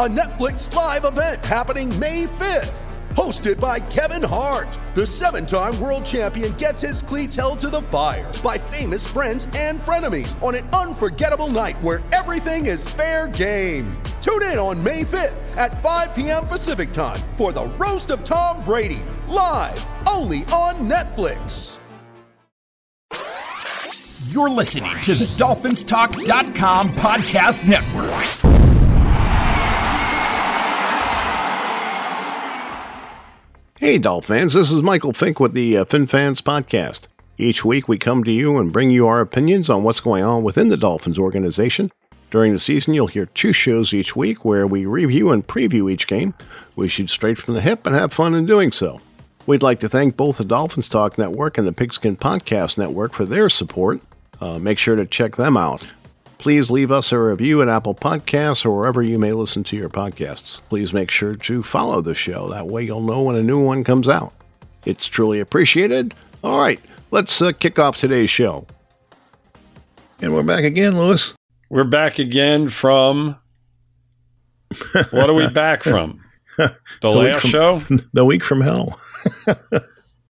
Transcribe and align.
a 0.00 0.08
Netflix 0.08 0.72
live 0.74 1.04
event 1.04 1.44
happening 1.44 1.96
May 1.98 2.24
5th. 2.24 2.74
Hosted 3.14 3.60
by 3.60 3.78
Kevin 3.78 4.26
Hart, 4.26 4.78
the 4.94 5.06
seven 5.06 5.44
time 5.44 5.78
world 5.78 6.04
champion 6.04 6.52
gets 6.54 6.80
his 6.80 7.02
cleats 7.02 7.36
held 7.36 7.60
to 7.60 7.68
the 7.68 7.82
fire 7.82 8.32
by 8.42 8.56
famous 8.56 9.06
friends 9.06 9.46
and 9.54 9.78
frenemies 9.78 10.40
on 10.42 10.54
an 10.54 10.66
unforgettable 10.70 11.48
night 11.48 11.80
where 11.82 12.00
everything 12.12 12.66
is 12.66 12.88
fair 12.88 13.28
game. 13.28 13.92
Tune 14.22 14.42
in 14.44 14.56
on 14.58 14.82
May 14.82 15.02
5th 15.02 15.56
at 15.58 15.82
5 15.82 16.14
p.m. 16.14 16.46
Pacific 16.46 16.90
time 16.90 17.20
for 17.36 17.52
the 17.52 17.64
Roast 17.78 18.10
of 18.10 18.24
Tom 18.24 18.64
Brady, 18.64 19.02
live 19.28 19.84
only 20.08 20.38
on 20.46 20.76
Netflix. 20.88 21.78
You're 24.32 24.48
listening 24.48 24.98
to 25.02 25.14
the 25.14 25.26
DolphinsTalk.com 25.26 26.88
podcast 26.88 27.68
network. 27.68 28.51
Hey, 33.82 33.98
Dolphins, 33.98 34.54
this 34.54 34.70
is 34.70 34.80
Michael 34.80 35.12
Fink 35.12 35.40
with 35.40 35.54
the 35.54 35.76
uh, 35.76 35.84
FinFans 35.84 36.40
Podcast. 36.40 37.08
Each 37.36 37.64
week 37.64 37.88
we 37.88 37.98
come 37.98 38.22
to 38.22 38.30
you 38.30 38.56
and 38.56 38.72
bring 38.72 38.90
you 38.90 39.08
our 39.08 39.20
opinions 39.20 39.68
on 39.68 39.82
what's 39.82 39.98
going 39.98 40.22
on 40.22 40.44
within 40.44 40.68
the 40.68 40.76
Dolphins 40.76 41.18
organization. 41.18 41.90
During 42.30 42.52
the 42.52 42.60
season, 42.60 42.94
you'll 42.94 43.08
hear 43.08 43.26
two 43.26 43.52
shows 43.52 43.92
each 43.92 44.14
week 44.14 44.44
where 44.44 44.68
we 44.68 44.86
review 44.86 45.32
and 45.32 45.44
preview 45.44 45.90
each 45.90 46.06
game. 46.06 46.34
We 46.76 46.86
shoot 46.86 47.10
straight 47.10 47.38
from 47.38 47.54
the 47.54 47.60
hip 47.60 47.84
and 47.84 47.92
have 47.92 48.12
fun 48.12 48.36
in 48.36 48.46
doing 48.46 48.70
so. 48.70 49.00
We'd 49.46 49.64
like 49.64 49.80
to 49.80 49.88
thank 49.88 50.16
both 50.16 50.38
the 50.38 50.44
Dolphins 50.44 50.88
Talk 50.88 51.18
Network 51.18 51.58
and 51.58 51.66
the 51.66 51.72
Pigskin 51.72 52.16
Podcast 52.16 52.78
Network 52.78 53.12
for 53.12 53.24
their 53.24 53.48
support. 53.48 54.00
Uh, 54.40 54.60
make 54.60 54.78
sure 54.78 54.94
to 54.94 55.06
check 55.06 55.34
them 55.34 55.56
out. 55.56 55.88
Please 56.42 56.72
leave 56.72 56.90
us 56.90 57.12
a 57.12 57.20
review 57.20 57.62
at 57.62 57.68
Apple 57.68 57.94
Podcasts 57.94 58.66
or 58.66 58.76
wherever 58.76 59.00
you 59.00 59.16
may 59.16 59.30
listen 59.32 59.62
to 59.62 59.76
your 59.76 59.88
podcasts. 59.88 60.60
Please 60.68 60.92
make 60.92 61.08
sure 61.08 61.36
to 61.36 61.62
follow 61.62 62.00
the 62.00 62.16
show. 62.16 62.48
That 62.48 62.66
way 62.66 62.82
you'll 62.82 63.00
know 63.00 63.22
when 63.22 63.36
a 63.36 63.42
new 63.44 63.60
one 63.60 63.84
comes 63.84 64.08
out. 64.08 64.32
It's 64.84 65.06
truly 65.06 65.38
appreciated. 65.38 66.16
All 66.42 66.58
right, 66.58 66.80
let's 67.12 67.40
uh, 67.40 67.52
kick 67.52 67.78
off 67.78 67.96
today's 67.96 68.28
show. 68.28 68.66
And 70.20 70.34
we're 70.34 70.42
back 70.42 70.64
again, 70.64 70.98
Louis. 70.98 71.32
We're 71.70 71.84
back 71.84 72.18
again 72.18 72.70
from. 72.70 73.36
What 75.12 75.30
are 75.30 75.34
we 75.34 75.48
back 75.48 75.84
from? 75.84 76.20
The, 76.58 77.10
week 77.10 77.32
last 77.32 77.40
from- 77.42 77.50
show? 77.50 77.82
The 78.12 78.24
week 78.24 78.42
from 78.42 78.60
hell. 78.62 78.98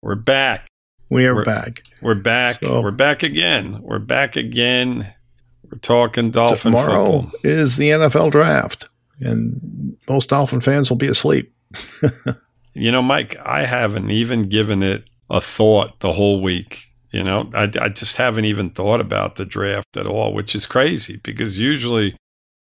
We're 0.02 0.14
back. 0.16 0.66
We 1.08 1.24
are 1.26 1.34
We're- 1.34 1.44
back. 1.46 1.82
We're 2.02 2.14
back. 2.14 2.60
So- 2.60 2.82
We're 2.82 2.90
back 2.90 3.22
again. 3.22 3.80
We're 3.80 3.98
back 4.00 4.36
again. 4.36 5.13
We're 5.74 5.78
talking 5.80 6.30
Dolphin 6.30 6.72
Tomorrow 6.72 7.22
football. 7.22 7.32
is 7.42 7.76
the 7.76 7.90
NFL 7.90 8.30
draft, 8.30 8.88
and 9.20 9.96
most 10.08 10.28
Dolphin 10.28 10.60
fans 10.60 10.88
will 10.88 10.96
be 10.96 11.08
asleep. 11.08 11.52
You 12.76 12.90
know, 12.90 13.02
Mike, 13.02 13.36
I 13.44 13.66
haven't 13.66 14.10
even 14.10 14.48
given 14.48 14.82
it 14.82 15.08
a 15.30 15.40
thought 15.40 16.00
the 16.00 16.12
whole 16.14 16.42
week. 16.42 16.86
You 17.12 17.22
know, 17.22 17.48
I, 17.54 17.70
I 17.80 17.88
just 17.88 18.16
haven't 18.16 18.46
even 18.46 18.70
thought 18.70 19.00
about 19.00 19.36
the 19.36 19.44
draft 19.44 19.96
at 19.96 20.06
all, 20.08 20.34
which 20.34 20.56
is 20.56 20.66
crazy 20.66 21.20
because 21.22 21.60
usually 21.60 22.16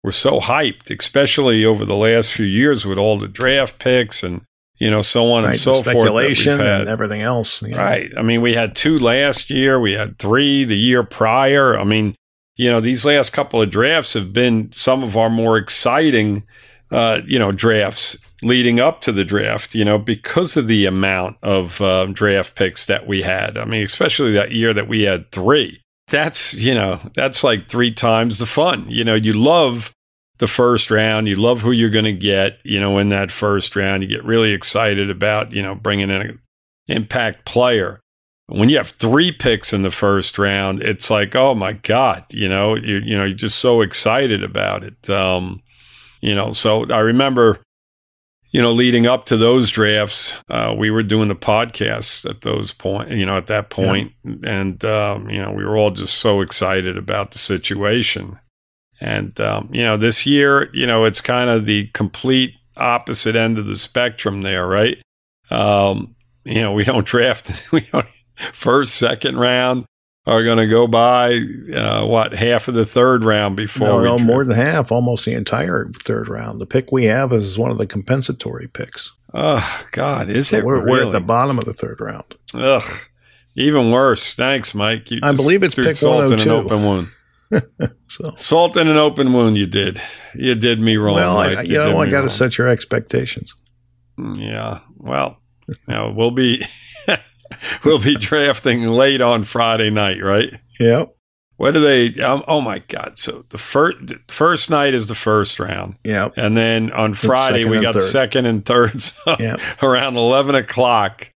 we're 0.06 0.14
so 0.14 0.40
hyped, 0.40 0.98
especially 0.98 1.66
over 1.66 1.84
the 1.84 1.94
last 1.98 2.32
few 2.32 2.46
years 2.46 2.86
with 2.86 2.98
all 2.98 3.20
the 3.20 3.28
draft 3.28 3.80
picks 3.80 4.24
and, 4.24 4.44
you 4.78 4.90
know, 4.90 5.02
so 5.02 5.30
on 5.34 5.44
Right, 5.44 5.50
and 5.50 5.58
so 5.58 5.74
forth. 5.74 5.86
speculation 5.88 6.62
and 6.62 6.88
everything 6.88 7.22
else. 7.22 7.62
Right. 7.62 8.10
I 8.18 8.22
mean, 8.22 8.42
we 8.42 8.54
had 8.54 8.78
two 8.78 8.98
last 8.98 9.50
year. 9.50 9.78
We 9.78 9.92
had 9.92 10.18
three 10.20 10.64
the 10.64 10.78
year 10.78 11.04
prior. 11.04 11.78
I 11.78 11.84
mean, 11.84 12.16
you 12.58 12.70
know, 12.70 12.82
these 12.82 13.06
last 13.06 13.32
couple 13.32 13.62
of 13.62 13.70
drafts 13.70 14.14
have 14.14 14.34
been 14.34 14.72
some 14.72 15.04
of 15.04 15.16
our 15.16 15.30
more 15.30 15.58
exciting, 15.58 16.44
uh, 16.92 17.22
you 17.26 17.40
know, 17.40 17.52
drafts 17.52 18.18
leading 18.42 18.80
up 18.80 19.02
to 19.02 19.12
the 19.12 19.24
draft, 19.24 19.74
you 19.74 19.86
know, 19.86 19.98
because 19.98 20.58
of 20.58 20.68
the 20.68 20.86
amount 20.86 21.38
of 21.42 21.80
uh, 21.82 22.06
draft 22.08 22.56
picks 22.56 22.86
that 22.88 23.08
we 23.08 23.22
had. 23.22 23.58
I 23.58 23.66
mean, 23.66 23.84
especially 23.84 24.34
that 24.34 24.52
year 24.52 24.74
that 24.74 24.88
we 24.88 25.04
had 25.04 25.32
three. 25.32 25.82
That's, 26.10 26.54
you 26.54 26.74
know, 26.74 27.00
that's 27.16 27.44
like 27.44 27.70
three 27.70 27.92
times 27.92 28.40
the 28.40 28.46
fun. 28.46 28.86
You 28.90 29.04
know, 29.04 29.16
you 29.16 29.34
love 29.34 29.94
the 30.40 30.48
first 30.48 30.90
round. 30.90 31.28
You 31.28 31.36
love 31.36 31.62
who 31.62 31.72
you're 31.72 31.90
going 31.90 32.06
to 32.06 32.14
get, 32.14 32.60
you 32.64 32.80
know, 32.80 32.98
in 32.98 33.10
that 33.10 33.32
first 33.32 33.76
round. 33.76 34.04
You 34.04 34.10
get 34.10 34.24
really 34.24 34.52
excited 34.52 35.10
about, 35.10 35.52
you 35.52 35.62
know, 35.62 35.76
bringing 35.76 36.10
in 36.10 36.22
an 36.22 36.40
impact 36.88 37.46
player. 37.46 38.00
When 38.48 38.70
you 38.70 38.78
have 38.78 38.92
three 38.92 39.32
picks 39.32 39.74
in 39.74 39.82
the 39.82 39.92
first 39.92 40.40
round, 40.40 40.82
it's 40.82 41.10
like, 41.10 41.36
oh 41.36 41.54
my 41.54 41.74
God, 41.74 42.26
you 42.32 42.48
know, 42.48 42.76
you, 42.76 43.00
you 43.00 43.18
know, 43.18 43.26
you're 43.26 43.36
just 43.36 43.60
so 43.60 43.82
excited 43.82 44.42
about 44.42 44.84
it. 44.84 45.10
Um, 45.10 45.62
you 46.22 46.34
know, 46.34 46.54
so 46.54 46.90
I 46.90 47.00
remember, 47.00 47.62
you 48.52 48.62
know, 48.62 48.72
leading 48.72 49.06
up 49.06 49.26
to 49.26 49.38
those 49.38 49.70
drafts, 49.70 50.34
uh, 50.50 50.74
we 50.78 50.90
were 50.90 51.04
doing 51.04 51.28
the 51.28 51.36
podcast 51.36 52.28
at 52.28 52.42
those 52.42 52.72
point, 52.72 53.12
you 53.12 53.26
know, 53.26 53.38
at 53.38 53.48
that 53.48 53.70
point, 53.70 54.14
and 54.44 54.84
um, 54.86 55.30
you 55.30 55.42
know, 55.42 55.52
we 55.52 55.66
were 55.66 55.78
all 55.78 55.92
just 55.92 56.18
so 56.18 56.40
excited 56.40 56.98
about 56.98 57.32
the 57.32 57.40
situation. 57.40 58.40
And 59.00 59.40
um, 59.42 59.70
you 59.74 59.84
know, 59.84 59.98
this 59.98 60.26
year, 60.26 60.70
you 60.74 60.88
know, 60.88 61.04
it's 61.04 61.22
kind 61.22 61.50
of 61.50 61.66
the 61.66 61.88
complete 61.88 62.54
opposite 62.78 63.36
end 63.36 63.58
of 63.58 63.68
the 63.68 63.76
spectrum 63.76 64.42
there, 64.42 64.66
right? 64.66 64.98
Um, 65.50 66.16
you 66.46 66.62
know, 66.62 66.72
we 66.72 66.84
don't 66.84 67.06
draft, 67.06 67.68
we 67.72 67.82
don't 67.82 68.08
first, 68.54 68.96
second 68.96 69.38
round 69.38 69.86
are 70.26 70.44
going 70.44 70.58
to 70.58 70.68
go 70.68 70.88
by 70.88 71.40
uh, 71.76 72.06
what 72.06 72.34
half 72.34 72.68
of 72.68 72.74
the 72.74 72.86
third 72.86 73.24
round 73.24 73.56
before 73.56 73.88
No, 73.88 73.98
we 73.98 74.04
no, 74.04 74.18
more 74.20 74.44
than 74.44 74.56
half, 74.56 74.92
almost 74.92 75.26
the 75.26 75.34
entire 75.34 75.90
third 76.04 76.28
round. 76.28 76.60
The 76.60 76.66
pick 76.66 76.92
we 76.92 77.06
have 77.06 77.32
is 77.32 77.58
one 77.58 77.72
of 77.72 77.78
the 77.78 77.88
compensatory 77.88 78.68
picks. 78.68 79.12
Oh 79.34 79.86
God, 79.92 80.30
is 80.30 80.50
So 80.50 80.58
it 80.58 80.66
we're, 80.66 80.80
really? 80.84 80.92
we're 81.00 81.06
at 81.06 81.12
the 81.12 81.20
bottom 81.22 81.58
of 81.60 81.66
the 81.66 81.74
third 81.74 82.00
round. 82.02 82.26
Ugh, 82.54 82.84
even 83.56 83.92
worse. 83.92 84.34
Thanks, 84.34 84.74
Mike. 84.76 85.10
You 85.12 85.20
I 85.24 85.32
believe 85.34 85.64
it's 85.64 85.76
pick 85.76 85.96
salt 85.96 86.32
in 86.32 86.40
an 86.42 86.50
open 86.50 86.84
wound. 86.84 87.08
So, 88.10 88.34
Salt 88.36 88.76
in 88.76 88.88
an 88.90 88.98
open 88.98 89.32
wound. 89.32 89.56
You 89.58 89.66
did. 89.68 90.02
You 90.36 90.54
did 90.56 90.82
me 90.82 90.98
wrong. 90.98 91.16
well, 91.16 91.38
I, 91.38 91.56
Mike. 91.56 91.68
you 91.68 91.76
did 91.82 91.94
know, 91.94 92.02
I 92.02 92.10
got 92.10 92.22
to 92.24 92.30
set 92.30 92.58
your 92.58 92.68
expectations. 92.68 93.56
Yeah. 94.18 94.80
Well, 94.98 95.38
you 95.68 95.76
know, 95.88 96.14
we'll 96.16 96.32
be 96.32 96.62
we'll 97.86 98.00
be 98.00 98.16
drafting 98.16 98.84
late 98.84 99.22
on 99.22 99.44
Friday 99.44 99.90
night, 99.90 100.22
right? 100.24 100.54
Yep, 100.80 101.16
What 101.58 101.72
do 101.72 101.80
they? 101.80 102.22
Um, 102.22 102.44
oh 102.48 102.62
my 102.62 102.80
God! 102.80 103.18
So 103.18 103.46
the 103.50 103.58
first 103.58 103.98
first 104.28 104.70
night 104.70 104.94
is 104.94 105.08
the 105.08 105.16
first 105.16 105.60
round, 105.60 105.96
yep, 106.04 106.34
and 106.38 106.56
then 106.56 106.92
on 106.92 107.14
Friday 107.16 107.66
we 107.66 107.80
got 107.80 107.96
third. 107.96 108.02
second 108.04 108.46
and 108.46 108.66
third. 108.66 109.02
So 109.02 109.36
yep. 109.40 109.60
around 109.82 110.16
eleven 110.18 110.56
o'clock, 110.56 111.32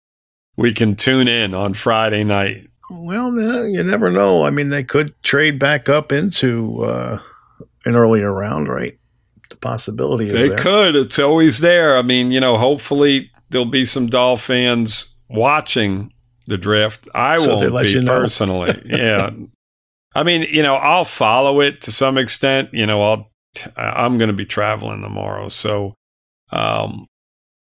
we 0.57 0.73
can 0.73 0.95
tune 0.95 1.27
in 1.27 1.53
on 1.53 1.73
Friday 1.73 2.23
night. 2.23 2.67
Well, 2.91 3.31
you 3.69 3.83
never 3.83 4.09
know. 4.09 4.43
I 4.45 4.49
mean, 4.49 4.69
they 4.69 4.83
could 4.83 5.13
trade 5.23 5.59
back 5.59 5.87
up 5.89 6.11
into 6.11 6.83
uh, 6.83 7.19
an 7.85 7.95
earlier 7.95 8.33
round, 8.33 8.67
right? 8.67 8.97
The 9.51 9.55
possibility 9.57 10.27
is 10.27 10.33
They 10.33 10.49
there. 10.49 10.57
could. 10.57 10.95
It's 10.95 11.19
always 11.19 11.59
there. 11.59 11.97
I 11.97 12.01
mean, 12.01 12.31
you 12.31 12.39
know, 12.39 12.57
hopefully 12.57 13.29
there'll 13.51 13.65
be 13.65 13.85
some 13.85 14.07
Doll 14.07 14.37
fans 14.37 15.08
watching 15.29 16.13
the 16.47 16.57
draft. 16.57 17.07
I 17.13 17.37
So 17.37 17.57
won't 17.59 17.83
be 17.83 17.91
you 17.91 18.01
know. 18.01 18.11
personally. 18.19 18.81
yeah. 18.85 19.29
I 20.15 20.23
mean, 20.23 20.41
you 20.51 20.63
know, 20.63 20.75
I'll 20.75 21.05
follow 21.05 21.61
it 21.61 21.81
to 21.81 21.91
some 21.91 22.17
extent. 22.17 22.69
You 22.73 22.85
know, 22.85 23.01
I'll 23.01 23.31
I'm 23.75 24.17
going 24.17 24.29
to 24.29 24.33
be 24.33 24.45
traveling 24.45 25.01
tomorrow, 25.01 25.49
so 25.49 25.95
um, 26.51 27.07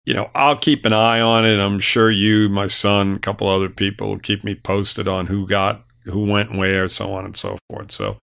you 0.04 0.12
know, 0.14 0.30
I'll 0.34 0.56
keep 0.56 0.84
an 0.84 0.92
eye 0.92 1.20
on 1.20 1.46
it. 1.46 1.58
I'm 1.58 1.80
sure 1.80 2.10
you, 2.10 2.48
my 2.48 2.66
son, 2.66 3.14
a 3.14 3.18
couple 3.18 3.48
other 3.48 3.68
people 3.70 4.08
will 4.08 4.18
keep 4.18 4.44
me 4.44 4.54
posted 4.54 5.08
on 5.08 5.26
who 5.26 5.46
got 5.46 5.84
who 6.04 6.24
went 6.24 6.54
where, 6.56 6.86
so 6.88 7.14
on 7.14 7.24
and 7.24 7.36
so 7.36 7.58
forth. 7.70 7.90
So, 7.92 8.18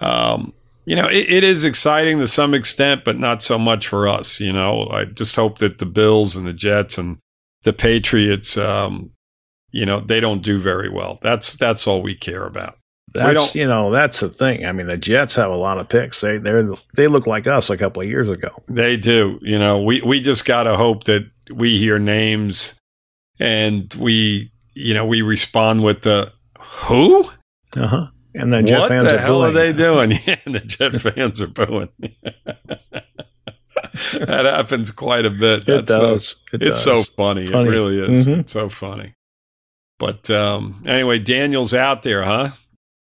um, 0.00 0.52
you 0.84 0.94
know, 0.94 1.08
it, 1.08 1.28
it 1.28 1.44
is 1.44 1.64
exciting 1.64 2.18
to 2.20 2.28
some 2.28 2.54
extent, 2.54 3.04
but 3.04 3.18
not 3.18 3.42
so 3.42 3.58
much 3.58 3.88
for 3.88 4.06
us. 4.06 4.38
You 4.38 4.52
know, 4.52 4.88
I 4.90 5.04
just 5.06 5.34
hope 5.34 5.58
that 5.58 5.78
the 5.78 5.86
Bills 5.86 6.36
and 6.36 6.46
the 6.46 6.52
Jets 6.52 6.98
and 6.98 7.18
the 7.66 7.72
Patriots, 7.72 8.56
um, 8.56 9.10
you 9.72 9.84
know, 9.84 9.98
they 10.00 10.20
don't 10.20 10.40
do 10.40 10.62
very 10.62 10.88
well. 10.88 11.18
That's 11.20 11.54
that's 11.54 11.84
all 11.88 12.00
we 12.00 12.14
care 12.14 12.46
about. 12.46 12.78
That's 13.12 13.54
you 13.56 13.66
know 13.66 13.90
that's 13.90 14.20
the 14.20 14.28
thing. 14.28 14.64
I 14.64 14.70
mean, 14.70 14.86
the 14.86 14.96
Jets 14.96 15.34
have 15.34 15.50
a 15.50 15.56
lot 15.56 15.78
of 15.78 15.88
picks. 15.88 16.20
They 16.20 16.38
they 16.38 16.52
they 16.94 17.08
look 17.08 17.26
like 17.26 17.48
us 17.48 17.68
a 17.68 17.76
couple 17.76 18.02
of 18.02 18.08
years 18.08 18.28
ago. 18.28 18.50
They 18.68 18.96
do. 18.96 19.40
You 19.42 19.58
know, 19.58 19.82
we 19.82 20.00
we 20.00 20.20
just 20.20 20.44
got 20.44 20.62
to 20.62 20.76
hope 20.76 21.04
that 21.04 21.28
we 21.52 21.78
hear 21.78 21.98
names 21.98 22.78
and 23.40 23.92
we 23.94 24.52
you 24.74 24.94
know 24.94 25.04
we 25.06 25.22
respond 25.22 25.82
with 25.82 26.02
the 26.02 26.32
who 26.60 27.28
Uh 27.76 27.86
huh. 27.88 28.06
And 28.34 28.52
then 28.52 28.64
Jet 28.66 28.80
what 28.80 28.88
fans 28.90 29.04
the 29.04 29.16
are 29.16 29.18
hell 29.18 29.40
booing. 29.40 29.50
are 29.50 29.52
they 29.52 29.72
doing? 29.72 30.10
Yeah, 30.26 30.38
and 30.44 30.54
the 30.54 30.60
Jet 30.60 30.94
fans 31.00 31.40
are 31.40 31.48
booing. 31.48 31.88
that 34.12 34.44
happens 34.44 34.90
quite 34.90 35.24
a 35.26 35.30
bit. 35.30 35.60
It 35.60 35.66
That's 35.66 35.88
so- 35.88 36.14
does. 36.14 36.36
It 36.52 36.62
it's 36.62 36.70
does. 36.70 36.82
so 36.84 37.04
funny. 37.04 37.46
Funny. 37.46 37.68
It 37.68 37.72
really 37.72 37.98
is. 38.14 38.26
Mhm. 38.26 38.40
It's 38.40 38.52
so 38.52 38.68
funny. 38.68 39.14
But 39.98 40.30
um, 40.30 40.82
anyway, 40.86 41.18
Daniel's 41.18 41.72
out 41.74 42.02
there, 42.02 42.22
huh? 42.24 42.50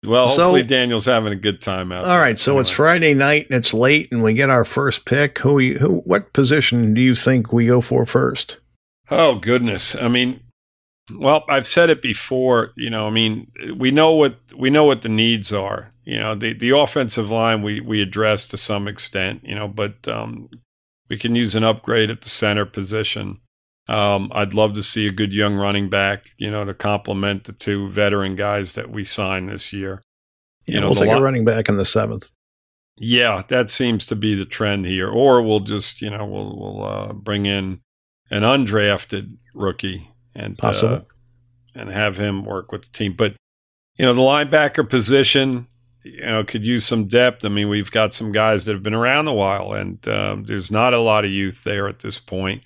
Well, 0.05 0.27
So- 0.29 0.43
hopefully 0.43 0.63
Daniel's 0.63 1.05
having 1.05 1.33
a 1.33 1.37
good 1.37 1.59
time 1.61 1.91
out 1.91 2.03
there. 2.03 2.11
All 2.13 2.19
right, 2.19 2.39
so 2.39 2.57
it's 2.59 2.69
Friday 2.69 3.13
night 3.13 3.47
and 3.49 3.57
it's 3.59 3.73
late, 3.73 4.09
and 4.11 4.23
we 4.23 4.33
get 4.33 4.49
our 4.49 4.63
first 4.63 5.03
pick. 5.05 5.39
Who, 5.39 5.59
you- 5.59 5.77
who, 5.79 5.97
what 6.05 6.31
position 6.33 6.93
do 6.93 7.01
you 7.01 7.15
think 7.15 7.51
we 7.51 7.65
go 7.67 7.81
for 7.81 8.05
first? 8.05 8.57
Oh 9.11 9.35
goodness. 9.35 9.95
I 9.95 10.07
mean, 10.07 10.39
well, 11.11 11.43
I've 11.49 11.67
said 11.67 11.89
it 11.89 12.01
before, 12.01 12.71
you 12.77 12.89
know, 12.91 13.07
I 13.07 13.09
mean, 13.09 13.51
we 13.75 13.89
know 13.91 14.11
what 14.11 14.37
we 14.55 14.69
know 14.69 14.83
what 14.85 15.01
the 15.01 15.09
needs 15.09 15.51
are. 15.51 15.91
You 16.05 16.19
know, 16.19 16.35
the 16.35 16.53
the 16.53 16.69
offensive 16.77 17.29
line 17.31 17.61
we 17.63 17.81
we 17.81 18.01
address 18.01 18.45
to 18.47 18.57
some 18.57 18.87
extent, 18.87 19.41
you 19.43 19.55
know, 19.55 19.67
but 19.67 20.07
um 20.07 20.49
we 21.09 21.17
can 21.17 21.35
use 21.35 21.55
an 21.55 21.63
upgrade 21.63 22.09
at 22.09 22.21
the 22.21 22.29
center 22.29 22.65
position. 22.65 23.39
Um, 23.87 24.31
I'd 24.35 24.53
love 24.53 24.73
to 24.73 24.83
see 24.83 25.07
a 25.07 25.11
good 25.11 25.33
young 25.33 25.55
running 25.55 25.89
back, 25.89 26.27
you 26.37 26.51
know, 26.51 26.63
to 26.63 26.73
complement 26.75 27.45
the 27.45 27.53
two 27.53 27.89
veteran 27.89 28.35
guys 28.35 28.73
that 28.73 28.91
we 28.91 29.03
signed 29.03 29.49
this 29.49 29.73
year. 29.73 30.03
Yeah, 30.67 30.75
You 30.75 30.81
know, 30.81 30.87
we'll 30.87 30.95
take 30.95 31.07
lo- 31.09 31.17
a 31.17 31.21
running 31.21 31.43
back 31.45 31.69
in 31.69 31.77
the 31.77 31.85
seventh. 31.85 32.29
Yeah, 32.97 33.43
that 33.47 33.69
seems 33.69 34.05
to 34.07 34.15
be 34.15 34.35
the 34.35 34.45
trend 34.45 34.85
here. 34.85 35.09
Or 35.09 35.41
we'll 35.41 35.61
just, 35.61 36.01
you 36.01 36.09
know, 36.11 36.25
we'll 36.25 36.55
we'll 36.59 36.83
uh, 36.85 37.13
bring 37.13 37.45
in 37.47 37.79
an 38.29 38.43
undrafted 38.43 39.37
rookie 39.55 40.11
and 40.35 40.59
uh, 40.59 40.61
Possible. 40.61 41.07
and 41.73 41.89
have 41.89 42.17
him 42.17 42.45
work 42.45 42.71
with 42.71 42.83
the 42.83 42.89
team. 42.89 43.13
But 43.17 43.35
you 43.97 44.05
know, 44.05 44.13
the 44.13 44.21
linebacker 44.21 44.87
position, 44.87 45.67
you 46.03 46.25
know, 46.25 46.43
could 46.43 46.65
use 46.65 46.85
some 46.85 47.05
depth. 47.05 47.43
I 47.43 47.49
mean, 47.49 47.69
we've 47.69 47.91
got 47.91 48.13
some 48.13 48.31
guys 48.31 48.65
that 48.65 48.73
have 48.73 48.83
been 48.83 48.93
around 48.93 49.27
a 49.27 49.33
while, 49.33 49.73
and 49.73 50.05
um, 50.07 50.43
there's 50.45 50.71
not 50.71 50.93
a 50.93 50.99
lot 50.99 51.25
of 51.25 51.31
youth 51.31 51.63
there 51.63 51.87
at 51.87 51.99
this 51.99 52.19
point. 52.19 52.63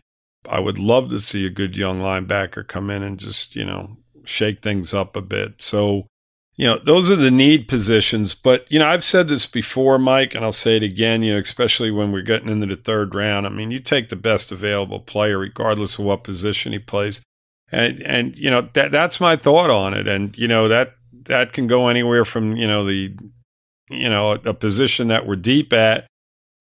I 0.47 0.59
would 0.59 0.77
love 0.77 1.07
to 1.09 1.19
see 1.19 1.45
a 1.45 1.49
good 1.49 1.77
young 1.77 2.01
linebacker 2.01 2.67
come 2.67 2.89
in 2.89 3.01
and 3.01 3.19
just, 3.19 3.55
you 3.55 3.65
know, 3.65 3.97
shake 4.25 4.61
things 4.61 4.93
up 4.93 5.15
a 5.15 5.21
bit. 5.21 5.61
So, 5.61 6.07
you 6.55 6.67
know, 6.67 6.77
those 6.77 7.09
are 7.09 7.15
the 7.15 7.31
need 7.31 7.67
positions. 7.67 8.35
But, 8.35 8.69
you 8.69 8.77
know, 8.77 8.87
I've 8.87 9.05
said 9.05 9.27
this 9.27 9.45
before, 9.45 9.97
Mike, 9.97 10.35
and 10.35 10.43
I'll 10.43 10.51
say 10.51 10.75
it 10.75 10.83
again, 10.83 11.23
you 11.23 11.33
know, 11.33 11.39
especially 11.39 11.91
when 11.91 12.11
we're 12.11 12.21
getting 12.21 12.49
into 12.49 12.67
the 12.67 12.75
third 12.75 13.15
round. 13.15 13.45
I 13.45 13.49
mean, 13.49 13.71
you 13.71 13.79
take 13.79 14.09
the 14.09 14.15
best 14.17 14.51
available 14.51 14.99
player, 14.99 15.37
regardless 15.37 15.97
of 15.97 16.05
what 16.05 16.23
position 16.23 16.73
he 16.73 16.79
plays. 16.79 17.21
And, 17.71 18.01
and 18.03 18.37
you 18.37 18.51
know, 18.51 18.69
that 18.73 18.91
that's 18.91 19.19
my 19.19 19.35
thought 19.35 19.69
on 19.69 19.93
it. 19.93 20.07
And, 20.07 20.37
you 20.37 20.47
know, 20.47 20.67
that 20.67 20.95
that 21.25 21.53
can 21.53 21.67
go 21.67 21.87
anywhere 21.87 22.25
from, 22.25 22.55
you 22.55 22.67
know, 22.67 22.85
the, 22.85 23.15
you 23.89 24.09
know, 24.09 24.33
a, 24.33 24.53
position 24.53 25.07
that 25.07 25.25
we're 25.25 25.35
deep 25.35 25.73
at, 25.73 26.07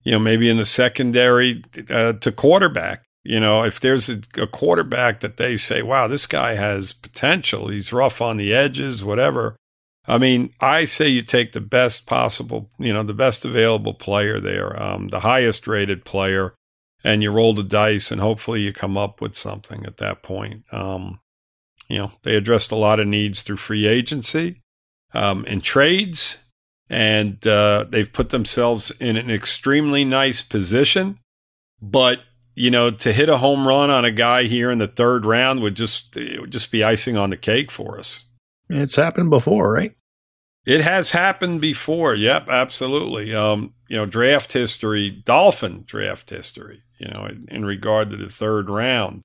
you 0.03 0.13
know, 0.13 0.19
maybe 0.19 0.49
in 0.49 0.57
the 0.57 0.65
secondary 0.65 1.65
uh, 1.91 2.15
to 2.15 2.33
quarterback. 2.33 3.05
You 3.25 3.39
know, 3.39 3.63
if 3.63 3.79
there's 3.79 4.11
a, 4.11 4.21
a 4.37 4.47
quarterback 4.47 5.21
that 5.21 5.37
they 5.37 5.57
say, 5.57 5.81
wow, 5.83 6.09
this 6.09 6.27
guy 6.27 6.55
has 6.55 6.93
potential, 6.93 7.69
he's 7.69 7.93
rough 7.93 8.21
on 8.21 8.37
the 8.37 8.53
edges, 8.53 9.05
whatever. 9.05 9.57
I 10.07 10.19
mean, 10.19 10.53
I 10.61 10.85
say 10.85 11.09
you 11.09 11.23
take 11.23 11.53
the 11.53 11.61
best 11.61 12.07
possible, 12.07 12.71
you 12.79 12.93
know, 12.93 13.05
the 13.05 13.15
best 13.15 13.45
available 13.45 13.95
player 13.95 14.41
there, 14.41 14.81
um, 14.83 15.09
the 15.09 15.21
highest 15.21 15.69
rated 15.69 16.05
player, 16.05 16.55
and 17.05 17.23
you 17.23 17.31
roll 17.31 17.55
the 17.55 17.63
dice, 17.63 18.11
and 18.11 18.21
hopefully 18.21 18.63
you 18.63 18.73
come 18.73 18.97
up 18.97 19.21
with 19.21 19.37
something 19.37 19.87
at 19.87 19.99
that 19.99 20.23
point. 20.23 20.65
Um, 20.73 21.21
you 21.89 21.99
know, 21.99 22.13
they 22.23 22.37
addressed 22.37 22.73
a 22.73 22.77
lot 22.77 23.01
of 23.01 23.07
needs 23.07 23.43
through 23.43 23.57
free 23.57 23.87
agency 23.87 24.61
um, 25.15 25.45
and 25.49 25.63
trades, 25.63 26.39
and 26.89 27.47
uh, 27.47 27.85
they've 27.89 28.13
put 28.13 28.31
themselves 28.31 28.91
in 28.93 29.17
an 29.17 29.31
extremely 29.31 30.05
nice 30.05 30.43
position. 30.43 31.19
But 31.81 32.21
you 32.55 32.71
know, 32.71 32.91
to 32.91 33.13
hit 33.13 33.29
a 33.29 33.39
home 33.39 33.67
run 33.67 33.91
on 33.91 34.05
a 34.05 34.11
guy 34.11 34.45
here 34.45 34.71
in 34.71 34.79
the 34.79 34.87
third 34.87 35.25
round 35.25 35.63
would 35.63 35.75
just 35.75 36.17
it 36.17 36.41
would 36.41 36.53
just 36.53 36.71
be 36.71 36.85
icing 36.85 37.17
on 37.17 37.31
the 37.31 37.37
cake 37.37 37.71
for 37.71 37.99
us. 37.99 38.25
It's 38.69 38.97
happened 38.97 39.31
before, 39.31 39.73
right? 39.73 39.95
It 40.65 40.83
has 40.83 41.11
happened 41.11 41.61
before. 41.61 42.15
Yep, 42.15 42.49
absolutely. 42.49 43.35
Um, 43.35 43.75
you 43.89 43.97
know, 43.97 44.07
draft 44.07 44.53
history, 44.53 45.11
Dolphin 45.11 45.85
draft 45.87 46.31
history, 46.31 46.83
you 46.99 47.09
know, 47.09 47.27
in, 47.27 47.47
in 47.51 47.65
regard 47.65 48.11
to 48.11 48.17
the 48.17 48.29
third 48.29 48.71
round. 48.71 49.23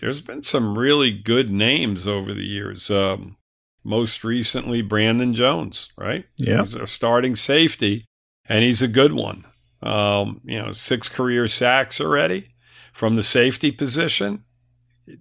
There's 0.00 0.20
been 0.20 0.42
some 0.42 0.78
really 0.78 1.10
good 1.10 1.50
names 1.50 2.06
over 2.06 2.32
the 2.32 2.44
years. 2.44 2.90
Um, 2.90 3.36
most 3.84 4.22
recently, 4.24 4.82
Brandon 4.82 5.34
Jones, 5.34 5.90
right? 5.96 6.26
Yeah. 6.36 6.60
He's 6.60 6.74
a 6.74 6.86
starting 6.86 7.34
safety, 7.36 8.04
and 8.48 8.64
he's 8.64 8.82
a 8.82 8.88
good 8.88 9.12
one. 9.12 9.44
Um, 9.82 10.40
you 10.44 10.60
know, 10.60 10.72
six 10.72 11.08
career 11.08 11.48
sacks 11.48 12.00
already 12.00 12.48
from 12.92 13.16
the 13.16 13.22
safety 13.22 13.70
position. 13.70 14.44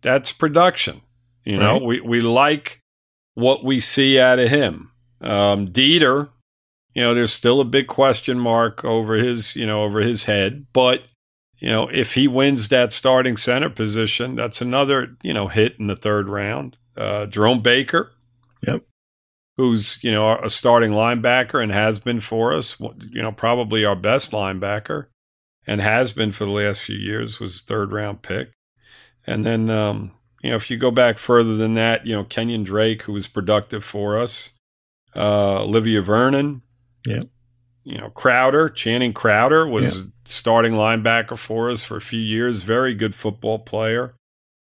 That's 0.01 0.31
production. 0.31 1.01
You 1.45 1.57
know, 1.57 1.73
Right. 1.73 1.83
we, 1.83 2.01
we 2.01 2.21
like 2.21 2.81
what 3.35 3.63
we 3.63 3.79
see 3.79 4.19
out 4.19 4.39
of 4.39 4.49
him. 4.49 4.91
Um, 5.21 5.67
Deiter, 5.69 6.29
you 6.93 7.01
know, 7.03 7.13
there's 7.13 7.31
still 7.33 7.61
a 7.61 7.65
big 7.65 7.87
question 7.87 8.37
mark 8.39 8.83
over 8.83 9.13
his, 9.15 9.55
you 9.55 9.65
know, 9.65 9.83
over 9.83 10.01
his 10.01 10.25
head. 10.25 10.65
But, 10.73 11.03
you 11.59 11.69
know, 11.69 11.87
if 11.87 12.13
he 12.13 12.27
wins 12.27 12.67
that 12.69 12.93
starting 12.93 13.37
center 13.37 13.69
position, 13.69 14.35
that's 14.35 14.61
another, 14.61 15.17
you 15.23 15.33
know, 15.33 15.47
hit 15.47 15.75
in 15.79 15.87
the 15.87 15.95
third 15.95 16.29
round. 16.29 16.77
Uh, 16.95 17.25
Jerome 17.25 17.61
Baker, 17.61 18.11
Yep. 18.65 18.83
who's, 19.57 20.03
you 20.03 20.11
know, 20.11 20.37
a 20.37 20.49
starting 20.49 20.91
linebacker 20.91 21.61
and 21.61 21.71
has 21.71 21.99
been 21.99 22.19
for 22.19 22.53
us, 22.53 22.79
you 22.79 23.21
know, 23.21 23.31
probably 23.31 23.85
our 23.85 23.95
best 23.95 24.31
linebacker 24.31 25.07
and 25.65 25.81
has 25.81 26.11
been 26.11 26.31
for 26.31 26.45
the 26.45 26.51
last 26.51 26.81
few 26.81 26.95
years, 26.97 27.39
was 27.39 27.61
third 27.61 27.91
round 27.91 28.21
pick. 28.21 28.51
And 29.25 29.45
then, 29.45 29.69
um, 29.69 30.11
you 30.41 30.49
know, 30.51 30.55
if 30.55 30.69
you 30.71 30.77
go 30.77 30.91
back 30.91 31.17
further 31.17 31.55
than 31.55 31.73
that, 31.73 32.05
you 32.05 32.15
know, 32.15 32.23
Kenyon 32.23 32.63
Drake, 32.63 33.03
who 33.03 33.13
was 33.13 33.27
productive 33.27 33.83
for 33.83 34.17
us, 34.17 34.51
uh, 35.15 35.63
Olivier 35.63 35.99
Vernon, 35.99 36.61
Yep. 37.05 37.27
You 37.87 37.97
know, 37.97 38.09
Crowder, 38.09 38.69
Channing 38.69 39.13
Crowder 39.13 39.65
was 39.65 39.99
a 39.99 40.11
starting 40.25 40.73
linebacker 40.73 41.37
for 41.37 41.69
us 41.71 41.85
for 41.85 41.95
a 41.95 42.01
few 42.01 42.19
years, 42.19 42.63
very 42.63 42.93
good 42.93 43.15
football 43.15 43.59
player. 43.59 44.13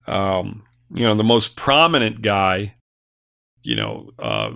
Um, 0.09 0.65
you 0.93 1.07
know, 1.07 1.15
the 1.15 1.23
most 1.23 1.55
prominent 1.55 2.23
guy, 2.23 2.75
you 3.63 3.77
know, 3.77 4.11
uh, 4.19 4.51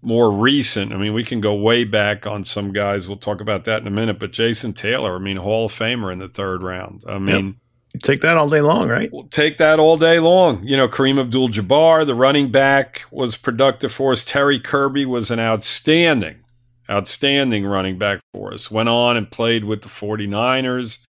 more 0.00 0.32
recent. 0.32 0.94
I 0.94 0.96
mean, 0.96 1.12
we 1.12 1.22
can 1.22 1.42
go 1.42 1.54
way 1.54 1.84
back 1.84 2.26
on 2.26 2.44
some 2.44 2.72
guys. 2.72 3.08
We'll 3.08 3.18
talk 3.18 3.42
about 3.42 3.64
that 3.64 3.82
in 3.82 3.86
a 3.86 3.90
minute. 3.90 4.18
But 4.18 4.32
Jason 4.32 4.72
Taylor, 4.72 5.16
I 5.16 5.18
mean, 5.18 5.36
Hall 5.36 5.66
of 5.66 5.72
Famer 5.72 6.10
in 6.10 6.18
the 6.18 6.28
third 6.28 6.62
round. 6.62 7.04
I 7.06 7.18
mean, 7.18 7.56
You 7.92 8.00
take 8.00 8.22
that 8.22 8.38
all 8.38 8.48
day 8.48 8.62
long, 8.62 8.88
right? 8.88 9.10
We'll 9.12 9.28
take 9.28 9.58
that 9.58 9.78
all 9.78 9.98
day 9.98 10.18
long. 10.18 10.64
You 10.64 10.78
know, 10.78 10.88
Karim 10.88 11.18
Abdul 11.18 11.50
Jabbar, 11.50 12.06
the 12.06 12.14
running 12.14 12.50
back, 12.50 13.02
was 13.10 13.36
productive 13.36 13.92
for 13.92 14.12
us. 14.12 14.24
Terry 14.24 14.58
Kirby 14.58 15.04
was 15.04 15.30
an 15.30 15.40
outstanding, 15.40 16.36
outstanding 16.90 17.66
running 17.66 17.98
back 17.98 18.20
for 18.32 18.52
us. 18.52 18.70
Went 18.70 18.88
on 18.88 19.16
and 19.16 19.30
played 19.30 19.64
with 19.64 19.82
the 19.82 19.88
49ers 19.88 21.04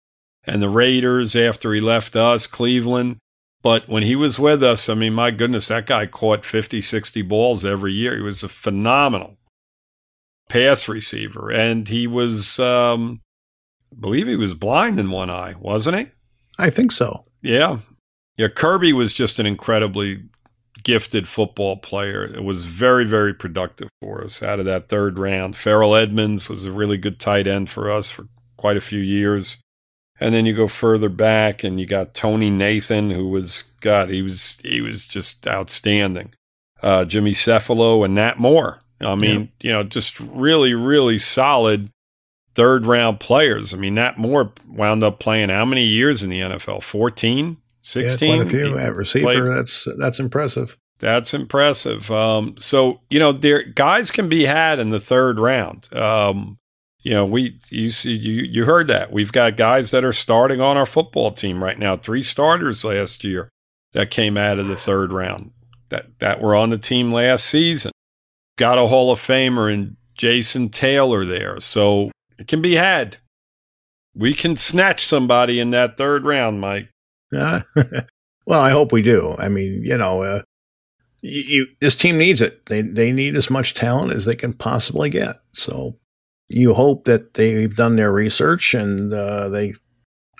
and 0.45 0.63
the 0.63 0.69
Raiders 0.69 1.37
after 1.37 1.73
he 1.73 1.81
left 1.81 2.17
us, 2.17 2.47
Cleveland. 2.47 3.19
But 3.63 3.89
when 3.89 4.03
he 4.03 4.17
was 4.17 4.39
with 4.39 4.63
us, 4.63 4.89
I 4.89 4.95
mean, 4.95 5.13
my 5.13 5.31
goodness, 5.31 5.69
that 5.69 5.87
guy 5.87 6.07
caught 6.07 6.45
50, 6.45 6.81
60 6.81 7.23
balls 7.23 7.65
every 7.65 7.93
year. 7.93 8.17
He 8.17 8.23
was 8.23 8.43
a 8.43 8.49
phenomenal 8.49 9.37
pass 10.49 10.89
receiver. 10.89 11.51
And 11.51 11.89
he 11.89 12.07
was, 12.07 12.59
um, 12.59 13.21
I 13.93 14.01
believe 14.01 14.27
he 14.27 14.37
was 14.37 14.55
blind 14.55 14.99
in 14.99 15.11
one 15.11 15.31
eye, 15.31 15.55
wasn't 15.59 15.99
he? 15.99 16.07
I 16.59 16.71
think 16.71 16.93
so. 16.93 17.25
Yeah. 17.43 17.79
Yeah. 18.37 18.49
Kirby 18.49 18.93
was 18.93 19.13
just 19.13 19.39
an 19.39 19.47
incredibly 19.47 20.25
gifted 20.89 21.29
football 21.29 21.77
player. 21.77 22.25
It 22.25 22.43
was 22.43 22.65
very, 22.65 23.05
very 23.05 23.35
productive 23.35 23.91
for 24.01 24.25
us 24.25 24.43
out 24.43 24.59
of 24.59 24.65
that 24.65 24.89
third 24.89 25.19
round. 25.19 25.55
Ferrell 25.55 25.95
Edmunds 25.95 26.49
was 26.49 26.65
a 26.65 26.73
really 26.73 26.97
good 26.97 27.21
tight 27.21 27.47
end 27.47 27.69
for 27.69 27.91
us 27.91 28.09
for 28.09 28.27
quite 28.57 28.79
a 28.79 28.81
few 28.81 28.99
years. 28.99 29.59
And 30.19 30.35
then 30.35 30.47
you 30.47 30.57
go 30.57 30.67
further 30.67 31.11
back 31.11 31.63
and 31.63 31.79
you 31.79 31.85
got 31.85 32.15
Tony 32.15 32.49
Nathan, 32.49 33.11
who 33.11 33.29
was 33.29 33.65
God, 33.83 34.09
he 34.09 34.23
was 34.23 34.57
he 34.63 34.81
was 34.81 35.05
just 35.05 35.47
outstanding. 35.47 36.33
Uh, 36.83 37.05
Jimmy 37.05 37.33
Cefalo 37.35 38.03
and 38.03 38.15
Nat 38.15 38.39
Moore. 38.39 38.81
I 38.99 39.15
mean, 39.15 39.53
you 39.61 39.71
know, 39.71 39.83
just 39.83 40.19
really, 40.19 40.73
really 40.73 41.19
solid 41.19 41.91
third 42.55 42.87
round 42.87 43.21
players. 43.21 43.75
I 43.75 43.77
mean, 43.77 43.97
Nat 43.97 44.17
Moore 44.17 44.55
wound 44.67 45.05
up 45.05 45.21
playing 45.21 45.51
how 45.51 45.67
many 45.67 45.85
years 45.85 46.23
in 46.23 46.31
the 46.31 46.41
NFL? 46.41 46.83
14, 46.83 47.59
16? 47.89 48.29
Yeah, 48.29 48.37
quite 48.37 48.47
a 48.47 48.51
few 48.51 48.79
at 48.79 48.95
receiver. 48.95 49.25
played- 49.25 49.57
that's 49.57 49.89
that's 49.99 50.21
impressive. 50.21 50.77
That's 51.01 51.33
impressive. 51.33 52.11
Um, 52.11 52.57
so 52.59 53.01
you 53.09 53.19
know, 53.19 53.33
there 53.33 53.63
guys 53.63 54.11
can 54.11 54.29
be 54.29 54.45
had 54.47 54.79
in 54.79 54.91
the 54.91 54.99
third 55.01 55.39
round. 55.39 55.93
Um, 55.95 56.59
you 57.03 57.13
know, 57.13 57.25
we 57.25 57.59
you 57.71 57.91
see 57.91 58.17
you 58.17 58.43
you 58.43 58.65
heard 58.65 58.89
that 58.89 59.13
we've 59.13 59.31
got 59.33 59.57
guys 59.57 59.93
that 59.93 60.05
are 60.05 60.13
starting 60.13 60.61
on 60.61 60.77
our 60.77 60.87
football 60.87 61.31
team 61.31 61.63
right 61.63 61.79
now. 61.79 61.97
Three 61.97 62.23
starters 62.23 62.85
last 62.85 63.23
year 63.23 63.49
that 63.93 64.11
came 64.11 64.37
out 64.37 64.59
of 64.59 64.67
the 64.67 64.77
third 64.77 65.13
round 65.13 65.53
that 65.91 66.19
that 66.19 66.41
were 66.43 66.57
on 66.57 66.71
the 66.71 66.79
team 66.79 67.13
last 67.13 67.47
season. 67.47 67.93
Got 68.57 68.77
a 68.79 68.89
Hall 68.89 69.13
of 69.13 69.21
Famer 69.21 69.73
in 69.73 69.97
Jason 70.17 70.69
Taylor 70.69 71.25
there, 71.25 71.61
so 71.61 72.11
it 72.39 72.49
can 72.49 72.61
be 72.61 72.75
had. 72.75 73.19
We 74.17 74.35
can 74.35 74.57
snatch 74.57 75.07
somebody 75.07 75.61
in 75.61 75.71
that 75.71 75.97
third 75.97 76.25
round, 76.25 76.61
Mike. 76.61 76.89
Uh, 77.37 77.61
well, 78.47 78.61
I 78.61 78.71
hope 78.71 78.93
we 78.93 79.03
do. 79.03 79.35
I 79.39 79.49
mean, 79.49 79.83
you 79.85 79.97
know, 79.97 80.23
uh, 80.23 80.43
you, 81.23 81.41
you, 81.41 81.67
this 81.81 81.95
team 81.95 82.17
needs 82.19 82.41
it. 82.41 82.67
They 82.67 82.83
they 82.83 83.13
need 83.13 83.37
as 83.37 83.51
much 83.51 83.75
talent 83.75 84.13
as 84.13 84.25
they 84.25 84.37
can 84.37 84.53
possibly 84.53 85.11
get. 85.11 85.37
So 85.53 85.99
you 86.49 86.75
hope 86.75 87.05
that 87.05 87.35
they've 87.35 87.75
done 87.75 87.97
their 87.97 88.13
research 88.13 88.75
and 88.75 89.13
uh, 89.13 89.49
they 89.49 89.75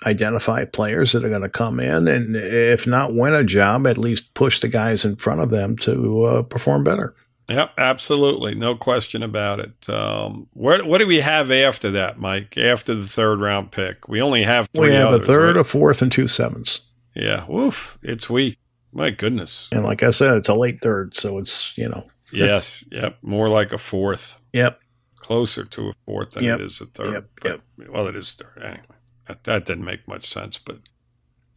identify 0.05 0.63
players 0.65 1.11
that 1.11 1.25
are 1.25 1.29
going 1.29 1.41
to 1.41 1.49
come 1.49 1.79
in 1.79 2.07
and 2.07 2.35
if 2.35 2.87
not 2.87 3.13
win 3.13 3.33
a 3.33 3.43
job, 3.43 3.85
at 3.85 3.97
least 3.97 4.33
push 4.33 4.59
the 4.59 4.69
guys 4.69 5.03
in 5.03 5.17
front 5.17 5.41
of 5.41 5.49
them 5.49 5.77
to 5.77 6.23
uh, 6.23 6.43
perform 6.43 6.83
better. 6.83 7.13
Yep, 7.49 7.73
absolutely, 7.77 8.53
no 8.55 8.75
question 8.75 9.23
about 9.23 9.59
it. 9.59 9.89
Um, 9.89 10.47
what 10.53 10.85
what 10.85 10.99
do 10.99 11.07
we 11.07 11.21
have 11.21 11.51
after 11.51 11.89
that, 11.91 12.19
Mike? 12.19 12.57
After 12.57 12.93
the 12.95 13.07
third 13.07 13.39
round 13.39 13.71
pick, 13.71 14.07
we 14.07 14.21
only 14.21 14.43
have 14.43 14.69
we 14.75 14.91
have 14.93 15.07
others, 15.09 15.23
a 15.23 15.27
third, 15.27 15.55
right? 15.55 15.61
a 15.61 15.63
fourth, 15.63 16.01
and 16.01 16.11
two 16.11 16.27
sevens. 16.27 16.81
Yeah, 17.15 17.45
woof, 17.47 17.97
it's 18.03 18.29
weak. 18.29 18.57
My 18.93 19.09
goodness. 19.09 19.67
And 19.71 19.83
like 19.83 20.03
I 20.03 20.11
said, 20.11 20.35
it's 20.37 20.49
a 20.49 20.53
late 20.53 20.79
third, 20.81 21.15
so 21.15 21.37
it's 21.39 21.77
you 21.77 21.89
know. 21.89 22.07
yes, 22.31 22.85
yep, 22.91 23.17
more 23.23 23.49
like 23.49 23.71
a 23.73 23.77
fourth. 23.77 24.39
Yep. 24.53 24.79
Closer 25.17 25.65
to 25.65 25.89
a 25.89 25.93
fourth 26.05 26.31
than 26.31 26.43
Yep. 26.43 26.59
it 26.59 26.65
is 26.65 26.81
a 26.81 26.85
third. 26.85 27.13
Yep, 27.13 27.61
but- 27.77 27.89
Well, 27.91 28.07
it 28.07 28.15
is 28.15 28.31
third 28.31 28.57
anyway. 28.63 28.85
That, 29.27 29.43
that 29.43 29.65
didn't 29.65 29.85
make 29.85 30.07
much 30.07 30.27
sense, 30.27 30.57
but 30.57 30.79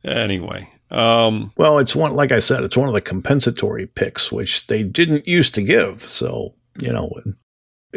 anyway. 0.04 0.70
Um, 0.92 1.52
Well, 1.56 1.78
it's 1.78 1.96
one 1.96 2.14
like 2.14 2.32
I 2.32 2.38
said, 2.38 2.62
it's 2.62 2.76
one 2.76 2.88
of 2.88 2.94
the 2.94 3.00
compensatory 3.00 3.86
picks 3.86 4.30
which 4.30 4.66
they 4.66 4.82
didn't 4.82 5.26
used 5.26 5.54
to 5.54 5.62
give. 5.62 6.06
So 6.06 6.54
you 6.78 6.92
know, 6.92 7.10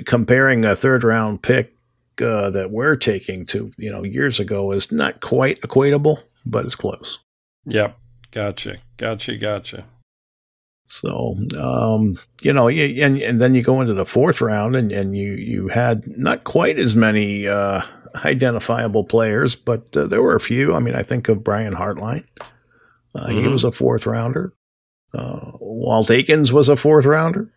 comparing 0.06 0.66
a 0.66 0.76
third 0.76 1.04
round 1.04 1.42
pick 1.42 1.76
uh, 2.22 2.50
that 2.52 2.72
we're 2.72 2.96
taking 2.96 3.46
to 3.48 3.72
you 3.78 3.92
know 3.92 4.04
years 4.04 4.40
ago 4.40 4.72
is 4.72 4.92
not 4.92 5.22
quite 5.22 5.62
equatable, 5.62 6.24
but 6.46 6.66
it's 6.66 6.76
close. 6.76 7.20
yep, 7.66 7.98
gotcha, 8.32 8.78
gotcha, 8.98 9.38
gotcha. 9.38 9.86
So, 10.88 11.36
um, 11.60 12.20
you 12.42 12.54
know, 12.54 12.68
you, 12.68 13.04
and 13.04 13.20
and 13.20 13.42
then 13.42 13.56
you 13.56 13.64
go 13.64 13.82
into 13.82 13.96
the 13.96 14.06
fourth 14.06 14.40
round, 14.40 14.76
and, 14.76 14.92
and 14.92 15.18
you 15.18 15.34
you 15.34 15.68
had 15.68 16.04
not 16.18 16.44
quite 16.44 16.78
as 16.78 16.96
many 16.96 17.48
uh, 17.48 17.82
identifiable 18.24 19.04
players, 19.04 19.56
but 19.56 19.96
uh, 19.98 20.06
there 20.06 20.22
were 20.22 20.36
a 20.36 20.40
few. 20.42 20.76
I 20.76 20.80
mean, 20.80 20.96
I 20.96 21.04
think 21.04 21.28
of 21.28 21.44
Brian 21.44 21.74
Hartline. 21.74 22.26
Uh, 23.16 23.28
He 23.30 23.38
Mhm. 23.40 23.52
was 23.52 23.64
a 23.64 23.72
fourth 23.72 24.06
rounder. 24.06 24.54
Uh, 25.14 25.52
Walt 25.60 26.12
Aikens 26.12 26.52
was 26.52 26.68
a 26.70 26.76
fourth 26.76 27.06
rounder. 27.06 27.50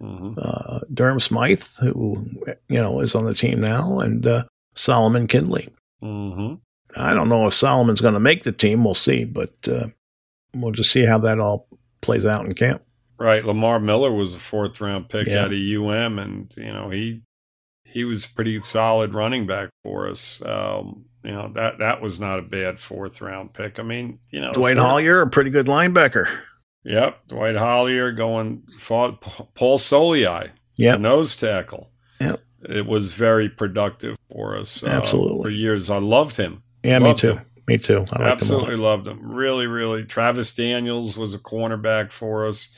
hmm 0.00 0.34
Uh, 0.36 0.80
Durham 0.92 1.18
Smythe, 1.20 1.62
who 1.80 2.28
you 2.68 2.78
know 2.80 3.00
is 3.00 3.14
on 3.14 3.24
the 3.24 3.34
team 3.34 3.60
now, 3.60 3.98
and 4.00 4.26
uh, 4.26 4.44
Solomon 4.74 5.26
Kindley. 5.26 5.68
hmm 6.00 6.54
I 6.96 7.12
don't 7.14 7.28
know 7.28 7.46
if 7.46 7.52
Solomon's 7.52 8.00
going 8.00 8.14
to 8.14 8.20
make 8.20 8.44
the 8.44 8.52
team. 8.52 8.82
We'll 8.84 8.94
see, 8.94 9.24
but 9.24 9.52
uh, 9.68 9.88
we'll 10.54 10.72
just 10.72 10.90
see 10.90 11.04
how 11.04 11.18
that 11.18 11.38
all 11.38 11.66
plays 12.00 12.24
out 12.24 12.46
in 12.46 12.54
camp. 12.54 12.82
Right, 13.18 13.44
Lamar 13.44 13.78
Miller 13.80 14.10
was 14.12 14.32
a 14.34 14.38
fourth 14.38 14.80
round 14.80 15.08
pick 15.10 15.26
Yeah. 15.26 15.44
out 15.44 15.52
of 15.52 15.58
UM, 15.58 16.18
and 16.18 16.50
you 16.56 16.72
know 16.72 16.88
he 16.90 17.22
he 17.84 18.04
was 18.04 18.24
a 18.24 18.34
pretty 18.34 18.60
solid 18.60 19.12
running 19.14 19.46
back 19.46 19.70
for 19.82 20.08
us. 20.08 20.42
Um, 20.44 21.06
you 21.24 21.32
know 21.32 21.50
that 21.54 21.78
that 21.78 22.00
was 22.00 22.20
not 22.20 22.38
a 22.38 22.42
bad 22.42 22.78
fourth 22.80 23.20
round 23.20 23.52
pick. 23.52 23.78
I 23.78 23.82
mean, 23.82 24.18
you 24.30 24.40
know, 24.40 24.52
Dwight 24.52 24.76
four- 24.76 24.84
Hollier, 24.86 25.20
a 25.22 25.28
pretty 25.30 25.50
good 25.50 25.66
linebacker. 25.66 26.28
Yep, 26.84 27.28
Dwight 27.28 27.56
Hollier 27.56 28.12
going 28.12 28.62
fought 28.78 29.20
Paul 29.54 29.78
Soliai, 29.78 30.50
yeah, 30.76 30.96
nose 30.96 31.36
tackle. 31.36 31.90
Yep. 32.20 32.42
It 32.68 32.86
was 32.86 33.12
very 33.12 33.48
productive 33.48 34.16
for 34.32 34.56
us. 34.58 34.82
uh, 34.82 34.88
Absolutely. 34.88 35.42
for 35.42 35.50
years. 35.50 35.90
I 35.90 35.98
loved 35.98 36.36
him. 36.36 36.62
Yeah, 36.82 36.98
me 36.98 37.14
too. 37.14 37.34
him. 37.34 37.40
Me 37.66 37.78
too. 37.78 38.04
I 38.12 38.22
Absolutely 38.22 38.72
them 38.72 38.80
loved 38.80 39.06
him. 39.06 39.20
Really, 39.32 39.66
really. 39.66 40.04
Travis 40.04 40.54
Daniels 40.54 41.16
was 41.18 41.34
a 41.34 41.38
cornerback 41.38 42.10
for 42.10 42.48
us 42.48 42.68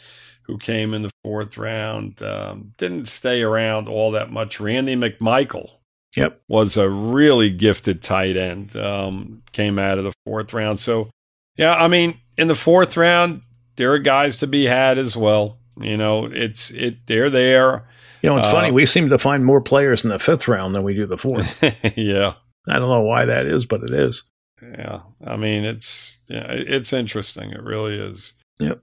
who 0.43 0.59
came 0.59 0.93
in 0.95 1.03
the 1.03 1.11
fourth 1.23 1.57
round. 1.57 2.21
Um, 2.23 2.73
didn't 2.77 3.07
stay 3.07 3.41
around 3.43 3.89
all 3.89 4.11
that 4.13 4.31
much. 4.33 4.59
Randy 4.59 4.97
McMichael 4.97 5.71
Yep. 6.17 6.41
was 6.49 6.77
a 6.77 6.89
really 6.91 7.51
gifted 7.51 8.03
tight 8.03 8.37
end. 8.37 8.77
Um, 8.77 9.43
came 9.53 9.79
out 9.79 9.99
of 9.99 10.05
the 10.05 10.13
fourth 10.25 10.53
round. 10.53 10.81
So, 10.81 11.11
yeah, 11.57 11.75
I 11.75 11.87
mean, 11.89 12.19
in 12.37 12.49
the 12.49 12.55
fourth 12.55 12.97
round, 12.97 13.43
there 13.77 13.93
are 13.93 13.99
guys 13.99 14.37
to 14.39 14.47
be 14.47 14.65
had 14.65 14.99
as 14.99 15.17
well. 15.17 15.59
You 15.81 15.97
know, 15.97 16.27
it's 16.27 16.71
it. 16.73 17.07
They're 17.07 17.31
there. 17.31 17.87
You 18.23 18.29
know, 18.31 18.37
it's 18.39 18.47
Uh, 18.49 18.53
funny. 18.53 18.71
We 18.71 18.85
seem 18.87 19.09
to 19.11 19.19
find 19.19 19.45
more 19.47 19.61
players 19.61 20.03
in 20.05 20.11
the 20.11 20.19
fifth 20.19 20.47
round 20.49 20.75
than 20.75 20.83
we 20.83 20.95
do 20.95 21.07
the 21.07 21.17
fourth. 21.17 21.63
yeah. 21.97 22.35
I 22.69 22.79
don't 22.79 22.91
know 22.91 23.01
why 23.01 23.25
that 23.25 23.47
is, 23.47 23.65
but 23.65 23.83
it 23.83 23.91
is. 23.91 24.25
Yeah, 24.63 25.01
I 25.27 25.37
mean 25.37 25.65
it's 25.65 26.19
yeah, 26.29 26.45
it's 26.51 26.93
interesting. 26.93 27.51
It 27.53 27.63
really 27.63 27.95
is. 27.99 28.35
Yep. 28.59 28.83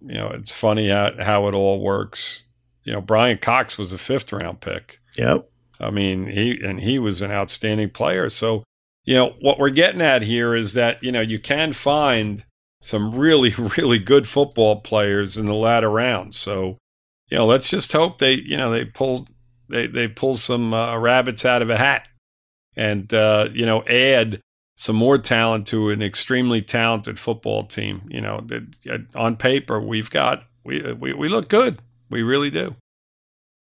You 0.00 0.14
know, 0.14 0.26
it's 0.30 0.50
funny 0.50 0.88
how 0.88 1.12
how 1.22 1.46
it 1.46 1.54
all 1.54 1.80
works. 1.80 2.46
You 2.82 2.92
know, 2.94 3.00
Brian 3.00 3.38
Cox 3.38 3.78
was 3.78 3.92
a 3.92 3.98
fifth 3.98 4.32
round 4.32 4.60
pick. 4.60 4.98
Yep. 5.16 5.48
I 5.80 5.90
mean, 5.90 6.26
he 6.26 6.60
and 6.62 6.80
he 6.80 6.98
was 6.98 7.22
an 7.22 7.30
outstanding 7.30 7.90
player. 7.90 8.28
So, 8.30 8.64
you 9.04 9.14
know, 9.14 9.34
what 9.40 9.58
we're 9.58 9.70
getting 9.70 10.00
at 10.00 10.22
here 10.22 10.54
is 10.54 10.74
that 10.74 11.02
you 11.02 11.12
know 11.12 11.20
you 11.20 11.38
can 11.38 11.72
find 11.72 12.44
some 12.80 13.14
really 13.14 13.50
really 13.76 13.98
good 13.98 14.28
football 14.28 14.80
players 14.80 15.36
in 15.36 15.46
the 15.46 15.54
latter 15.54 15.90
rounds. 15.90 16.38
So, 16.38 16.78
you 17.28 17.38
know, 17.38 17.46
let's 17.46 17.68
just 17.68 17.92
hope 17.92 18.18
they 18.18 18.34
you 18.34 18.56
know 18.56 18.70
they 18.70 18.84
pull 18.84 19.26
they 19.68 19.86
they 19.86 20.08
pull 20.08 20.34
some 20.34 20.72
uh, 20.74 20.96
rabbits 20.98 21.44
out 21.44 21.62
of 21.62 21.70
a 21.70 21.78
hat 21.78 22.08
and 22.76 23.12
uh, 23.12 23.48
you 23.52 23.66
know 23.66 23.82
add 23.84 24.40
some 24.76 24.96
more 24.96 25.18
talent 25.18 25.66
to 25.68 25.90
an 25.90 26.02
extremely 26.02 26.62
talented 26.62 27.18
football 27.18 27.64
team. 27.64 28.02
You 28.08 28.20
know, 28.20 28.46
uh, 28.90 28.98
on 29.14 29.36
paper 29.36 29.80
we've 29.80 30.10
got 30.10 30.44
we 30.64 30.92
we 30.92 31.12
we 31.12 31.28
look 31.28 31.48
good. 31.48 31.80
We 32.10 32.22
really 32.22 32.50
do, 32.50 32.76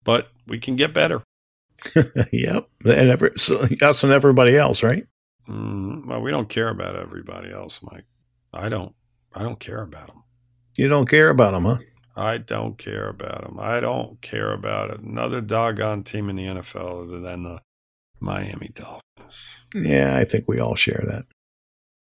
but 0.04 0.30
we 0.48 0.60
can 0.60 0.76
get 0.76 0.94
better. 0.94 1.22
yep. 2.32 2.70
And 2.86 3.10
every, 3.10 3.32
so 3.38 3.68
us 3.82 4.04
and 4.04 4.14
everybody 4.14 4.58
else, 4.58 4.84
right? 4.84 5.06
Mm, 5.48 6.06
well, 6.08 6.22
we 6.22 6.32
don't 6.32 6.50
care 6.50 6.70
about 6.70 6.96
everybody 6.96 7.52
else, 7.52 7.82
Mike. 7.82 8.06
I 8.54 8.70
don't. 8.70 8.94
I 9.34 9.44
don't 9.44 9.60
care 9.60 9.82
about 9.82 10.08
them. 10.08 10.24
You 10.76 10.88
don't 10.88 11.10
care 11.10 11.30
about 11.30 11.54
them, 11.54 11.66
huh? 11.66 11.78
I 12.16 12.38
don't 12.38 12.78
care 12.78 13.08
about 13.10 13.44
them. 13.44 13.60
I 13.60 13.80
don't 13.80 14.22
care 14.22 14.52
about 14.52 15.00
another 15.00 15.42
doggone 15.42 16.04
team 16.04 16.30
in 16.30 16.36
the 16.36 16.46
NFL 16.46 17.04
other 17.04 17.20
than 17.20 17.44
the 17.44 17.62
Miami 18.20 18.72
Dolphins. 18.74 19.66
Yeah, 19.74 20.18
I 20.18 20.26
think 20.26 20.46
we 20.48 20.60
all 20.60 20.76
share 20.76 21.04
that. 21.08 21.26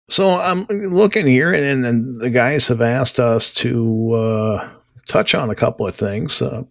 So 0.09 0.41
I'm 0.41 0.67
looking 0.69 1.27
here, 1.27 1.53
and, 1.53 1.87
and 1.87 2.21
the 2.21 2.31
guys 2.31 2.67
have 2.69 2.83
asked 2.83 3.21
us 3.21 3.53
to 3.55 4.13
uh, 4.15 4.69
touch 5.07 5.35
on 5.35 5.51
a 5.51 5.55
couple 5.55 5.87
of 5.87 5.95
things. 5.95 6.43
Uh, 6.43 6.65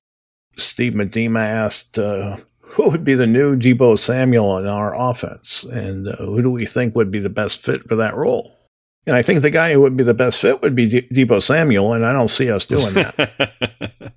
Steve 0.57 0.93
Medema 0.93 1.39
asked, 1.39 1.97
uh, 1.97 2.37
"Who 2.71 2.89
would 2.89 3.03
be 3.03 3.15
the 3.15 3.27
new 3.27 3.55
Deebo 3.57 3.97
Samuel 3.97 4.57
in 4.57 4.65
our 4.67 4.93
offense, 4.99 5.63
and 5.63 6.07
uh, 6.07 6.15
who 6.17 6.41
do 6.41 6.49
we 6.51 6.65
think 6.65 6.95
would 6.95 7.11
be 7.11 7.19
the 7.19 7.29
best 7.29 7.63
fit 7.65 7.87
for 7.87 7.95
that 7.97 8.15
role?" 8.15 8.55
And 9.07 9.15
I 9.15 9.21
think 9.21 9.41
the 9.41 9.49
guy 9.49 9.73
who 9.73 9.81
would 9.81 9.95
be 9.97 10.03
the 10.03 10.13
best 10.13 10.41
fit 10.41 10.61
would 10.61 10.75
be 10.75 10.87
De- 10.87 11.07
Deebo 11.25 11.41
Samuel, 11.41 11.93
and 11.93 12.05
I 12.05 12.11
don't 12.13 12.27
see 12.27 12.51
us 12.51 12.65
doing 12.65 12.93
that. 12.93 14.11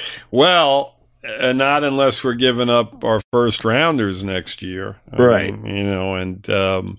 well, 0.30 0.96
uh, 1.24 1.52
not 1.52 1.84
unless 1.84 2.22
we're 2.24 2.34
giving 2.34 2.70
up 2.70 3.04
our 3.04 3.20
first 3.32 3.64
rounders 3.64 4.22
next 4.22 4.62
year, 4.62 5.00
Right. 5.12 5.52
mean, 5.58 5.76
you 5.76 5.84
know, 5.84 6.14
and 6.14 6.48
um, 6.50 6.98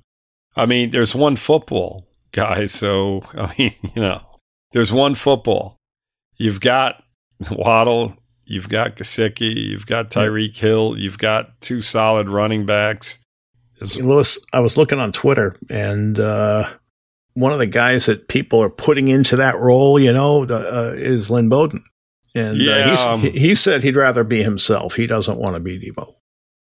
I 0.56 0.66
mean, 0.66 0.92
there's 0.92 1.16
one 1.16 1.36
football 1.36 2.08
guy, 2.32 2.66
so 2.68 3.22
I 3.34 3.54
mean, 3.58 3.74
you 3.96 4.02
know, 4.02 4.22
there's 4.72 4.92
one 4.92 5.16
football. 5.16 5.78
You've 6.38 6.62
got 6.62 7.04
Waddle, 7.52 8.16
you've 8.46 8.70
got 8.70 8.96
Gesicki, 8.96 9.56
you've 9.56 9.86
got 9.86 10.10
Tyreek 10.10 10.56
Hill, 10.56 10.98
you've 10.98 11.18
got 11.18 11.60
two 11.62 11.82
solid 11.82 12.30
running 12.30 12.66
backs. 12.66 13.20
Louis, 13.98 14.38
I 14.54 14.60
was 14.60 14.78
looking 14.78 15.00
on 15.00 15.12
Twitter, 15.12 15.58
and 15.70 16.18
uh, 16.20 16.70
one 17.34 17.52
of 17.52 17.60
the 17.60 17.68
guys 17.68 18.06
that 18.06 18.28
people 18.28 18.62
are 18.62 18.70
putting 18.70 19.08
into 19.08 19.36
that 19.38 19.60
role, 19.60 20.00
you 20.00 20.14
know, 20.14 20.44
uh, 20.44 20.94
is 20.96 21.30
Lynn 21.30 21.50
Bowden. 21.50 21.84
And 22.36 22.58
Yeah, 22.58 22.74
uh, 22.74 22.92
he's, 22.92 23.06
um, 23.06 23.22
he, 23.22 23.30
he 23.32 23.56
said 23.56 23.84
he'd 23.84 23.96
rather 23.96 24.24
be 24.24 24.44
himself. 24.44 24.96
He 24.96 25.08
doesn't 25.08 25.38
want 25.38 25.56
to 25.56 25.60
be 25.60 25.80
Deebo. 25.80 26.14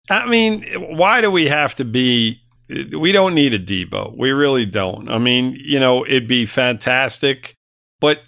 I 0.10 0.28
mean, 0.28 0.66
why 0.98 1.22
do 1.22 1.32
we 1.32 1.48
have 1.48 1.76
to 1.76 1.86
be? 1.86 2.42
We 2.70 3.12
don't 3.12 3.36
need 3.36 3.54
a 3.54 3.60
Deebo. 3.60 4.18
We 4.18 4.32
really 4.32 4.66
don't. 4.66 5.10
I 5.10 5.18
mean, 5.18 5.58
you 5.64 5.80
know, 5.80 6.06
it'd 6.06 6.28
be 6.28 6.46
fantastic, 6.46 7.56
but 8.00 8.22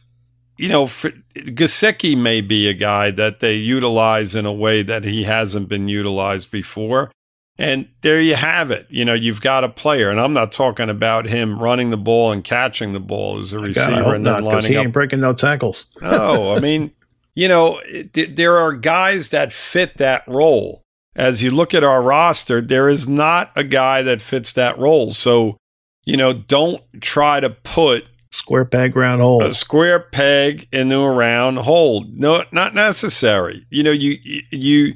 you 0.58 0.70
know, 0.70 0.86
Gesicki 0.86 2.18
may 2.18 2.42
be 2.42 2.68
a 2.68 2.74
guy 2.74 3.12
that 3.12 3.40
they 3.40 3.56
utilize 3.56 4.36
in 4.36 4.46
a 4.46 4.54
way 4.54 4.84
that 4.84 5.04
he 5.04 5.24
hasn't 5.24 5.68
been 5.68 5.88
utilized 5.88 6.52
before. 6.52 7.12
And 7.58 7.88
there 8.02 8.22
you 8.22 8.36
have 8.36 8.70
it. 8.70 8.86
You 8.90 9.06
know, 9.06 9.14
you've 9.14 9.42
got 9.42 9.64
a 9.64 9.70
player, 9.70 10.10
and 10.10 10.20
I'm 10.20 10.34
not 10.34 10.52
talking 10.52 10.90
about 10.90 11.26
him 11.26 11.60
running 11.60 11.90
the 11.90 11.98
ball 11.98 12.32
and 12.32 12.44
catching 12.44 12.92
the 12.92 13.00
ball 13.00 13.38
as 13.38 13.54
a 13.54 13.60
receiver 13.60 14.14
and 14.14 14.26
then 14.26 14.34
not, 14.34 14.44
lining 14.44 14.72
he 14.72 14.78
up. 14.78 14.84
ain't 14.86 14.94
breaking 14.94 15.22
no 15.22 15.34
tackles. 15.34 15.86
oh, 16.02 16.54
I 16.54 16.60
mean, 16.60 16.92
you 17.34 17.48
know, 17.48 17.82
it, 17.86 18.36
there 18.36 18.58
are 18.58 18.74
guys 18.74 19.30
that 19.30 19.54
fit 19.54 19.98
that 19.98 20.28
role. 20.28 20.82
As 21.16 21.42
you 21.42 21.50
look 21.50 21.74
at 21.74 21.84
our 21.84 22.02
roster, 22.02 22.60
there 22.60 22.90
is 22.90 23.08
not 23.08 23.52
a 23.56 23.64
guy 23.64 24.02
that 24.02 24.22
fits 24.22 24.52
that 24.54 24.78
role. 24.78 25.12
So, 25.12 25.56
you 26.04 26.18
know, 26.18 26.34
don't 26.34 26.84
try 27.00 27.40
to 27.40 27.50
put 27.50 28.08
Square 28.36 28.66
peg, 28.66 28.96
round 28.96 29.22
hole. 29.22 29.42
a 29.42 29.54
square 29.54 30.00
peg 30.00 30.68
into 30.72 30.98
a 30.98 31.12
round 31.12 31.60
hole. 31.60 32.06
No, 32.10 32.44
not 32.52 32.76
necessary. 32.76 33.66
You 33.70 33.84
know, 33.84 33.92
you 33.92 34.18
you 34.52 34.96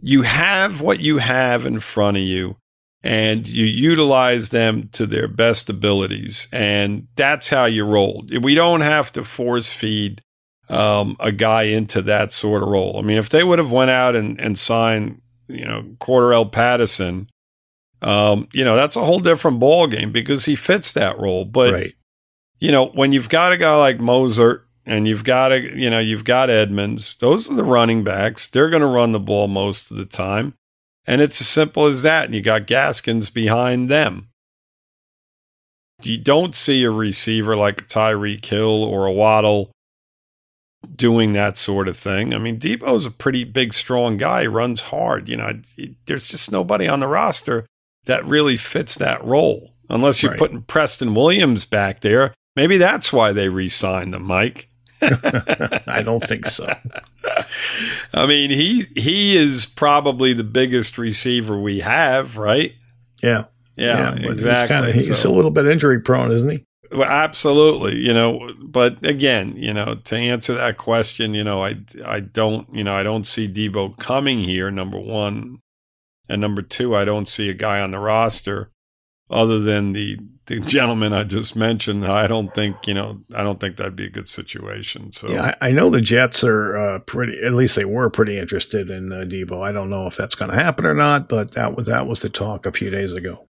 you 0.00 0.22
have 0.22 0.80
what 0.80 1.00
you 1.00 1.18
have 1.18 1.66
in 1.66 1.80
front 1.80 2.16
of 2.16 2.22
you 2.22 2.56
and 3.02 3.46
you 3.46 3.64
utilize 3.66 4.48
them 4.48 4.88
to 4.92 5.06
their 5.06 5.28
best 5.28 5.68
abilities 5.68 6.48
and 6.52 7.08
that's 7.14 7.50
how 7.50 7.66
you 7.66 7.84
roll. 7.84 8.24
We 8.40 8.54
don't 8.54 8.80
have 8.80 9.12
to 9.12 9.24
force 9.24 9.72
feed 9.72 10.22
um, 10.68 11.16
a 11.20 11.32
guy 11.32 11.64
into 11.64 12.02
that 12.02 12.32
sort 12.32 12.62
of 12.62 12.68
role. 12.68 12.98
I 12.98 13.02
mean, 13.02 13.18
if 13.18 13.28
they 13.28 13.44
would 13.44 13.58
have 13.58 13.72
went 13.72 13.90
out 13.90 14.16
and, 14.16 14.40
and 14.40 14.58
signed, 14.58 15.20
you 15.46 15.64
know, 15.64 15.82
Cordarrelle 16.00 16.50
Patterson, 16.50 17.28
um, 18.02 18.48
you 18.52 18.64
know, 18.64 18.76
that's 18.76 18.96
a 18.96 19.04
whole 19.04 19.20
different 19.20 19.58
ball 19.58 19.86
game 19.86 20.12
because 20.12 20.44
he 20.44 20.56
fits 20.56 20.92
that 20.92 21.18
role. 21.18 21.44
But 21.44 21.72
right. 21.72 21.94
You 22.60 22.72
know, 22.72 22.86
when 22.88 23.12
you've 23.12 23.28
got 23.28 23.52
a 23.52 23.56
guy 23.56 23.76
like 23.76 23.98
Mostert 23.98 24.62
and 24.84 25.06
you've 25.06 25.24
got 25.24 25.52
a, 25.52 25.60
you 25.60 25.88
know, 25.90 26.00
you've 26.00 26.24
got 26.24 26.50
Edmonds, 26.50 27.14
those 27.16 27.50
are 27.50 27.54
the 27.54 27.62
running 27.64 28.02
backs. 28.02 28.48
They're 28.48 28.70
going 28.70 28.82
to 28.82 28.88
run 28.88 29.12
the 29.12 29.20
ball 29.20 29.46
most 29.48 29.90
of 29.90 29.96
the 29.96 30.06
time. 30.06 30.54
And 31.06 31.20
it's 31.20 31.40
as 31.40 31.48
simple 31.48 31.86
as 31.86 32.02
that. 32.02 32.26
And 32.26 32.34
you 32.34 32.40
got 32.42 32.66
Gaskins 32.66 33.30
behind 33.30 33.88
them. 33.88 34.28
You 36.02 36.18
don't 36.18 36.54
see 36.54 36.84
a 36.84 36.90
receiver 36.90 37.56
like 37.56 37.88
Tyreek 37.88 38.44
Hill 38.44 38.84
or 38.84 39.06
a 39.06 39.12
Waddle 39.12 39.70
doing 40.94 41.32
that 41.32 41.56
sort 41.56 41.88
of 41.88 41.96
thing. 41.96 42.32
I 42.32 42.38
mean, 42.38 42.58
Deebo's 42.60 43.04
a 43.06 43.10
pretty 43.10 43.42
big, 43.44 43.74
strong 43.74 44.16
guy. 44.16 44.42
He 44.42 44.46
runs 44.48 44.80
hard. 44.82 45.28
You 45.28 45.36
know, 45.36 45.60
there's 46.06 46.28
just 46.28 46.52
nobody 46.52 46.86
on 46.86 47.00
the 47.00 47.08
roster 47.08 47.66
that 48.04 48.24
really 48.24 48.56
fits 48.56 48.94
that 48.96 49.24
role 49.24 49.74
unless 49.90 50.22
you're 50.22 50.32
Right. 50.32 50.38
putting 50.38 50.62
Preston 50.62 51.14
Williams 51.14 51.64
back 51.64 52.00
there. 52.00 52.32
Maybe 52.58 52.76
that's 52.76 53.12
why 53.12 53.30
they 53.30 53.48
re 53.48 53.68
signed 53.68 54.16
him, 54.16 54.24
Mike. 54.24 54.68
I 55.00 56.02
don't 56.04 56.26
think 56.26 56.44
so. 56.46 56.66
I 58.12 58.26
mean, 58.26 58.50
he 58.50 58.86
he 58.96 59.36
is 59.36 59.64
probably 59.64 60.32
the 60.32 60.42
biggest 60.42 60.98
receiver 60.98 61.56
we 61.56 61.78
have, 61.78 62.36
right? 62.36 62.72
Yeah. 63.22 63.44
Yeah, 63.76 64.10
but 64.10 64.32
exactly. 64.32 64.92
He's, 64.92 65.04
kinda, 65.04 65.12
he's 65.14 65.18
So- 65.22 65.30
a 65.30 65.34
little 65.36 65.52
bit 65.52 65.68
injury 65.68 66.00
prone, 66.00 66.32
isn't 66.32 66.50
he? 66.50 66.64
Well, 66.90 67.08
absolutely, 67.08 67.98
you 67.98 68.12
know, 68.12 68.50
but 68.60 69.04
again, 69.06 69.54
you 69.56 69.72
know, 69.72 69.94
to 69.94 70.16
answer 70.16 70.54
that 70.54 70.78
question, 70.78 71.32
you 71.34 71.44
know, 71.44 71.62
I 71.64 71.76
I 72.04 72.18
don't, 72.18 72.66
you 72.74 72.82
know, 72.82 72.94
I 72.96 73.04
don't 73.04 73.24
see 73.26 73.46
Deebo 73.46 73.98
coming 73.98 74.40
here. 74.40 74.68
Number 74.72 74.98
one, 74.98 75.58
and 76.28 76.40
number 76.40 76.60
two, 76.62 76.96
I 76.96 77.04
don't 77.04 77.28
see 77.28 77.48
a 77.50 77.54
guy 77.54 77.80
on 77.80 77.92
the 77.92 78.00
roster 78.00 78.72
other 79.30 79.60
than 79.60 79.92
the 79.92 80.18
the 80.48 80.60
gentleman 80.60 81.12
I 81.12 81.24
just 81.24 81.54
mentioned. 81.56 82.04
I 82.06 82.26
don't 82.26 82.52
think, 82.54 82.86
you 82.86 82.94
know, 82.94 83.20
I 83.34 83.42
don't 83.42 83.60
think 83.60 83.76
that'd 83.76 83.94
be 83.96 84.06
a 84.06 84.10
good 84.10 84.28
situation. 84.28 85.12
So 85.12 85.28
Yeah, 85.30 85.54
I, 85.60 85.68
I 85.68 85.70
know 85.70 85.88
the 85.90 86.00
Jets 86.00 86.42
are 86.42 86.76
uh, 86.76 86.98
pretty. 87.00 87.40
At 87.42 87.52
least 87.54 87.76
they 87.76 87.84
were 87.84 88.10
pretty 88.10 88.36
interested 88.38 88.90
in 88.90 89.12
uh, 89.12 89.24
Deebo. 89.24 89.62
I 89.66 89.72
don't 89.72 89.90
know 89.90 90.06
if 90.06 90.16
that's 90.16 90.34
going 90.34 90.50
to 90.50 90.56
happen 90.56 90.84
or 90.84 90.94
not, 90.94 91.28
but 91.28 91.52
that 91.52 91.76
was 91.76 91.86
that 91.86 92.06
was 92.06 92.20
the 92.22 92.28
talk 92.28 92.66
a 92.66 92.72
few 92.72 92.90
days 92.90 93.12
ago. 93.12 93.46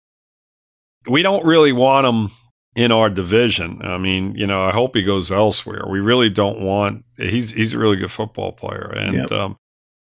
we 1.11 1.23
don't 1.23 1.45
really 1.45 1.73
want 1.73 2.07
him 2.07 2.31
in 2.75 2.93
our 2.93 3.11
division. 3.11 3.81
I 3.83 3.99
mean, 3.99 4.35
you 4.35 4.47
know, 4.47 4.63
I 4.63 4.71
hope 4.71 4.95
he 4.95 5.03
goes 5.03 5.31
elsewhere. 5.33 5.85
We 5.89 6.01
really 6.01 6.31
don't 6.31 6.61
want. 6.61 7.05
He's 7.17 7.51
he's 7.53 7.75
a 7.75 7.79
really 7.79 7.97
good 7.97 8.11
football 8.13 8.53
player, 8.53 8.93
and 8.97 9.15
Yep. 9.15 9.33
um, 9.33 9.57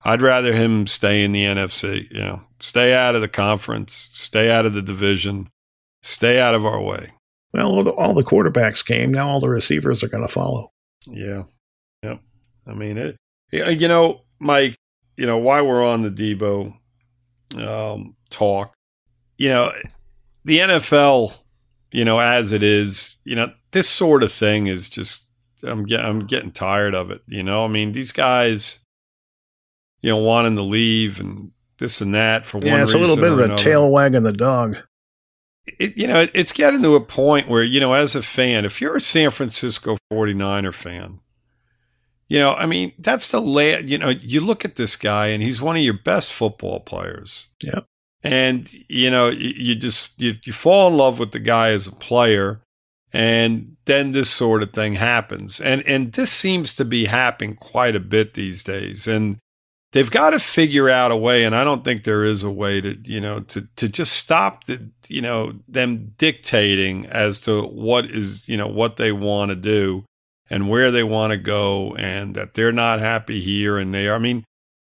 I'd 0.04 0.22
rather 0.22 0.54
him 0.54 0.88
stay 0.88 1.24
in 1.24 1.32
the 1.32 1.44
NFC. 1.44 2.10
You 2.12 2.20
know, 2.22 2.42
stay 2.60 2.94
out 2.94 3.16
of 3.16 3.22
the 3.22 3.28
conference, 3.28 4.10
stay 4.14 4.50
out 4.52 4.66
of 4.66 4.74
the 4.74 4.82
division, 4.82 5.50
stay 6.02 6.40
out 6.40 6.56
of 6.56 6.66
our 6.66 6.82
way. 6.82 7.12
Well, 7.54 7.68
all 7.68 7.84
the, 7.84 7.92
all 7.92 8.14
the 8.14 8.24
quarterbacks 8.24 8.86
came. 8.86 9.12
Now 9.12 9.30
all 9.30 9.40
the 9.40 9.50
receivers 9.50 10.04
are 10.04 10.10
going 10.10 10.26
to 10.26 10.32
follow. 10.32 10.70
Yeah, 11.06 11.44
yep. 12.04 12.20
I 12.66 12.74
mean 12.74 12.98
it. 12.98 13.18
yeah, 13.52 13.70
You 13.70 13.88
know, 13.88 14.22
Mike. 14.40 14.76
You 15.16 15.26
know, 15.26 15.38
why 15.40 15.62
we're 15.62 15.84
on 15.84 16.02
the 16.02 16.12
Deebo 16.12 16.74
um, 17.58 18.16
talk. 18.30 18.74
You 19.38 19.50
know, 19.50 19.72
the 20.46 20.60
NFL. 20.60 21.38
You 21.92 22.04
know, 22.04 22.20
as 22.20 22.52
it 22.52 22.64
is, 22.64 23.16
you 23.24 23.34
know, 23.34 23.50
this 23.72 23.90
sort 23.90 24.24
of 24.24 24.32
thing 24.32 24.68
is 24.68 24.90
just. 24.90 25.24
I'm 25.64 25.86
get, 25.86 26.02
I'm 26.02 26.28
getting 26.28 26.52
tired 26.52 26.94
of 26.94 27.10
it. 27.10 27.22
You 27.26 27.42
know, 27.42 27.66
I 27.66 27.68
mean, 27.68 27.94
these 27.94 28.12
guys. 28.12 28.80
You 30.02 30.12
know, 30.12 30.18
wanting 30.18 30.56
to 30.58 30.62
leave 30.62 31.20
and 31.20 31.52
this 31.80 32.02
and 32.02 32.14
that 32.14 32.46
for 32.46 32.58
one 32.58 32.68
Yeah, 32.68 32.84
it's 32.84 32.94
a 32.94 32.98
little 32.98 33.16
bit 33.16 33.32
of 33.32 33.40
a 33.40 33.44
another 33.44 33.64
tail 33.64 33.90
wagging 33.90 34.24
the 34.24 34.34
dog. 34.34 34.78
It, 35.80 35.98
you 35.98 36.08
know, 36.08 36.28
it's 36.34 36.52
getting 36.52 36.82
to 36.82 36.96
a 36.96 37.02
point 37.02 37.48
where, 37.48 37.64
you 37.64 37.80
know, 37.80 37.94
as 37.94 38.16
a 38.16 38.24
fan, 38.24 38.66
if 38.66 38.82
you're 38.82 38.98
a 38.98 39.02
San 39.02 39.32
Francisco 39.32 39.98
49er 40.12 40.74
fan, 40.74 41.20
you 42.28 42.40
know, 42.40 42.54
I 42.54 42.66
mean, 42.66 42.94
that's 43.00 43.32
the 43.32 43.42
la 43.42 43.78
you 43.78 43.98
know, 43.98 44.10
you 44.10 44.42
look 44.42 44.66
at 44.66 44.76
this 44.76 44.96
guy 44.96 45.28
and 45.28 45.42
he's 45.42 45.62
one 45.62 45.78
of 45.78 45.84
your 45.84 45.94
best 45.94 46.34
football 46.34 46.80
players. 46.80 47.50
Yep. 47.62 47.86
And, 48.24 48.74
you 48.90 49.10
know, 49.10 49.30
you, 49.30 49.54
you 49.56 49.76
just, 49.76 50.20
you, 50.20 50.36
you 50.44 50.52
fall 50.52 50.90
in 50.90 50.98
love 50.98 51.20
with 51.20 51.32
the 51.32 51.40
guy 51.40 51.70
as 51.70 51.88
a 51.88 51.96
player 51.96 52.62
and 53.14 53.78
then 53.86 54.12
this 54.12 54.30
sort 54.30 54.64
of 54.64 54.74
thing 54.74 54.96
happens. 54.96 55.62
And, 55.62 55.82
and 55.84 56.12
this 56.14 56.32
seems 56.32 56.74
to 56.76 56.86
be 56.86 57.06
happening 57.06 57.56
quite 57.56 57.96
a 57.96 58.02
bit 58.02 58.34
these 58.34 58.64
days. 58.64 59.08
And, 59.08 59.38
they've 59.98 60.12
got 60.12 60.30
to 60.30 60.40
figure 60.40 60.90
out 60.90 61.12
a 61.12 61.18
way 61.18 61.44
and 61.44 61.56
i 61.56 61.64
don't 61.64 61.84
think 61.84 62.04
there 62.04 62.24
is 62.24 62.44
a 62.44 62.52
way 62.52 62.80
to 62.80 62.96
you 63.04 63.20
know 63.20 63.40
to 63.40 63.68
to 63.76 63.88
just 63.88 64.14
stop 64.14 64.66
the 64.66 64.92
you 65.08 65.22
know 65.22 65.54
them 65.68 66.14
dictating 66.20 67.08
as 67.08 67.40
to 67.40 67.64
what 67.64 68.06
is 68.06 68.48
you 68.48 68.56
know 68.56 68.68
what 68.68 68.98
they 68.98 69.12
want 69.12 69.50
to 69.50 69.56
do 69.56 70.06
and 70.52 70.70
where 70.70 70.92
they 70.92 71.04
want 71.04 71.32
to 71.32 71.38
go 71.38 71.96
and 71.96 72.36
that 72.36 72.54
they're 72.54 72.72
not 72.72 73.00
happy 73.00 73.42
here 73.42 73.80
and 73.80 73.92
there 73.92 74.14
i 74.14 74.20
mean 74.20 74.44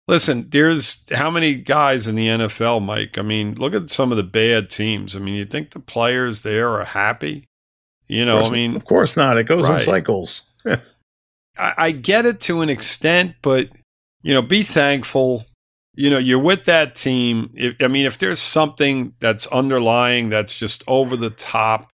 listen 0.08 0.48
there's 0.48 1.04
how 1.12 1.30
many 1.30 1.54
guys 1.54 2.06
in 2.06 2.14
the 2.14 2.28
nfl 2.28 2.82
mike 2.82 3.18
i 3.18 3.22
mean 3.22 3.54
look 3.56 3.74
at 3.74 3.90
some 3.90 4.10
of 4.10 4.16
the 4.16 4.22
bad 4.22 4.70
teams 4.70 5.14
i 5.14 5.18
mean 5.18 5.34
you 5.34 5.44
think 5.44 5.72
the 5.72 5.80
players 5.80 6.42
there 6.42 6.70
are 6.70 6.84
happy 6.84 7.44
you 8.08 8.24
know 8.24 8.40
Of 8.40 8.46
i 8.46 8.50
mean 8.50 8.74
of 8.74 8.86
course 8.86 9.18
not. 9.18 9.36
It 9.36 9.44
goes 9.44 9.68
in 9.68 9.80
cycles. 9.80 10.42
I, 11.56 11.74
I 11.76 11.90
get 11.92 12.26
it 12.26 12.40
to 12.42 12.62
an 12.62 12.68
extent, 12.68 13.36
but 13.42 13.68
you 14.24 14.32
know, 14.32 14.42
be 14.42 14.62
thankful. 14.64 15.44
You 15.94 16.10
know, 16.10 16.18
you're 16.18 16.40
with 16.40 16.64
that 16.64 16.96
team. 16.96 17.50
If, 17.54 17.76
I 17.80 17.86
mean, 17.86 18.06
if 18.06 18.18
there's 18.18 18.40
something 18.40 19.14
that's 19.20 19.46
underlying 19.48 20.30
that's 20.30 20.56
just 20.56 20.82
over 20.88 21.14
the 21.14 21.30
top, 21.30 21.90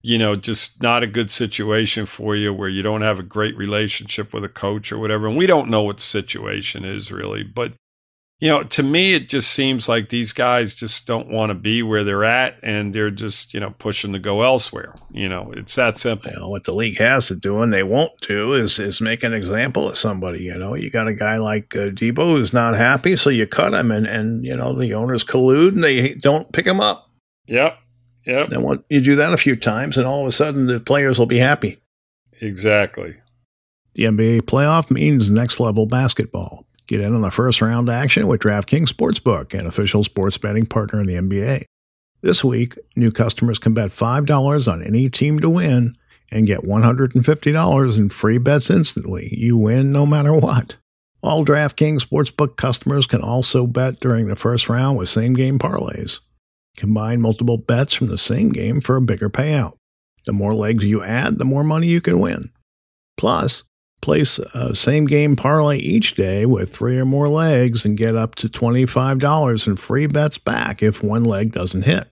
you 0.00 0.16
know, 0.16 0.36
just 0.36 0.80
not 0.80 1.02
a 1.02 1.06
good 1.08 1.30
situation 1.30 2.06
for 2.06 2.34
you 2.34 2.54
where 2.54 2.68
you 2.68 2.82
don't 2.82 3.02
have 3.02 3.18
a 3.18 3.24
great 3.24 3.56
relationship 3.56 4.32
with 4.32 4.44
a 4.44 4.48
coach 4.48 4.90
or 4.92 4.98
whatever, 4.98 5.26
and 5.26 5.36
we 5.36 5.46
don't 5.46 5.68
know 5.68 5.82
what 5.82 5.96
the 5.98 6.02
situation 6.04 6.84
is 6.84 7.12
really, 7.12 7.42
but 7.42 7.74
you 8.42 8.48
know, 8.48 8.64
to 8.64 8.82
me, 8.82 9.14
it 9.14 9.28
just 9.28 9.52
seems 9.52 9.88
like 9.88 10.08
these 10.08 10.32
guys 10.32 10.74
just 10.74 11.06
don't 11.06 11.28
want 11.28 11.50
to 11.50 11.54
be 11.54 11.80
where 11.80 12.02
they're 12.02 12.24
at, 12.24 12.56
and 12.60 12.92
they're 12.92 13.12
just 13.12 13.54
you 13.54 13.60
know 13.60 13.70
pushing 13.78 14.12
to 14.14 14.18
go 14.18 14.42
elsewhere. 14.42 14.96
You 15.12 15.28
know, 15.28 15.52
it's 15.56 15.76
that 15.76 15.96
simple. 15.96 16.32
You 16.32 16.40
know, 16.40 16.48
what 16.48 16.64
the 16.64 16.74
league 16.74 16.98
has 16.98 17.28
to 17.28 17.36
do 17.36 17.62
and 17.62 17.72
they 17.72 17.84
won't 17.84 18.20
do 18.20 18.52
is 18.54 18.80
is 18.80 19.00
make 19.00 19.22
an 19.22 19.32
example 19.32 19.88
of 19.88 19.96
somebody. 19.96 20.40
You 20.40 20.58
know, 20.58 20.74
you 20.74 20.90
got 20.90 21.06
a 21.06 21.14
guy 21.14 21.36
like 21.36 21.76
uh, 21.76 21.90
Deebo 21.90 22.32
who's 22.32 22.52
not 22.52 22.74
happy, 22.74 23.16
so 23.16 23.30
you 23.30 23.46
cut 23.46 23.74
him, 23.74 23.92
and 23.92 24.08
and 24.08 24.44
you 24.44 24.56
know 24.56 24.74
the 24.74 24.92
owners 24.92 25.22
collude 25.22 25.74
and 25.74 25.84
they 25.84 26.14
don't 26.14 26.52
pick 26.52 26.66
him 26.66 26.80
up. 26.80 27.08
Yep. 27.46 27.78
Yep. 28.26 28.48
And 28.48 28.64
what 28.64 28.82
you 28.90 29.00
do 29.00 29.14
that 29.14 29.32
a 29.32 29.36
few 29.36 29.54
times, 29.54 29.96
and 29.96 30.04
all 30.04 30.22
of 30.22 30.26
a 30.26 30.32
sudden 30.32 30.66
the 30.66 30.80
players 30.80 31.16
will 31.16 31.26
be 31.26 31.38
happy. 31.38 31.80
Exactly. 32.40 33.14
The 33.94 34.04
NBA 34.04 34.42
playoff 34.42 34.90
means 34.90 35.30
next 35.30 35.60
level 35.60 35.86
basketball. 35.86 36.66
Get 36.92 37.00
in 37.00 37.14
on 37.14 37.22
the 37.22 37.30
first 37.30 37.62
round 37.62 37.88
action 37.88 38.26
with 38.26 38.42
DraftKings 38.42 38.88
Sportsbook, 38.88 39.58
an 39.58 39.64
official 39.64 40.04
sports 40.04 40.36
betting 40.36 40.66
partner 40.66 41.00
in 41.00 41.06
the 41.06 41.14
NBA. 41.14 41.64
This 42.20 42.44
week, 42.44 42.76
new 42.96 43.10
customers 43.10 43.58
can 43.58 43.72
bet 43.72 43.88
$5 43.88 44.70
on 44.70 44.82
any 44.82 45.08
team 45.08 45.40
to 45.40 45.48
win 45.48 45.94
and 46.30 46.46
get 46.46 46.64
$150 46.64 47.98
in 47.98 48.10
free 48.10 48.36
bets 48.36 48.68
instantly. 48.68 49.30
You 49.34 49.56
win 49.56 49.90
no 49.90 50.04
matter 50.04 50.34
what. 50.34 50.76
All 51.22 51.46
DraftKings 51.46 52.06
Sportsbook 52.06 52.56
customers 52.56 53.06
can 53.06 53.22
also 53.22 53.66
bet 53.66 53.98
during 53.98 54.26
the 54.26 54.36
first 54.36 54.68
round 54.68 54.98
with 54.98 55.08
same 55.08 55.32
game 55.32 55.58
parlays. 55.58 56.20
Combine 56.76 57.22
multiple 57.22 57.56
bets 57.56 57.94
from 57.94 58.08
the 58.08 58.18
same 58.18 58.50
game 58.50 58.82
for 58.82 58.96
a 58.96 59.00
bigger 59.00 59.30
payout. 59.30 59.78
The 60.26 60.34
more 60.34 60.52
legs 60.52 60.84
you 60.84 61.02
add, 61.02 61.38
the 61.38 61.46
more 61.46 61.64
money 61.64 61.86
you 61.86 62.02
can 62.02 62.20
win. 62.20 62.50
Plus, 63.16 63.62
Place 64.02 64.38
a 64.38 64.74
same 64.74 65.06
game 65.06 65.36
parlay 65.36 65.78
each 65.78 66.14
day 66.14 66.44
with 66.44 66.74
three 66.74 66.98
or 66.98 67.04
more 67.04 67.28
legs 67.28 67.84
and 67.84 67.96
get 67.96 68.16
up 68.16 68.34
to 68.36 68.48
$25 68.48 69.66
in 69.66 69.76
free 69.76 70.06
bets 70.06 70.38
back 70.38 70.82
if 70.82 71.02
one 71.02 71.24
leg 71.24 71.52
doesn't 71.52 71.82
hit. 71.82 72.08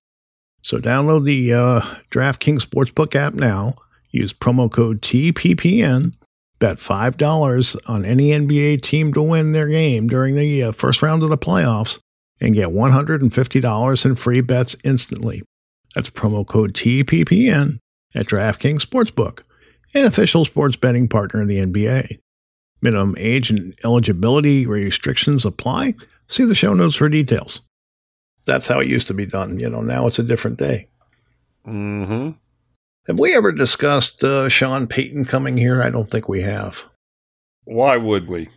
So 0.63 0.79
download 0.79 1.25
the 1.25 1.53
uh, 1.53 1.81
DraftKings 2.11 2.65
Sportsbook 2.65 3.15
app 3.17 3.35
now. 3.35 3.75
Use 4.11 4.33
promo 4.33 4.71
code 4.71 5.03
TPPN. 5.03 6.15
Bet 6.59 6.77
$5 6.77 7.77
on 7.89 8.05
any 8.05 8.29
NBA 8.29 8.83
team 8.83 9.15
to 9.15 9.23
win 9.23 9.53
their 9.53 9.69
game 9.69 10.09
during 10.09 10.35
the 10.35 10.63
uh, 10.63 10.73
first 10.73 11.01
round 11.01 11.23
of 11.23 11.31
the 11.31 11.39
playoffs 11.39 11.99
and 12.41 12.55
get 12.55 12.69
$150 12.69 14.05
in 14.05 14.15
free 14.15 14.41
bets 14.43 14.77
instantly. 14.85 15.43
That's 15.95 16.11
promo 16.11 16.47
code 16.47 16.75
TPPN 16.75 17.79
at 18.15 18.27
DraftKings 18.27 18.85
Sportsbook, 18.85 19.41
an 19.95 20.05
official 20.05 20.45
sports 20.45 20.77
betting 20.77 21.09
partner 21.09 21.43
of 21.43 21.49
the 21.49 21.59
NBA. 21.59 22.21
Minimum 22.83 23.17
age 23.19 23.51
and 23.51 23.75
eligibility 23.85 24.67
restrictions 24.67 25.45
apply. 25.45 25.95
See 26.29 26.45
the 26.45 26.55
show 26.55 26.75
notes 26.75 26.97
for 26.97 27.09
details. 27.09 27.61
That's 28.47 28.69
how 28.69 28.81
it 28.81 28.89
used 28.89 29.09
to 29.09 29.15
be 29.15 29.27
done. 29.27 29.59
You 29.59 29.69
know, 29.69 29.83
now 29.83 30.07
it's 30.07 30.19
a 30.19 30.25
different 30.25 30.59
day. 30.59 30.89
Mm-hmm. 31.67 32.31
Have 33.07 33.19
we 33.19 33.35
ever 33.35 33.53
discussed 33.53 34.23
uh, 34.25 34.49
Sean 34.49 34.87
Payton 34.87 35.27
coming 35.27 35.57
here? 35.57 35.83
I 35.83 35.91
don't 35.91 36.11
think 36.11 36.29
we 36.29 36.43
have. 36.43 36.85
Why 37.65 37.97
would 37.97 38.29
we? 38.29 38.49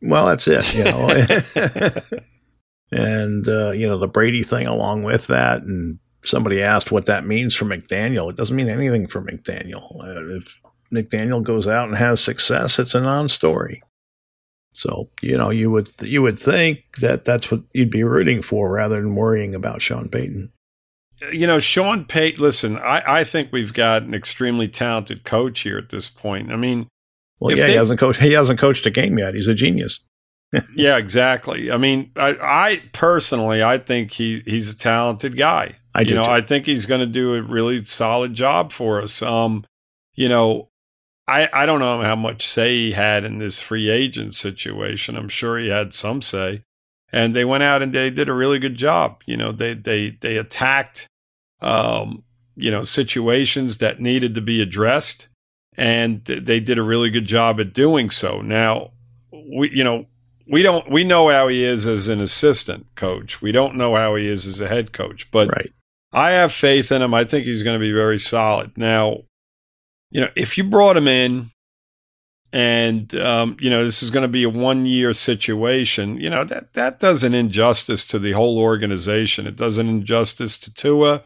Well, 0.00 0.26
that's 0.26 0.48
it. 0.48 0.74
You 0.74 0.84
know, 0.84 2.20
and 2.92 3.46
uh, 3.46 3.70
you 3.72 3.86
know 3.86 3.98
the 3.98 4.08
Brady 4.08 4.42
thing 4.42 4.66
along 4.66 5.04
with 5.04 5.28
that, 5.28 5.62
and 5.62 5.98
somebody 6.24 6.62
asked 6.62 6.90
what 6.90 7.06
that 7.06 7.26
means 7.26 7.54
for 7.54 7.64
McDaniel. 7.64 8.30
It 8.30 8.36
doesn't 8.36 8.56
mean 8.56 8.68
anything 8.68 9.06
for 9.06 9.22
McDaniel. 9.22 10.02
Uh, 10.02 10.36
if 10.36 10.60
McDaniel 10.92 11.42
goes 11.42 11.66
out 11.66 11.88
and 11.88 11.96
has 11.96 12.20
success, 12.20 12.78
it's 12.78 12.94
a 12.94 13.00
non-story. 13.00 13.82
So 14.74 15.10
you 15.20 15.36
know 15.36 15.50
you 15.50 15.70
would 15.70 15.90
you 16.00 16.22
would 16.22 16.38
think 16.38 16.84
that 17.00 17.24
that's 17.26 17.50
what 17.50 17.60
you'd 17.74 17.90
be 17.90 18.04
rooting 18.04 18.40
for 18.42 18.72
rather 18.72 18.96
than 19.00 19.14
worrying 19.14 19.54
about 19.54 19.82
Sean 19.82 20.08
Payton. 20.08 20.50
You 21.30 21.46
know, 21.46 21.60
Sean 21.60 22.04
Payton. 22.06 22.40
Listen, 22.42 22.78
I, 22.78 23.20
I 23.20 23.24
think 23.24 23.52
we've 23.52 23.74
got 23.74 24.02
an 24.02 24.14
extremely 24.14 24.68
talented 24.68 25.24
coach 25.24 25.60
here 25.60 25.76
at 25.78 25.90
this 25.90 26.08
point. 26.08 26.50
I 26.50 26.56
mean, 26.56 26.88
well, 27.38 27.56
yeah, 27.56 27.64
they- 27.64 27.70
he 27.72 27.76
hasn't 27.76 28.00
coached. 28.00 28.20
He 28.20 28.32
hasn't 28.32 28.58
coached 28.58 28.86
a 28.86 28.90
game 28.90 29.18
yet. 29.18 29.34
He's 29.34 29.46
a 29.46 29.54
genius. 29.54 30.00
yeah, 30.74 30.96
exactly. 30.96 31.70
I 31.70 31.76
mean, 31.76 32.10
I, 32.16 32.36
I 32.40 32.82
personally, 32.92 33.62
I 33.62 33.78
think 33.78 34.10
he 34.12 34.40
he's 34.46 34.70
a 34.70 34.76
talented 34.76 35.36
guy. 35.36 35.76
I 35.94 36.00
you 36.00 36.14
know, 36.14 36.24
too. 36.24 36.30
I 36.30 36.40
think 36.40 36.64
he's 36.66 36.86
going 36.86 37.00
to 37.00 37.06
do 37.06 37.34
a 37.34 37.42
really 37.42 37.84
solid 37.84 38.32
job 38.34 38.72
for 38.72 39.02
us. 39.02 39.20
Um, 39.22 39.64
you 40.14 40.28
know, 40.28 40.70
I 41.28 41.48
I 41.52 41.66
don't 41.66 41.80
know 41.80 42.02
how 42.02 42.16
much 42.16 42.46
say 42.46 42.76
he 42.76 42.92
had 42.92 43.24
in 43.24 43.38
this 43.38 43.60
free 43.60 43.88
agent 43.88 44.34
situation. 44.34 45.16
I'm 45.16 45.28
sure 45.28 45.58
he 45.58 45.68
had 45.68 45.94
some 45.94 46.20
say, 46.22 46.62
and 47.12 47.34
they 47.34 47.44
went 47.44 47.62
out 47.62 47.82
and 47.82 47.92
they 47.94 48.10
did 48.10 48.28
a 48.28 48.34
really 48.34 48.58
good 48.58 48.76
job. 48.76 49.22
You 49.26 49.36
know, 49.36 49.52
they 49.52 49.74
they 49.74 50.10
they 50.20 50.36
attacked, 50.36 51.06
um, 51.60 52.24
you 52.56 52.70
know, 52.70 52.82
situations 52.82 53.78
that 53.78 54.00
needed 54.00 54.34
to 54.34 54.40
be 54.40 54.60
addressed, 54.60 55.28
and 55.76 56.24
they 56.24 56.60
did 56.60 56.78
a 56.78 56.82
really 56.82 57.10
good 57.10 57.26
job 57.26 57.60
at 57.60 57.72
doing 57.72 58.10
so. 58.10 58.40
Now, 58.40 58.90
we 59.30 59.70
you 59.70 59.84
know 59.84 60.06
we 60.50 60.62
don't 60.62 60.90
we 60.90 61.04
know 61.04 61.28
how 61.28 61.48
he 61.48 61.64
is 61.64 61.86
as 61.86 62.08
an 62.08 62.20
assistant 62.20 62.86
coach. 62.96 63.40
We 63.40 63.52
don't 63.52 63.76
know 63.76 63.94
how 63.94 64.16
he 64.16 64.28
is 64.28 64.44
as 64.44 64.60
a 64.60 64.68
head 64.68 64.92
coach, 64.92 65.30
but 65.30 65.48
Right. 65.48 65.72
I 66.12 66.32
have 66.32 66.52
faith 66.52 66.92
in 66.92 67.00
him. 67.00 67.14
I 67.14 67.24
think 67.24 67.46
he's 67.46 67.62
going 67.62 67.74
to 67.74 67.80
be 67.80 67.92
very 67.92 68.18
solid. 68.18 68.76
Now, 68.76 69.22
you 70.12 70.20
know, 70.20 70.28
if 70.36 70.56
you 70.58 70.64
brought 70.64 70.96
him 70.96 71.08
in 71.08 71.50
and 72.52 73.14
um, 73.14 73.56
you 73.60 73.70
know 73.70 73.82
this 73.82 74.02
is 74.02 74.10
going 74.10 74.22
to 74.22 74.28
be 74.28 74.44
a 74.44 74.50
one 74.50 74.84
year 74.84 75.14
situation, 75.14 76.20
you 76.20 76.28
know 76.28 76.44
that 76.44 76.74
that 76.74 77.00
does 77.00 77.24
an 77.24 77.34
injustice 77.34 78.06
to 78.06 78.18
the 78.18 78.32
whole 78.32 78.58
organization. 78.58 79.46
It 79.46 79.56
does 79.56 79.78
an 79.78 79.88
injustice 79.88 80.58
to 80.58 80.72
Tua. 80.72 81.24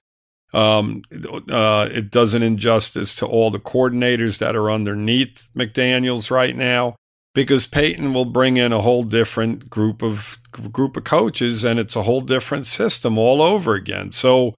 Um, 0.55 1.03
uh, 1.51 1.89
it 1.91 2.11
does 2.11 2.33
an 2.33 2.43
injustice 2.45 3.15
to 3.17 3.27
all 3.27 3.51
the 3.51 3.59
coordinators 3.59 4.39
that 4.39 4.55
are 4.55 4.71
underneath 4.71 5.51
McDaniel's 5.57 6.31
right 6.31 6.57
now 6.57 6.95
because 7.35 7.67
Payton 7.67 8.15
will 8.15 8.25
bring 8.25 8.57
in 8.57 8.73
a 8.73 8.81
whole 8.81 9.03
different 9.03 9.69
group 9.69 10.03
of 10.03 10.39
group 10.53 10.97
of 10.97 11.03
coaches 11.03 11.65
and 11.65 11.81
it's 11.81 11.97
a 11.97 12.05
whole 12.05 12.21
different 12.21 12.69
system 12.69 13.19
all 13.19 13.43
over 13.43 13.75
again. 13.75 14.13
So 14.13 14.55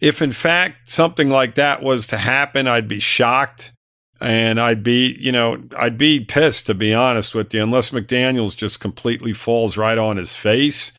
if 0.00 0.22
in 0.22 0.32
fact 0.32 0.90
something 0.90 1.28
like 1.30 1.54
that 1.54 1.82
was 1.82 2.06
to 2.08 2.18
happen, 2.18 2.66
I'd 2.66 2.88
be 2.88 3.00
shocked 3.00 3.72
and 4.20 4.60
I'd 4.60 4.82
be, 4.82 5.16
you 5.18 5.32
know, 5.32 5.62
I'd 5.76 5.98
be 5.98 6.20
pissed 6.20 6.66
to 6.66 6.74
be 6.74 6.92
honest 6.94 7.34
with 7.34 7.52
you 7.54 7.62
unless 7.62 7.90
McDaniel's 7.90 8.54
just 8.54 8.80
completely 8.80 9.32
falls 9.32 9.76
right 9.76 9.98
on 9.98 10.16
his 10.16 10.36
face. 10.36 10.92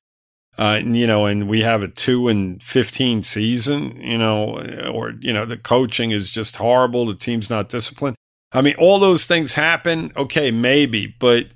Uh, 0.57 0.77
and, 0.79 0.97
you 0.97 1.07
know, 1.07 1.25
and 1.25 1.47
we 1.47 1.61
have 1.61 1.81
a 1.81 1.87
two 1.87 2.27
and 2.27 2.61
15 2.61 3.23
season, 3.23 3.95
you 4.01 4.17
know, 4.17 4.59
or, 4.93 5.13
you 5.19 5.31
know, 5.31 5.45
the 5.45 5.57
coaching 5.57 6.11
is 6.11 6.29
just 6.29 6.57
horrible. 6.57 7.05
The 7.05 7.15
team's 7.15 7.49
not 7.49 7.69
disciplined. 7.69 8.17
I 8.51 8.61
mean, 8.61 8.75
all 8.77 8.99
those 8.99 9.25
things 9.25 9.53
happen. 9.53 10.11
Okay, 10.15 10.51
maybe, 10.51 11.07
but 11.07 11.47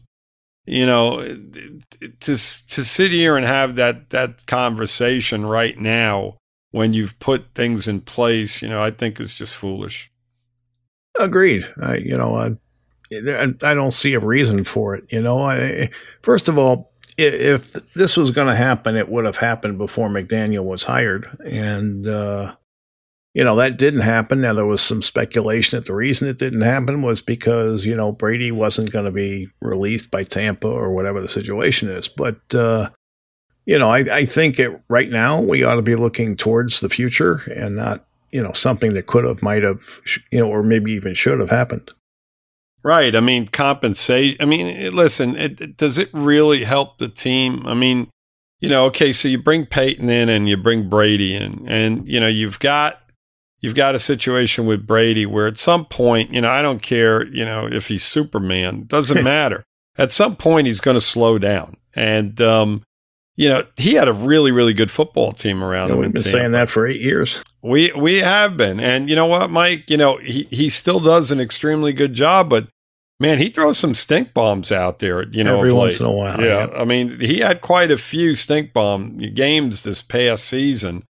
you 0.66 0.86
know, 0.86 1.22
to 1.22 2.16
to 2.20 2.36
sit 2.84 3.12
here 3.12 3.36
and 3.38 3.46
have 3.46 3.76
that 3.76 4.10
that 4.10 4.46
conversation 4.48 5.46
right 5.46 5.78
now 5.78 6.38
when 6.76 6.92
you've 6.92 7.18
put 7.20 7.46
things 7.56 7.88
in 7.88 8.02
place, 8.02 8.62
you 8.62 8.68
know, 8.68 8.84
I 8.84 8.92
think 8.92 9.18
is 9.18 9.34
just 9.34 9.56
foolish. 9.56 10.12
Agreed. 11.18 11.66
I, 11.82 11.96
you 11.96 12.18
know, 12.18 12.36
I, 12.36 12.50
I 13.64 13.74
don't 13.74 13.94
see 13.94 14.14
a 14.14 14.20
reason 14.20 14.66
for 14.66 14.94
it. 14.94 15.06
You 15.10 15.22
know, 15.22 15.42
I, 15.42 15.90
first 16.22 16.50
of 16.50 16.58
all, 16.58 16.92
if 17.18 17.72
this 17.94 18.18
was 18.18 18.32
going 18.32 18.48
to 18.48 18.56
happen, 18.58 18.98
it 18.98 19.08
would 19.08 19.24
have 19.24 19.38
happened 19.38 19.78
before 19.78 20.10
McDaniel 20.10 20.66
was 20.66 20.84
hired, 20.84 21.26
and 21.46 22.06
uh, 22.06 22.56
you 23.34 23.46
know 23.46 23.56
that 23.56 23.78
didn't 23.78 24.02
happen. 24.02 24.42
Now 24.42 24.54
there 24.54 24.66
was 24.66 24.82
some 24.82 25.02
speculation 25.02 25.80
that 25.80 25.86
the 25.86 25.94
reason 25.94 26.28
it 26.28 26.40
didn't 26.40 26.60
happen 26.60 27.02
was 27.02 27.22
because 27.22 27.86
you 27.86 27.96
know 27.96 28.12
Brady 28.12 28.52
wasn't 28.52 28.92
going 28.92 29.06
to 29.06 29.12
be 29.12 29.48
released 29.62 30.12
by 30.12 30.26
Tampa 30.26 30.68
or 30.68 30.92
whatever 30.92 31.22
the 31.22 31.30
situation 31.30 31.88
is. 31.88 32.10
But 32.10 32.54
uh, 32.54 32.90
you 33.66 33.78
know, 33.80 33.90
I, 33.90 34.00
I 34.00 34.26
think 34.26 34.60
it, 34.60 34.80
right 34.88 35.10
now 35.10 35.42
we 35.42 35.64
ought 35.64 35.76
to 35.76 35.82
be 35.82 35.96
looking 35.96 36.36
towards 36.38 36.80
the 36.80 36.90
future 36.90 37.42
and 37.56 37.76
not 37.76 38.06
you 38.32 38.42
know 38.42 38.52
something 38.54 38.94
that 38.94 39.08
could 39.08 39.24
have, 39.24 39.42
might 39.42 39.64
have, 39.64 40.02
you 40.32 40.40
know, 40.40 40.50
or 40.50 40.64
maybe 40.64 40.92
even 40.92 41.14
should 41.14 41.40
have 41.40 41.50
happened. 41.50 41.92
Right. 42.84 43.16
I 43.16 43.20
mean, 43.20 43.48
compensate. 43.48 44.38
I 44.40 44.46
mean, 44.46 44.68
it- 44.68 44.94
listen, 44.94 45.36
it, 45.36 45.76
does 45.78 45.98
it 45.98 46.10
really 46.14 46.66
help 46.66 47.00
the 47.00 47.10
team? 47.10 47.66
I 47.66 47.74
mean, 47.74 48.10
you 48.60 48.70
know, 48.70 48.86
okay, 48.86 49.12
so 49.12 49.28
you 49.28 49.42
bring 49.42 49.66
Payton 49.66 50.08
in 50.10 50.30
and 50.30 50.48
you 50.48 50.56
bring 50.56 50.88
Brady 50.88 51.36
in, 51.36 51.66
and 51.68 52.08
you 52.08 52.20
know, 52.20 52.28
you've 52.28 52.60
got 52.60 53.02
you've 53.60 53.76
got 53.76 53.96
a 53.96 54.00
situation 54.00 54.66
with 54.66 54.86
Brady 54.86 55.26
where 55.26 55.48
at 55.48 55.58
some 55.58 55.86
point, 55.86 56.32
you 56.32 56.42
know, 56.42 56.50
I 56.52 56.62
don't 56.62 56.82
care, 56.82 57.26
you 57.26 57.44
know, 57.44 57.68
if 57.68 57.88
he's 57.88 58.04
Superman, 58.04 58.86
doesn't 58.86 59.24
matter. 59.36 59.64
At 59.98 60.12
some 60.12 60.36
point, 60.36 60.68
he's 60.68 60.80
going 60.80 60.96
to 60.96 61.02
slow 61.02 61.40
down, 61.40 61.78
and 61.96 62.40
um, 62.42 62.84
you 63.36 63.50
know, 63.50 63.66
he 63.76 63.96
had 63.96 64.08
a 64.08 64.14
really, 64.14 64.52
really 64.52 64.74
good 64.74 64.90
football 64.90 65.34
team 65.34 65.64
around 65.64 65.90
know, 65.90 65.96
him. 65.96 66.02
we've 66.02 66.14
been 66.14 66.24
saying 66.24 66.52
that 66.54 66.70
for 66.70 66.88
eight 66.88 67.02
years. 67.02 67.40
We 67.62 67.92
we 67.92 68.20
have 68.20 68.56
been, 68.56 68.80
and 68.80 69.10
you 69.10 69.16
know 69.16 69.26
what, 69.26 69.50
Mike? 69.50 69.90
You 69.90 69.98
know 69.98 70.18
he 70.18 70.48
he 70.50 70.70
still 70.70 71.00
does 71.00 71.32
an 71.32 71.42
extremely 71.42 71.92
good 71.92 72.14
job, 72.14 72.50
but 72.50 72.68
man, 73.20 73.40
he 73.40 73.50
throws 73.50 73.78
some 73.78 73.94
stink 73.94 74.34
bombs 74.34 74.72
out 74.72 75.00
there. 75.00 75.28
You 75.28 75.44
know, 75.44 75.58
Every 75.58 75.74
once 75.74 76.00
in 76.00 76.06
a 76.06 76.12
while, 76.12 76.40
Yeah, 76.40 76.68
yeah. 76.68 76.78
I 76.78 76.86
mean, 76.86 77.20
he 77.20 77.40
had 77.40 77.62
quite 77.62 77.92
a 77.92 77.98
few 77.98 78.36
stink 78.36 78.72
bomb 78.72 79.18
games 79.18 79.82
this 79.82 80.02
past 80.02 80.46
season, 80.46 81.04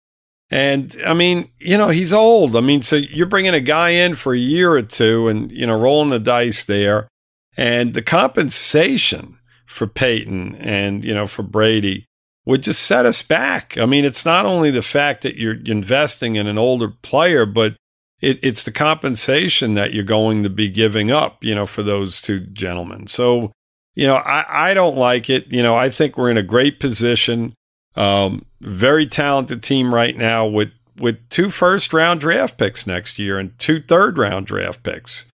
and 0.50 0.96
I 1.04 1.12
mean, 1.12 1.50
you 1.58 1.76
know, 1.76 1.88
he's 1.88 2.12
old. 2.12 2.56
I 2.56 2.60
mean, 2.60 2.80
so 2.80 2.96
you're 2.96 3.26
bringing 3.26 3.54
a 3.54 3.60
guy 3.60 3.90
in 3.90 4.14
for 4.14 4.32
a 4.32 4.38
year 4.38 4.72
or 4.72 4.82
two, 4.82 5.28
and 5.28 5.52
you 5.52 5.66
know, 5.66 5.78
rolling 5.78 6.10
the 6.10 6.18
dice 6.18 6.64
there, 6.64 7.06
and 7.54 7.92
the 7.92 8.02
compensation 8.02 9.38
for 9.66 9.86
Payton 9.86 10.54
and 10.56 11.04
you 11.04 11.12
know 11.12 11.26
for 11.26 11.42
Brady 11.42 12.06
would 12.46 12.62
just 12.62 12.82
set 12.82 13.06
us 13.06 13.22
back. 13.22 13.76
I 13.78 13.86
mean, 13.86 14.04
it's 14.04 14.24
not 14.24 14.46
only 14.46 14.70
the 14.70 14.82
fact 14.82 15.22
that 15.22 15.36
you're 15.36 15.58
investing 15.64 16.36
in 16.36 16.46
an 16.46 16.58
older 16.58 16.88
player, 16.88 17.46
but 17.46 17.76
it, 18.20 18.38
it's 18.42 18.64
the 18.64 18.72
compensation 18.72 19.74
that 19.74 19.92
you're 19.92 20.04
going 20.04 20.42
to 20.42 20.50
be 20.50 20.68
giving 20.68 21.10
up, 21.10 21.42
you 21.42 21.54
know, 21.54 21.66
for 21.66 21.82
those 21.82 22.20
two 22.20 22.40
gentlemen. 22.40 23.06
So, 23.06 23.52
you 23.94 24.06
know, 24.06 24.16
I, 24.16 24.70
I 24.70 24.74
don't 24.74 24.96
like 24.96 25.30
it. 25.30 25.46
You 25.52 25.62
know, 25.62 25.76
I 25.76 25.88
think 25.88 26.16
we're 26.16 26.30
in 26.30 26.36
a 26.36 26.42
great 26.42 26.80
position. 26.80 27.54
Um, 27.96 28.44
very 28.60 29.06
talented 29.06 29.62
team 29.62 29.94
right 29.94 30.16
now 30.16 30.46
with 30.46 30.70
with 30.96 31.28
two 31.28 31.50
first 31.50 31.92
round 31.92 32.20
draft 32.20 32.56
picks 32.56 32.86
next 32.86 33.18
year 33.18 33.38
and 33.38 33.58
two 33.58 33.80
third 33.80 34.18
round 34.18 34.46
draft 34.46 34.82
picks, 34.82 35.30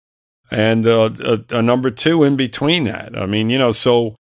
and 0.52 0.86
uh, 0.86 1.10
a, 1.20 1.58
a 1.58 1.62
number 1.62 1.90
two 1.92 2.24
in 2.24 2.36
between 2.36 2.86
that. 2.86 3.18
I 3.18 3.26
mean, 3.26 3.50
you 3.50 3.58
know, 3.58 3.72
so 3.72 4.16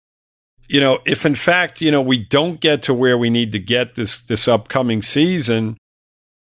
you 0.69 0.79
know, 0.79 0.99
if 1.03 1.25
in 1.25 1.33
fact, 1.33 1.81
you 1.81 1.89
know, 1.89 2.01
we 2.01 2.17
don't 2.17 2.59
get 2.59 2.83
to 2.83 2.93
where 2.93 3.17
we 3.17 3.31
need 3.31 3.51
to 3.53 3.59
get 3.59 3.95
this 3.95 4.21
this 4.21 4.47
upcoming 4.47 5.01
season, 5.01 5.77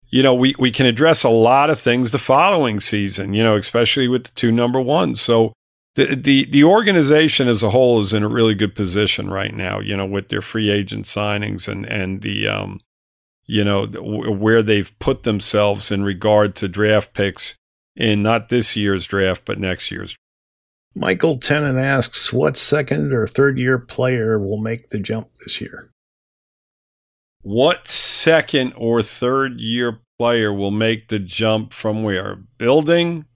you 0.08 0.22
know, 0.22 0.34
we, 0.34 0.54
we 0.58 0.70
can 0.70 0.86
address 0.86 1.24
a 1.24 1.28
lot 1.28 1.68
of 1.68 1.78
things 1.78 2.10
the 2.10 2.18
following 2.18 2.80
season, 2.80 3.34
you 3.34 3.42
know, 3.42 3.56
especially 3.56 4.08
with 4.08 4.24
the 4.24 4.30
two 4.30 4.50
number 4.50 4.80
ones. 4.80 5.20
So, 5.20 5.52
the, 5.94 6.16
the 6.16 6.46
the 6.46 6.64
organization 6.64 7.48
as 7.48 7.62
a 7.62 7.70
whole 7.70 8.00
is 8.00 8.14
in 8.14 8.22
a 8.22 8.28
really 8.28 8.54
good 8.54 8.74
position 8.74 9.28
right 9.28 9.54
now. 9.54 9.78
You 9.78 9.94
know, 9.94 10.06
with 10.06 10.28
their 10.30 10.42
free 10.42 10.70
agent 10.70 11.04
signings 11.04 11.68
and 11.68 11.84
and 11.86 12.22
the 12.22 12.48
um, 12.48 12.80
you 13.44 13.62
know, 13.62 13.84
where 13.86 14.62
they've 14.62 14.98
put 14.98 15.24
themselves 15.24 15.92
in 15.92 16.02
regard 16.02 16.54
to 16.56 16.66
draft 16.66 17.12
picks 17.12 17.56
in 17.94 18.22
not 18.22 18.48
this 18.48 18.74
year's 18.74 19.04
draft 19.04 19.42
but 19.44 19.58
next 19.58 19.90
year's. 19.90 20.16
Michael 20.94 21.38
Tennant 21.38 21.78
asks, 21.78 22.32
"What 22.32 22.56
second 22.56 23.12
or 23.12 23.26
third 23.26 23.58
year 23.58 23.78
player 23.78 24.38
will 24.38 24.58
make 24.58 24.90
the 24.90 24.98
jump 24.98 25.28
this 25.44 25.60
year?" 25.60 25.90
What 27.42 27.86
second 27.86 28.72
or 28.76 29.02
third 29.02 29.60
year 29.60 30.00
player 30.18 30.52
will 30.52 30.70
make 30.70 31.08
the 31.08 31.18
jump 31.18 31.72
from 31.72 32.02
where? 32.02 32.36
Building? 32.58 33.26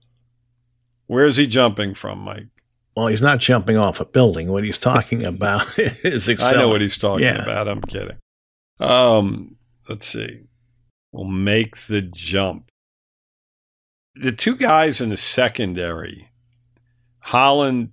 Where 1.07 1.25
is 1.25 1.37
he 1.37 1.47
jumping 1.47 1.93
from, 1.93 2.19
Mike? 2.19 2.47
Well, 2.95 3.07
he's 3.07 3.21
not 3.21 3.39
jumping 3.39 3.77
off 3.77 3.99
a 3.99 4.05
building. 4.05 4.51
What 4.51 4.63
he's 4.63 4.77
talking 4.77 5.23
about 5.25 5.67
is 5.77 6.27
excelling. 6.27 6.55
I 6.55 6.59
know 6.59 6.69
what 6.69 6.81
he's 6.81 6.97
talking 6.97 7.25
Yeah. 7.25 7.41
about. 7.43 7.67
I'm 7.67 7.81
kidding. 7.81 8.17
Um, 8.79 9.57
let's 9.87 10.07
see. 10.07 10.45
We'll 11.11 11.25
make 11.25 11.87
the 11.87 12.01
jump. 12.01 12.69
The 14.15 14.31
two 14.31 14.55
guys 14.55 15.01
in 15.01 15.09
the 15.09 15.17
secondary, 15.17 16.28
Holland 17.29 17.91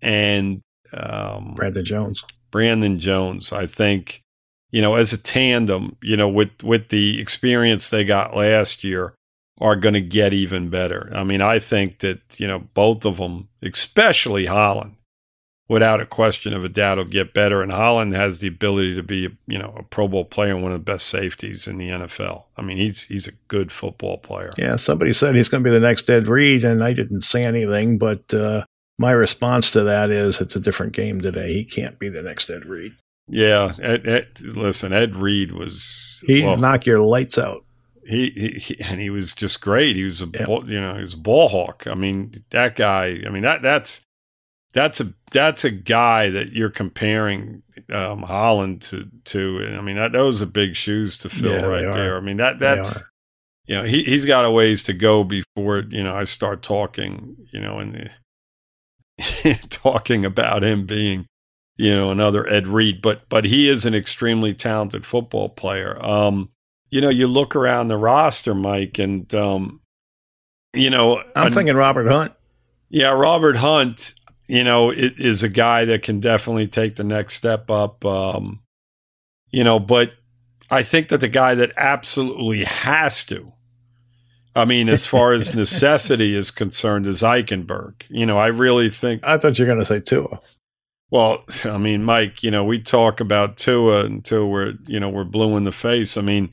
and 0.00 0.62
um, 0.94 1.54
Brandon 1.54 1.84
Jones. 1.84 2.24
Brandon 2.50 2.98
Jones, 2.98 3.52
I 3.52 3.66
think, 3.66 4.22
you 4.70 4.80
know, 4.80 4.94
as 4.94 5.12
a 5.12 5.18
tandem, 5.18 5.96
you 6.02 6.16
know, 6.16 6.30
with 6.30 6.64
with 6.64 6.88
the 6.88 7.20
experience 7.20 7.90
they 7.90 8.04
got 8.04 8.34
last 8.34 8.82
year, 8.82 9.14
are 9.60 9.76
going 9.76 9.92
to 9.92 10.00
get 10.00 10.32
even 10.32 10.70
better. 10.70 11.12
I 11.14 11.24
mean, 11.24 11.42
I 11.42 11.58
think 11.58 11.98
that 11.98 12.20
you 12.38 12.46
know 12.46 12.60
both 12.72 13.04
of 13.04 13.18
them, 13.18 13.48
especially 13.62 14.46
Holland, 14.46 14.96
without 15.68 16.00
a 16.00 16.06
question 16.06 16.52
of 16.54 16.64
a 16.64 16.68
doubt, 16.68 16.98
will 16.98 17.04
get 17.04 17.34
better. 17.34 17.62
And 17.62 17.70
Holland 17.70 18.14
has 18.14 18.38
the 18.38 18.48
ability 18.48 18.94
to 18.96 19.02
be, 19.02 19.28
you 19.46 19.58
know, 19.58 19.74
a 19.78 19.82
Pro 19.82 20.08
Bowl 20.08 20.24
player 20.24 20.54
and 20.54 20.62
one 20.62 20.72
of 20.72 20.78
the 20.84 20.92
best 20.92 21.06
safeties 21.08 21.66
in 21.68 21.78
the 21.78 21.88
NFL. 21.90 22.44
I 22.56 22.62
mean, 22.62 22.76
he's 22.78 23.02
he's 23.04 23.28
a 23.28 23.32
good 23.48 23.70
football 23.70 24.18
player. 24.18 24.50
Yeah, 24.56 24.76
somebody 24.76 25.12
said 25.12 25.34
he's 25.34 25.48
going 25.48 25.62
to 25.62 25.70
be 25.70 25.74
the 25.74 25.80
next 25.80 26.08
Ed 26.10 26.26
Reed, 26.26 26.64
and 26.64 26.82
I 26.82 26.92
didn't 26.92 27.22
say 27.22 27.44
anything, 27.44 27.98
but 27.98 28.32
uh, 28.32 28.64
my 28.98 29.10
response 29.12 29.70
to 29.72 29.84
that 29.84 30.10
is 30.10 30.40
it's 30.40 30.56
a 30.56 30.60
different 30.60 30.92
game 30.92 31.20
today. 31.20 31.52
He 31.52 31.64
can't 31.64 31.98
be 31.98 32.08
the 32.08 32.22
next 32.22 32.50
Ed 32.50 32.64
Reed. 32.66 32.94
Yeah, 33.30 33.74
Ed, 33.82 34.08
Ed, 34.08 34.40
listen, 34.56 34.92
Ed 34.94 35.14
Reed 35.14 35.52
was 35.52 36.24
He'd 36.26 36.44
well, 36.44 36.56
knock 36.56 36.86
your 36.86 37.00
lights 37.00 37.36
out. 37.36 37.62
he, 38.06 38.30
he, 38.30 38.48
he 38.58 38.80
and 38.80 39.00
he 39.02 39.10
was 39.10 39.34
just 39.34 39.60
great. 39.60 39.96
He 39.96 40.04
was 40.04 40.22
a 40.22 40.26
Yeah. 40.32 40.46
ball, 40.46 40.68
you 40.68 40.80
know 40.80 40.94
he 40.94 41.02
was 41.02 41.12
a 41.12 41.18
ball 41.18 41.48
hawk. 41.50 41.86
I 41.86 41.94
mean 41.94 42.42
that 42.50 42.74
guy. 42.74 43.20
I 43.26 43.28
mean 43.28 43.42
that 43.42 43.60
that's 43.60 44.00
that's 44.72 45.00
a 45.00 45.06
that's 45.32 45.64
a 45.64 45.70
guy 45.70 46.30
that 46.30 46.52
you're 46.52 46.70
comparing 46.70 47.62
um, 47.92 48.22
Holland 48.22 48.82
to 48.82 49.08
to. 49.24 49.76
I 49.78 49.80
mean 49.80 49.96
that 49.96 50.12
those 50.12 50.40
are 50.42 50.46
big 50.46 50.76
shoes 50.76 51.16
to 51.18 51.28
fill 51.28 51.52
Yeah, 51.52 51.66
right 51.66 51.92
there. 51.92 52.16
I 52.16 52.20
mean 52.20 52.36
that 52.38 52.58
that's 52.58 53.02
you 53.66 53.74
know 53.76 53.84
he 53.84 54.02
he's 54.04 54.24
got 54.24 54.44
a 54.44 54.50
ways 54.50 54.82
to 54.84 54.92
go 54.92 55.24
before 55.24 55.78
you 55.88 56.02
know 56.04 56.14
I 56.16 56.24
start 56.24 56.62
talking 56.62 57.36
you 57.52 57.60
know 57.60 57.78
and 57.78 58.10
talking 59.70 60.24
about 60.24 60.62
him 60.62 60.86
being 60.86 61.26
you 61.76 61.94
know 61.94 62.10
another 62.10 62.46
Ed 62.48 62.66
Reed 62.68 63.02
but 63.02 63.28
but 63.28 63.44
he 63.44 63.68
is 63.68 63.84
an 63.84 63.94
extremely 63.94 64.54
talented 64.54 65.04
football 65.04 65.48
player 65.48 66.02
um 66.04 66.50
you 66.90 67.00
know 67.00 67.08
you 67.08 67.26
look 67.26 67.56
around 67.56 67.88
the 67.88 67.96
roster 67.96 68.54
Mike 68.54 68.98
and 68.98 69.32
um 69.34 69.80
you 70.72 70.90
know 70.90 71.22
I'm 71.34 71.48
an- 71.48 71.52
thinking 71.52 71.74
Robert 71.76 72.06
Hunt. 72.08 72.32
yeah 72.90 73.10
Robert 73.10 73.56
Hunt 73.56 74.14
you 74.48 74.64
know 74.64 74.90
it 74.90 75.14
is 75.18 75.42
a 75.42 75.48
guy 75.48 75.84
that 75.84 76.02
can 76.02 76.18
definitely 76.20 76.66
take 76.66 76.96
the 76.96 77.04
next 77.04 77.34
step 77.34 77.70
up 77.70 78.04
um 78.04 78.60
you 79.50 79.62
know 79.62 79.78
but 79.78 80.12
I 80.70 80.82
think 80.82 81.08
that 81.08 81.20
the 81.20 81.28
guy 81.28 81.54
that 81.54 81.72
absolutely 81.76 82.64
has 82.64 83.24
to 83.26 83.52
I 84.58 84.64
mean, 84.64 84.88
as 84.88 85.06
far 85.14 85.32
as 85.32 85.54
necessity 85.54 86.34
is 86.34 86.50
concerned, 86.50 87.06
is 87.06 87.22
Eichenberg. 87.22 88.02
You 88.08 88.26
know, 88.26 88.38
I 88.38 88.48
really 88.48 88.88
think 88.88 89.22
I 89.24 89.38
thought 89.38 89.58
you 89.58 89.64
were 89.64 89.72
going 89.72 89.80
to 89.80 89.86
say 89.86 90.00
Tua. 90.00 90.40
well, 91.10 91.44
I 91.64 91.78
mean, 91.78 92.04
Mike, 92.04 92.42
you 92.42 92.50
know, 92.50 92.64
we 92.64 92.80
talk 92.80 93.20
about 93.20 93.56
Tua 93.56 94.04
until 94.04 94.48
we're, 94.48 94.74
you 94.86 95.00
know, 95.00 95.08
we're 95.08 95.24
blue 95.24 95.56
in 95.56 95.64
the 95.64 95.72
face. 95.72 96.16
I 96.16 96.22
mean, 96.22 96.50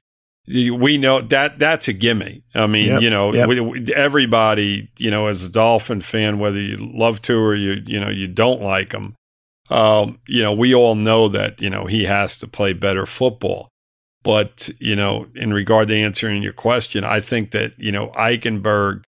we 0.47 0.97
know 0.97 1.21
that 1.21 1.57
that's 1.59 1.87
a 1.87 1.93
gimme. 1.93 2.43
I 2.53 2.67
mean, 2.67 2.87
Yep, 2.87 3.01
you 3.01 3.09
know, 3.09 3.33
yep. 3.33 3.47
we, 3.47 3.59
we- 3.59 3.93
everybody, 3.93 4.89
you 4.97 5.09
know, 5.09 5.27
as 5.27 5.43
a 5.45 5.49
Dolphin 5.49 6.01
fan, 6.01 6.39
whether 6.39 6.59
you 6.59 6.77
love 6.77 7.21
to 7.23 7.37
or 7.37 7.55
you, 7.55 7.81
you 7.85 7.99
know, 7.99 8.09
you 8.09 8.27
don't 8.27 8.61
like 8.61 8.91
him, 8.91 9.15
um, 9.69 10.19
you 10.27 10.41
know, 10.43 10.53
we 10.53 10.75
all 10.75 10.93
know 10.95 11.27
that, 11.29 11.61
you 11.61 11.69
know, 11.69 11.85
he 11.85 12.03
has 12.05 12.37
to 12.37 12.47
play 12.47 12.73
better 12.73 13.05
football. 13.05 13.69
But, 14.23 14.69
you 14.79 14.95
know, 14.95 15.27
in 15.35 15.53
regard 15.53 15.87
to 15.89 15.95
answering 15.95 16.41
your 16.41 16.53
question, 16.53 17.03
I 17.03 17.19
think 17.19 17.51
that, 17.51 17.73
you 17.77 17.91
know, 17.91 18.07
Eichenberg, 18.09 19.03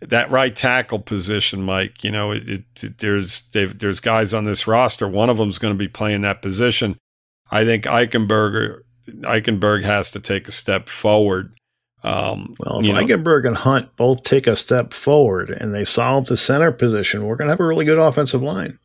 that 0.00 0.30
right 0.30 0.54
tackle 0.54 0.98
position, 0.98 1.62
Mike, 1.62 2.02
you 2.04 2.10
know, 2.10 2.32
it, 2.32 2.64
it, 2.82 2.98
there's 2.98 3.48
there's 3.52 4.00
guys 4.00 4.34
on 4.34 4.44
this 4.44 4.66
roster. 4.66 5.08
One 5.08 5.30
of 5.30 5.36
them's 5.38 5.58
going 5.58 5.72
to 5.72 5.78
be 5.78 5.88
playing 5.88 6.22
that 6.22 6.42
position. 6.42 6.96
I 7.50 7.64
think 7.64 7.84
Eichenberg 7.84 8.80
Eichenberg 9.08 9.84
has 9.84 10.10
to 10.12 10.20
take 10.20 10.48
a 10.48 10.52
step 10.52 10.88
forward. 10.88 11.52
Um, 12.02 12.54
Well, 12.60 12.80
if 12.80 12.86
you 12.86 12.92
know, 12.92 13.00
Eichenberg 13.00 13.46
and 13.46 13.56
Hunt 13.56 13.96
both 13.96 14.22
take 14.22 14.46
a 14.46 14.54
step 14.56 14.92
forward 14.94 15.50
and 15.50 15.74
they 15.74 15.84
solve 15.84 16.26
the 16.26 16.36
center 16.36 16.70
position, 16.70 17.24
we're 17.24 17.36
going 17.36 17.48
to 17.48 17.52
have 17.52 17.60
a 17.60 17.66
really 17.66 17.84
good 17.84 17.98
offensive 17.98 18.42
line. 18.42 18.78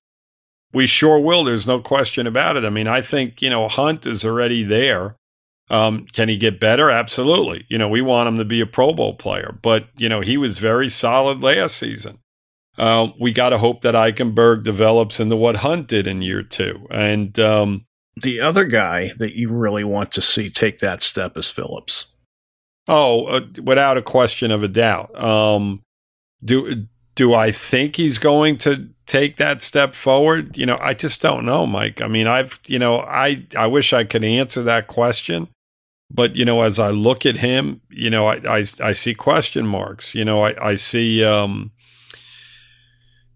we 0.73 0.87
sure 0.87 1.19
will. 1.19 1.43
There's 1.43 1.67
no 1.67 1.79
question 1.81 2.25
about 2.25 2.55
it. 2.57 2.63
I 2.65 2.69
mean, 2.69 2.87
I 2.87 3.01
think 3.01 3.41
you 3.41 3.49
know 3.49 3.67
Hunt 3.67 4.05
is 4.05 4.23
already 4.25 4.63
there. 4.63 5.17
Um, 5.69 6.05
can 6.05 6.27
he 6.29 6.37
get 6.37 6.59
better? 6.59 6.89
Absolutely. 6.89 7.65
You 7.69 7.77
know, 7.77 7.87
we 7.87 8.01
want 8.01 8.27
him 8.27 8.37
to 8.37 8.45
be 8.45 8.59
a 8.59 8.65
Pro 8.65 8.93
Bowl 8.93 9.13
player, 9.15 9.57
but 9.61 9.87
you 9.97 10.09
know 10.09 10.21
he 10.21 10.37
was 10.37 10.57
very 10.59 10.89
solid 10.89 11.41
last 11.43 11.77
season. 11.77 12.19
Uh, 12.77 13.09
we 13.19 13.33
got 13.33 13.49
to 13.49 13.57
hope 13.57 13.81
that 13.81 13.95
Eichenberg 13.95 14.63
develops 14.63 15.19
into 15.19 15.35
what 15.35 15.57
Hunt 15.57 15.87
did 15.87 16.07
in 16.07 16.21
year 16.21 16.41
two, 16.41 16.87
and 16.89 17.37
um, 17.37 17.85
The 18.17 18.39
other 18.39 18.65
guy 18.65 19.11
that 19.17 19.35
you 19.35 19.49
really 19.49 19.83
want 19.83 20.11
to 20.13 20.21
see 20.21 20.49
take 20.49 20.79
that 20.79 21.03
step 21.03 21.37
is 21.37 21.49
Phillips. 21.49 22.07
Oh, 22.87 23.25
uh, 23.25 23.41
without 23.61 23.97
a 23.97 24.01
question 24.01 24.51
of 24.51 24.63
a 24.63 24.67
doubt. 24.67 25.15
Um, 25.21 25.83
do 26.43 26.87
do 27.15 27.33
I 27.33 27.51
think 27.51 27.95
he's 27.95 28.17
going 28.17 28.57
to 28.59 28.89
take 29.05 29.37
that 29.37 29.61
step 29.61 29.93
forward? 29.93 30.57
You 30.57 30.65
know, 30.65 30.77
I 30.81 30.93
just 30.93 31.21
don't 31.21 31.45
know, 31.45 31.65
Mike. 31.67 32.01
I 32.01 32.07
mean, 32.07 32.27
I've 32.27 32.59
you 32.67 32.79
know, 32.79 32.99
I 32.99 33.45
I 33.57 33.67
wish 33.67 33.93
I 33.93 34.03
could 34.03 34.23
answer 34.23 34.63
that 34.63 34.87
question, 34.87 35.47
but 36.09 36.35
you 36.35 36.43
know, 36.43 36.63
as 36.63 36.79
I 36.79 36.89
look 36.89 37.25
at 37.25 37.37
him, 37.37 37.81
you 37.89 38.09
know, 38.09 38.27
I 38.27 38.41
I, 38.47 38.65
I 38.83 38.91
see 38.91 39.13
question 39.13 39.65
marks. 39.67 40.15
You 40.15 40.25
know, 40.25 40.41
I 40.43 40.69
I 40.71 40.75
see. 40.75 41.23
Um, 41.23 41.71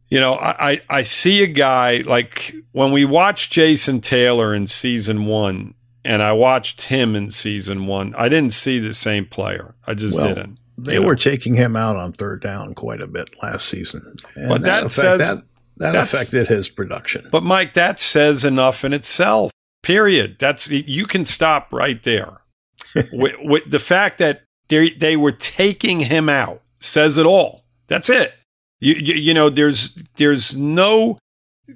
you 0.10 0.20
know, 0.20 0.36
I, 0.36 0.82
I 0.90 1.02
see 1.02 1.42
a 1.44 1.48
guy 1.48 1.98
like 2.06 2.54
when 2.72 2.92
we 2.92 3.06
watched 3.06 3.52
Jason 3.54 4.02
Taylor 4.02 4.54
in 4.54 4.68
season 4.68 5.26
one, 5.26 5.74
and 6.04 6.22
I 6.22 6.32
watched 6.34 6.84
him 6.84 7.16
in 7.16 7.32
season 7.32 7.88
one. 7.88 8.14
I 8.16 8.30
didn't 8.30 8.54
see 8.54 8.80
the 8.80 8.94
same 8.94 9.26
player. 9.26 9.76
I 9.88 9.94
just 9.96 10.16
Well, 10.18 10.28
didn't. 10.28 10.60
They 10.78 10.94
You 10.96 11.02
know. 11.02 11.08
were 11.08 11.16
taking 11.16 11.56
him 11.56 11.76
out 11.76 11.96
on 11.96 12.12
third 12.12 12.42
down 12.42 12.74
quite 12.76 13.02
a 13.02 13.08
bit 13.08 13.30
last 13.42 13.68
season. 13.68 14.16
And 14.36 14.50
But 14.50 14.62
that 14.64 14.84
affect- 14.86 14.92
says- 14.94 15.42
that, 15.78 15.94
that 15.94 15.96
affected 15.96 16.48
his 16.48 16.70
production. 16.70 17.28
But 17.32 17.44
Mike, 17.44 17.74
that 17.74 18.00
says 18.00 18.46
enough 18.46 18.86
in 18.86 18.94
itself. 18.94 19.52
Period. 19.84 20.38
That's 20.40 20.70
you 20.70 21.06
can 21.06 21.26
stop 21.26 21.72
right 21.74 22.02
there. 22.04 22.42
with, 23.12 23.36
with 23.42 23.64
the 23.70 23.80
fact 23.80 24.18
that 24.20 24.44
they 24.70 24.92
they 24.92 25.16
were 25.18 25.32
taking 25.32 26.02
him 26.02 26.30
out 26.30 26.62
says 26.80 27.18
it 27.18 27.26
all. 27.26 27.66
That's 27.88 28.10
it. 28.10 28.34
You, 28.80 28.96
you 28.96 29.14
you 29.16 29.34
know 29.34 29.50
there's 29.50 29.96
there's 30.16 30.56
no 30.56 31.18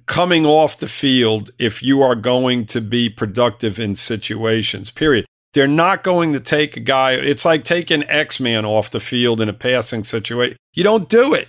coming 0.05 0.45
off 0.45 0.77
the 0.77 0.87
field 0.87 1.51
if 1.57 1.81
you 1.81 2.01
are 2.01 2.15
going 2.15 2.65
to 2.67 2.81
be 2.81 3.09
productive 3.09 3.79
in 3.79 3.95
situations. 3.95 4.91
Period. 4.91 5.25
They're 5.53 5.67
not 5.67 6.03
going 6.03 6.33
to 6.33 6.39
take 6.39 6.77
a 6.77 6.79
guy. 6.79 7.13
It's 7.13 7.43
like 7.43 7.63
taking 7.63 8.07
X 8.09 8.39
Man 8.39 8.65
off 8.65 8.91
the 8.91 8.99
field 8.99 9.41
in 9.41 9.49
a 9.49 9.53
passing 9.53 10.03
situation. 10.03 10.57
You 10.73 10.83
don't 10.83 11.09
do 11.09 11.33
it. 11.33 11.47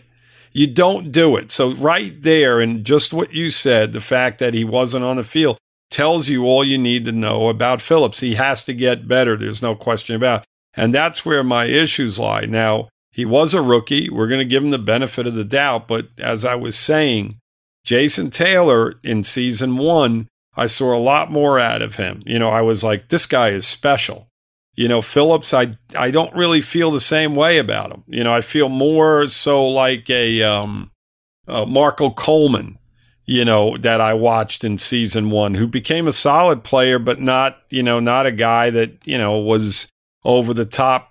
You 0.53 0.67
don't 0.67 1.13
do 1.13 1.37
it. 1.37 1.51
So 1.51 1.75
right 1.75 2.21
there, 2.21 2.61
and 2.61 2.85
just 2.85 3.13
what 3.13 3.33
you 3.33 3.51
said, 3.51 3.93
the 3.93 4.01
fact 4.01 4.39
that 4.39 4.55
he 4.55 4.65
wasn't 4.65 5.05
on 5.05 5.17
the 5.17 5.25
field 5.25 5.59
tells 5.91 6.29
you 6.29 6.45
all 6.47 6.65
you 6.65 6.79
need 6.79 7.05
to 7.05 7.13
know 7.13 7.49
about 7.49 7.83
Phillips. 7.83 8.21
He 8.21 8.35
has 8.37 8.65
to 8.65 8.73
get 8.73 9.07
better. 9.07 9.37
There's 9.37 9.63
no 9.63 9.75
question 9.75 10.17
about. 10.17 10.43
It. 10.43 10.47
And 10.75 10.95
that's 10.95 11.27
where 11.27 11.45
my 11.45 11.67
issues 11.67 12.19
lie. 12.19 12.47
Now, 12.47 12.89
he 13.21 13.27
was 13.27 13.53
a 13.53 13.61
rookie. 13.61 14.09
We're 14.09 14.29
going 14.29 14.41
to 14.41 14.47
give 14.47 14.65
him 14.65 14.71
the 14.71 14.79
benefit 14.79 15.27
of 15.27 15.35
the 15.35 15.45
doubt. 15.45 15.87
But 15.87 16.09
as 16.17 16.43
I 16.43 16.55
was 16.55 16.75
saying, 16.75 17.39
Jason 17.85 18.31
Taylor 18.31 18.95
in 19.05 19.25
season 19.25 19.77
one, 19.77 20.27
I 20.57 20.65
saw 20.65 20.97
a 20.97 20.99
lot 20.99 21.31
more 21.31 21.61
out 21.61 21.83
of 21.83 21.97
him. 21.97 22.23
You 22.25 22.39
know, 22.39 22.49
I 22.49 22.63
was 22.63 22.83
like, 22.83 23.09
this 23.09 23.27
guy 23.27 23.51
is 23.51 23.67
special. 23.67 24.29
You 24.75 24.89
know, 24.89 25.03
Phillips, 25.03 25.53
I 25.53 25.75
I 25.95 26.11
don't 26.11 26.35
really 26.35 26.63
feel 26.63 26.91
the 26.91 26.99
same 26.99 27.35
way 27.35 27.59
about 27.59 27.93
him. 27.93 28.05
You 28.07 28.25
know, 28.25 28.33
I 28.33 28.41
feel 28.41 28.71
more 28.71 29.27
so 29.27 29.69
like 29.69 30.09
a 30.09 30.43
um 30.43 30.91
Marco 31.47 32.09
Coleman, 32.09 32.79
you 33.27 33.45
know, 33.45 33.77
that 33.77 34.01
I 34.01 34.15
watched 34.15 34.65
in 34.65 34.79
season 34.79 35.29
one, 35.29 35.57
who 35.57 35.67
became 35.67 36.09
a 36.09 36.13
solid 36.13 36.65
player, 36.65 36.99
but 36.99 37.21
not, 37.21 37.59
you 37.69 37.83
know, 37.83 38.01
not 38.01 38.25
a 38.25 38.33
guy 38.33 38.71
that, 38.71 39.07
you 39.07 39.19
know, 39.19 39.39
was 39.39 39.91
over 40.25 40.55
the 40.55 40.65
top, 40.65 41.10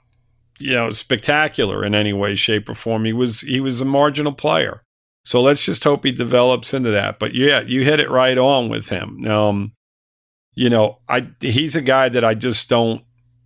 you 0.59 0.73
know, 0.73 0.89
spectacular 0.91 1.83
in 1.83 1.95
any 1.95 2.13
way, 2.13 2.35
shape, 2.35 2.69
or 2.69 2.75
form. 2.75 3.05
He 3.05 3.13
was 3.13 3.41
he 3.41 3.59
was 3.59 3.81
a 3.81 3.85
marginal 3.85 4.33
player. 4.33 4.83
So 5.25 5.41
let's 5.41 5.65
just 5.65 5.83
hope 5.83 6.05
he 6.05 6.11
develops 6.11 6.73
into 6.73 6.91
that. 6.91 7.19
But 7.19 7.33
yeah, 7.33 7.61
you 7.61 7.83
hit 7.83 7.99
it 7.99 8.09
right 8.09 8.37
on 8.37 8.69
with 8.69 8.89
him. 8.89 9.27
Um, 9.27 9.73
you 10.55 10.69
know, 10.69 10.99
I 11.07 11.29
he's 11.39 11.75
a 11.75 11.81
guy 11.81 12.09
that 12.09 12.23
I 12.23 12.33
just 12.33 12.69
don't 12.69 13.03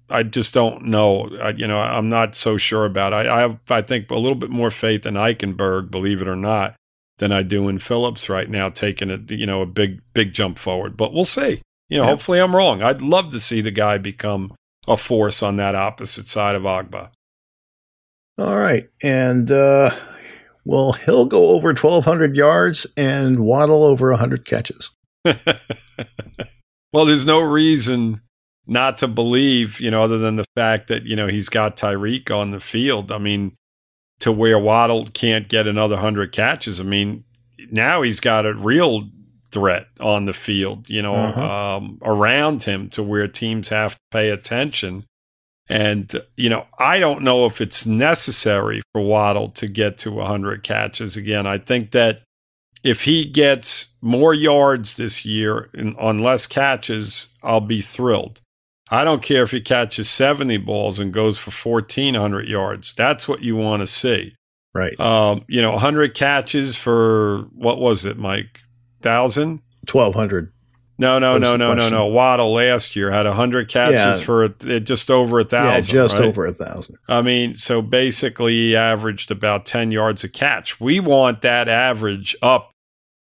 I 0.10 0.24
just 0.24 0.54
don't 0.54 0.86
know. 0.86 1.30
I, 1.42 1.50
you 1.50 1.68
know, 1.68 1.80
I'm 1.80 2.10
not 2.10 2.36
so 2.36 2.58
sure 2.58 2.86
about. 2.86 3.14
I, 3.14 3.38
I 3.38 3.40
have, 3.42 3.60
I 3.70 3.82
think, 3.82 4.12
a 4.12 4.16
little 4.16 4.36
bit 4.36 4.50
more 4.50 4.70
faith 4.70 5.06
in 5.06 5.16
Eichenberg, 5.16 5.90
believe 5.90 6.22
it 6.22 6.28
or 6.28 6.36
not, 6.36 6.76
than 7.18 7.32
I 7.32 7.42
do 7.42 7.68
in 7.68 7.80
Phillips 7.80 8.30
right 8.30 8.50
now, 8.50 8.70
taking 8.70 9.10
a 9.10 9.18
you 9.34 9.46
know 9.46 9.62
a 9.62 9.66
big 9.66 10.02
big 10.14 10.34
jump 10.34 10.60
forward. 10.60 10.96
But 10.98 11.14
we'll 11.14 11.26
see. 11.26 11.62
You 11.90 12.00
know, 12.00 12.06
hopefully 12.06 12.40
I'm 12.40 12.56
wrong. 12.56 12.82
I'd 12.82 13.02
love 13.02 13.30
to 13.32 13.40
see 13.40 13.62
the 13.62 13.72
guy 13.72 13.98
become 13.98 14.54
a 14.88 14.98
force 14.98 15.42
on 15.42 15.58
that 15.58 15.76
opposite 15.76 16.28
side 16.28 16.56
of 16.56 16.64
Ogbah. 16.64 17.10
All 18.38 18.58
right, 18.58 18.90
and 19.02 19.52
uh, 19.52 19.96
well, 20.66 20.94
he'll 20.94 21.26
go 21.26 21.48
over 21.50 21.70
1,200 21.70 22.36
yards 22.36 22.88
and 22.96 23.40
Waddle 23.40 23.84
over 23.84 24.10
100 24.10 24.46
catches. 24.46 24.90
well, 25.26 27.06
there's 27.06 27.26
no 27.26 27.40
reason 27.42 28.22
not 28.66 28.98
to 29.00 29.08
believe, 29.08 29.80
you 29.80 29.92
know, 29.92 30.04
other 30.04 30.18
than 30.18 30.38
the 30.38 30.46
fact 30.56 30.88
that, 30.88 31.04
you 31.04 31.16
know, 31.16 31.28
he's 31.28 31.50
got 31.50 31.76
Tyreek 31.76 32.32
on 32.32 32.52
the 32.52 32.62
field. 32.62 33.12
I 33.12 33.18
mean, 33.18 33.56
to 34.20 34.32
where 34.32 34.58
Waddle 34.58 35.08
can't 35.08 35.50
get 35.50 35.68
another 35.68 35.96
100 35.96 36.32
catches. 36.32 36.80
I 36.80 36.84
mean, 36.84 37.26
now 37.72 38.02
he's 38.02 38.22
got 38.22 38.46
a 38.46 38.54
real 38.54 39.10
threat 39.54 39.88
on 40.00 40.26
the 40.26 40.34
field, 40.34 40.90
you 40.90 41.02
know, 41.02 41.16
uh-huh. 41.16 41.78
um, 41.78 42.00
around 42.02 42.64
him 42.64 42.90
to 42.90 43.04
where 43.04 43.28
teams 43.28 43.70
have 43.70 43.94
to 43.94 44.00
pay 44.12 44.30
attention. 44.30 45.06
And, 45.70 46.12
you 46.36 46.50
know, 46.50 46.66
I 46.80 47.00
don't 47.00 47.24
know 47.24 47.46
if 47.46 47.62
it's 47.62 47.86
necessary 47.86 48.82
for 48.92 49.02
Waddle 49.02 49.50
to 49.50 49.68
get 49.68 49.98
to 50.00 50.12
100 50.12 50.64
catches 50.64 51.16
again. 51.16 51.46
I 51.46 51.60
think 51.60 51.92
that 51.92 52.24
if 52.84 53.04
he 53.04 53.26
gets 53.26 53.96
more 54.02 54.34
yards 54.34 54.98
this 54.98 55.24
year 55.24 55.70
and 55.74 55.96
on 55.98 56.20
less 56.20 56.48
catches, 56.48 57.36
I'll 57.44 57.62
be 57.62 57.80
thrilled. 57.80 58.42
I 58.90 59.04
don't 59.06 59.24
care 59.24 59.44
if 59.44 59.52
he 59.52 59.62
catches 59.62 60.10
70 60.10 60.58
balls 60.58 61.00
and 61.00 61.14
goes 61.14 61.38
for 61.38 61.52
1,400 61.52 62.48
yards. 62.48 62.94
That's 62.94 63.28
what 63.28 63.42
you 63.42 63.56
want 63.56 63.82
to 63.82 63.88
see. 63.88 64.36
Right. 64.74 65.00
Um, 65.00 65.46
you 65.48 65.62
know, 65.62 65.72
100 65.72 66.16
catches 66.16 66.76
for 66.76 67.48
what 67.54 67.80
was 67.80 68.06
it, 68.06 68.18
Mike? 68.18 68.60
1,000? 69.06 69.62
1,200. 69.92 70.52
No, 71.00 71.18
no, 71.18 71.38
no, 71.38 71.58
no, 71.58 71.74
no, 71.74 71.90
no. 71.90 72.06
Waddle 72.06 72.54
last 72.54 72.96
year 72.96 73.12
had 73.12 73.26
100 73.26 73.68
catches 73.68 74.20
yeah. 74.20 74.26
for 74.26 74.44
a, 74.44 74.80
just 74.80 75.10
over 75.10 75.40
a 75.40 75.44
1,000. 75.44 75.96
Yeah, 75.96 76.04
just 76.04 76.16
right? 76.16 76.26
over 76.26 76.46
a 76.46 76.52
1,000. 76.52 76.98
I 77.08 77.22
mean, 77.22 77.56
so 77.56 77.82
basically 77.82 78.54
he 78.54 78.76
averaged 78.76 79.32
about 79.32 79.66
10 79.66 79.92
yards 79.92 80.24
a 80.24 80.30
catch. 80.30 80.80
We 80.80 81.00
want 81.00 81.42
that 81.42 81.68
average 81.68 82.36
up. 82.42 82.72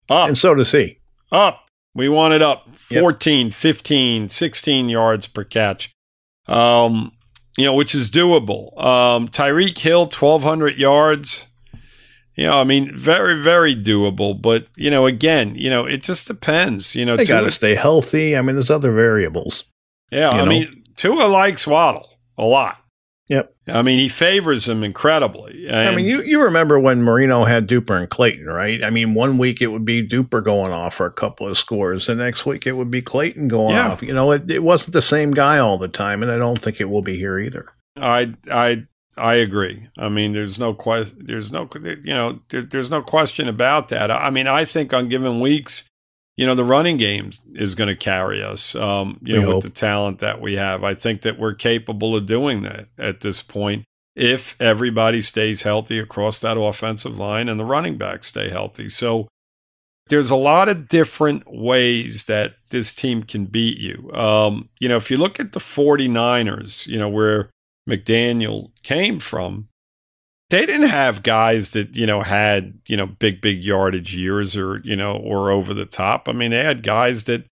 Up. 0.09 0.29
And 0.29 0.37
so 0.37 0.55
does 0.55 0.72
he. 0.72 0.98
Up. 1.31 1.66
We 1.94 2.09
want 2.09 2.35
it 2.35 2.42
up 2.42 2.68
14, 2.77 3.46
yep. 3.46 3.55
15, 3.55 4.29
16 4.29 4.88
yards 4.88 5.27
per 5.29 5.44
catch. 5.44 5.92
Um, 6.46 7.12
you 7.57 7.64
know, 7.64 7.74
which 7.74 7.94
is 7.94 8.11
doable. 8.11 8.77
Um, 8.83 9.29
Tyreek 9.29 9.79
Hill, 9.79 10.03
1,200 10.03 10.77
yards. 10.77 11.48
You 12.37 12.47
know, 12.47 12.61
I 12.61 12.64
mean, 12.64 12.97
very, 12.97 13.40
very 13.42 13.77
doable. 13.77 14.40
But, 14.40 14.66
you 14.77 14.90
know, 14.90 15.07
again, 15.07 15.55
you 15.55 15.70
know, 15.70 15.87
it 15.87 16.03
just 16.03 16.27
depends. 16.27 16.94
You 16.94 17.05
know, 17.05 17.16
they 17.16 17.25
got 17.25 17.42
to 17.42 17.51
stay 17.51 17.75
healthy. 17.75 18.37
I 18.37 18.42
mean, 18.42 18.57
there's 18.57 18.70
other 18.70 18.92
variables. 18.92 19.64
Yeah. 20.11 20.31
I 20.31 20.38
know? 20.38 20.47
mean, 20.47 20.85
Tua 20.97 21.27
likes 21.27 21.66
Waddle 21.66 22.09
a 22.37 22.44
lot. 22.44 22.79
Yep. 23.29 23.55
I 23.68 23.81
mean, 23.81 23.99
he 23.99 24.11
favors 24.11 24.68
him 24.68 24.85
incredibly. 24.85 25.70
I 25.70 25.94
mean, 25.94 26.05
you, 26.05 26.20
you 26.23 26.42
remember 26.42 26.79
when 26.79 27.03
Marino 27.03 27.44
had 27.44 27.66
Duper 27.66 27.99
and 27.99 28.11
Clayton, 28.11 28.44
right? 28.47 28.85
I 28.85 28.90
mean, 28.90 29.14
one 29.14 29.38
week 29.38 29.62
it 29.62 29.68
would 29.68 29.87
be 29.87 30.07
Duper 30.07 30.44
going 30.44 30.73
off 30.73 30.94
for 30.94 31.07
a 31.07 31.12
couple 31.12 31.49
of 31.49 31.57
scores. 31.57 32.07
The 32.07 32.16
next 32.16 32.44
week 32.44 32.66
it 32.66 32.73
would 32.73 32.90
be 32.90 33.01
Clayton 33.01 33.49
going 33.49 33.75
yeah. 33.75 33.92
off. 33.92 34.03
You 34.03 34.12
know, 34.12 34.31
it, 34.33 34.51
it 34.51 34.62
wasn't 34.62 34.92
the 34.92 35.01
same 35.01 35.31
guy 35.31 35.59
all 35.59 35.79
the 35.79 35.88
time, 35.88 36.23
and 36.23 36.31
I 36.31 36.37
don't 36.37 36.61
think 36.61 36.81
it 36.81 36.90
will 36.90 37.01
be 37.01 37.16
here 37.16 37.38
either. 37.38 37.66
I 37.97 38.35
I 38.51 38.87
I 39.16 39.35
agree. 39.35 39.88
I 39.96 40.09
mean, 40.09 40.33
there's 40.33 40.59
no 40.59 40.74
question. 40.74 41.27
There's 41.27 41.53
no 41.53 41.68
you 41.74 42.14
know 42.14 42.40
there, 42.48 42.62
there's 42.62 42.90
no 42.90 43.03
question 43.03 43.48
about 43.48 43.88
that. 43.88 44.11
I 44.11 44.31
mean, 44.31 44.46
I 44.46 44.64
think 44.64 44.92
on 44.92 45.09
given 45.09 45.40
weeks 45.40 45.88
you 46.37 46.46
know, 46.46 46.55
the 46.55 46.64
running 46.64 46.96
game 46.96 47.33
is 47.55 47.74
going 47.74 47.88
to 47.88 47.94
carry 47.94 48.42
us, 48.42 48.74
um, 48.74 49.20
you 49.22 49.35
we 49.35 49.40
know, 49.40 49.46
hope. 49.46 49.55
with 49.57 49.64
the 49.64 49.70
talent 49.70 50.18
that 50.18 50.40
we 50.40 50.55
have. 50.55 50.83
I 50.83 50.94
think 50.94 51.22
that 51.22 51.38
we're 51.38 51.55
capable 51.55 52.16
of 52.16 52.27
doing 52.27 52.62
that 52.62 52.88
at 52.98 53.20
this 53.20 53.40
point 53.40 53.85
if 54.16 54.61
everybody 54.61 55.20
stays 55.20 55.62
healthy 55.62 55.98
across 55.98 56.38
that 56.40 56.59
offensive 56.59 57.18
line 57.18 57.48
and 57.48 57.59
the 57.59 57.64
running 57.64 57.96
backs 57.96 58.29
stay 58.29 58.48
healthy. 58.48 58.88
So 58.88 59.29
there's 60.09 60.31
a 60.31 60.37
lot 60.37 60.68
of 60.68 60.88
different 60.88 61.44
ways 61.46 62.24
that 62.24 62.57
this 62.70 62.94
team 62.94 63.22
can 63.22 63.46
beat 63.46 63.79
you. 63.79 64.12
Um, 64.12 64.68
you 64.79 64.88
know, 64.88 64.96
if 64.96 65.11
you 65.11 65.16
look 65.16 65.40
at 65.40 65.53
the 65.53 65.61
49ers, 65.61 66.87
you 66.87 66.98
know, 66.98 67.09
where 67.09 67.50
McDaniel 67.88 68.70
came 68.83 69.20
from, 69.20 69.68
they 70.51 70.66
didn't 70.66 70.88
have 70.88 71.23
guys 71.23 71.70
that 71.70 71.97
you 71.97 72.07
know 72.07 72.23
had 72.23 72.79
you 72.87 72.97
know 72.97 73.07
big 73.07 73.40
big 73.40 73.62
yardage 73.62 74.14
years 74.14 74.57
or 74.57 74.81
you 74.85 74.97
know 74.97 75.16
or 75.16 75.51
over 75.51 75.75
the 75.75 75.87
top. 75.87 76.29
I 76.29 76.33
mean, 76.33 76.51
they 76.51 76.62
had 76.62 76.83
guys 76.83 77.25
that 77.25 77.44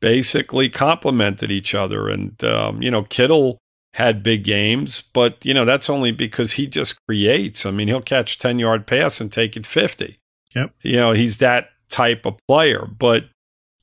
basically 0.00 0.68
complemented 0.68 1.50
each 1.50 1.74
other, 1.74 2.08
and 2.08 2.42
um, 2.42 2.82
you 2.82 2.90
know 2.90 3.02
Kittle 3.02 3.58
had 3.94 4.22
big 4.22 4.44
games, 4.44 5.00
but 5.00 5.44
you 5.44 5.52
know 5.54 5.64
that's 5.64 5.90
only 5.90 6.12
because 6.12 6.52
he 6.52 6.66
just 6.66 6.98
creates. 7.06 7.66
I 7.66 7.70
mean, 7.70 7.88
he'll 7.88 8.00
catch 8.00 8.36
a 8.36 8.38
ten 8.38 8.58
yard 8.58 8.86
pass 8.86 9.20
and 9.20 9.30
take 9.30 9.56
it 9.56 9.66
fifty. 9.66 10.18
Yep. 10.54 10.74
You 10.82 10.96
know, 10.96 11.12
he's 11.12 11.38
that 11.38 11.70
type 11.88 12.26
of 12.26 12.36
player, 12.48 12.86
but 12.86 13.26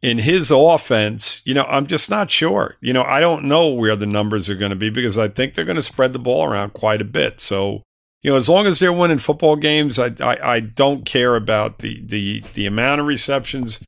in 0.01 0.19
his 0.19 0.51
offense, 0.51 1.41
you 1.43 1.53
know, 1.53 1.63
I'm 1.63 1.88
just 1.88 2.10
not 2.10 2.29
sure. 2.29 2.77
You 2.81 2.93
know, 2.93 3.03
I 3.03 3.19
don't 3.19 3.45
know 3.45 3.67
where 3.67 3.95
the 3.95 4.05
numbers 4.05 4.49
are 4.49 4.55
going 4.55 4.69
to 4.69 4.75
be 4.75 4.89
because 4.89 5.17
I 5.17 5.27
think 5.27 5.53
they're 5.53 5.65
going 5.65 5.75
to 5.75 5.81
spread 5.81 6.13
the 6.13 6.19
ball 6.19 6.45
around 6.45 6.73
quite 6.73 7.01
a 7.01 7.05
bit. 7.05 7.41
So 7.41 7.83
you 8.27 8.31
know, 8.31 8.38
as 8.38 8.49
long 8.49 8.65
as 8.65 8.79
they're 8.79 8.93
winning 8.93 9.19
football 9.19 9.55
games, 9.55 9.99
I, 9.99 10.07
I, 10.19 10.55
I 10.55 10.60
don't 10.60 11.05
care 11.05 11.36
about 11.36 11.79
the, 11.79 12.01
the, 12.05 12.43
the 12.55 12.65
amount 12.65 12.99
of 12.99 13.07
receptions 13.07 13.83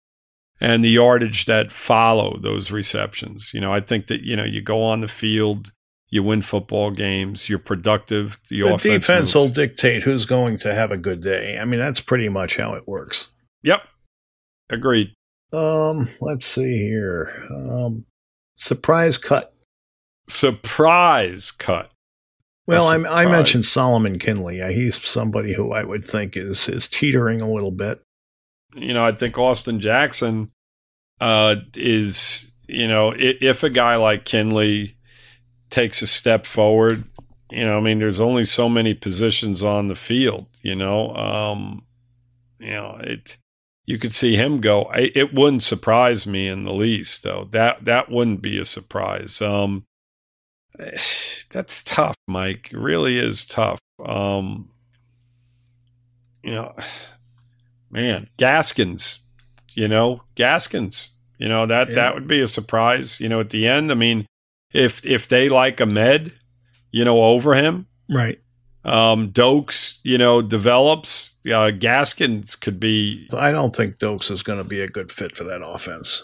and 0.61 0.83
the 0.83 0.89
yardage 0.89 1.45
that 1.45 1.71
follow 1.71 2.37
those 2.39 2.71
receptions. 2.71 3.53
You 3.53 3.61
know, 3.61 3.73
I 3.73 3.79
think 3.79 4.07
that, 4.07 4.21
you 4.21 4.35
know, 4.35 4.43
you 4.43 4.61
go 4.61 4.83
on 4.83 5.01
the 5.01 5.07
field, 5.07 5.71
you 6.09 6.21
win 6.21 6.41
football 6.41 6.91
games, 6.91 7.49
you're 7.49 7.59
productive. 7.59 8.39
The, 8.49 8.61
the 8.61 8.67
offense 8.67 9.07
defense 9.07 9.35
moves. 9.35 9.47
will 9.47 9.53
dictate 9.53 10.03
who's 10.03 10.25
going 10.25 10.57
to 10.59 10.75
have 10.75 10.91
a 10.91 10.97
good 10.97 11.23
day. 11.23 11.57
I 11.59 11.65
mean, 11.65 11.79
that's 11.79 11.99
pretty 11.99 12.29
much 12.29 12.57
how 12.57 12.75
it 12.75 12.87
works. 12.87 13.29
Yep. 13.63 13.81
Agreed. 14.69 15.13
Um, 15.51 16.09
let's 16.21 16.45
see 16.45 16.77
here. 16.77 17.47
Um, 17.49 18.05
surprise 18.55 19.17
cut. 19.17 19.53
Surprise 20.27 21.51
cut. 21.51 21.91
Well, 22.67 22.87
I, 22.87 23.23
I 23.23 23.25
mentioned 23.25 23.65
Solomon 23.65 24.19
Kindley. 24.19 24.61
He's 24.71 25.03
somebody 25.07 25.53
who 25.55 25.73
I 25.73 25.83
would 25.83 26.05
think 26.05 26.37
is 26.37 26.69
is 26.69 26.87
teetering 26.87 27.41
a 27.41 27.49
little 27.49 27.71
bit. 27.71 28.03
You 28.75 28.93
know, 28.93 29.03
I 29.03 29.11
think 29.11 29.39
Austin 29.39 29.79
Jackson 29.79 30.51
uh, 31.19 31.55
is. 31.75 32.51
You 32.67 32.87
know, 32.87 33.11
if, 33.17 33.37
if 33.41 33.63
a 33.63 33.71
guy 33.71 33.95
like 33.95 34.25
Kindley 34.25 34.95
takes 35.71 36.03
a 36.03 36.07
step 36.07 36.45
forward, 36.45 37.03
you 37.49 37.65
know, 37.65 37.79
I 37.79 37.81
mean, 37.81 37.97
there's 37.97 38.19
only 38.19 38.45
so 38.45 38.69
many 38.69 38.93
positions 38.93 39.63
on 39.63 39.87
the 39.87 39.95
field. 39.95 40.45
You 40.61 40.75
know, 40.75 41.15
um, 41.15 41.87
you 42.59 42.69
know 42.69 42.99
it. 43.01 43.37
You 43.89 43.97
could 43.97 44.13
see 44.13 44.35
him 44.35 44.61
go. 44.61 44.91
It, 44.91 45.13
it 45.15 45.33
wouldn't 45.33 45.63
surprise 45.63 46.27
me 46.27 46.47
in 46.47 46.63
the 46.63 46.71
least, 46.71 47.23
though. 47.23 47.47
That 47.49 47.85
that 47.85 48.11
wouldn't 48.11 48.39
be 48.39 48.59
a 48.59 48.63
surprise. 48.63 49.41
Um, 49.41 49.87
that's 51.49 51.81
tough, 51.81 52.15
Mike. 52.27 52.69
It 52.71 52.77
really 52.77 53.17
is 53.17 53.45
tough. 53.45 53.79
Um, 54.05 54.69
you 56.43 56.53
know, 56.53 56.75
man, 57.89 58.29
Gaskins, 58.37 59.21
you 59.73 59.87
know, 59.87 60.21
Gaskins, 60.35 61.17
you 61.39 61.49
know, 61.49 61.65
that, 61.65 61.89
yeah. 61.89 61.95
that 61.95 62.13
would 62.13 62.27
be 62.27 62.41
a 62.41 62.47
surprise, 62.47 63.19
you 63.19 63.27
know, 63.27 63.39
at 63.39 63.49
the 63.49 63.67
end. 63.67 63.91
I 63.91 63.95
mean, 63.95 64.27
if, 64.71 65.03
if 65.03 65.27
they 65.27 65.49
like 65.49 65.81
Ahmed, 65.81 66.33
you 66.91 67.03
know, 67.05 67.23
over 67.23 67.55
him, 67.55 67.87
right. 68.07 68.39
Um, 68.85 69.31
Dokes, 69.31 69.99
you 70.03 70.17
know, 70.17 70.41
develops, 70.41 71.33
uh, 71.51 71.71
Gaskins 71.71 72.55
could 72.55 72.79
be. 72.79 73.27
I 73.33 73.51
don't 73.51 73.75
think 73.75 73.97
Dokes 73.97 74.31
is 74.31 74.41
going 74.43 74.57
to 74.59 74.63
be 74.63 74.79
a 74.81 74.87
good 74.87 75.11
fit 75.11 75.35
for 75.35 75.43
that 75.43 75.61
offense. 75.63 76.23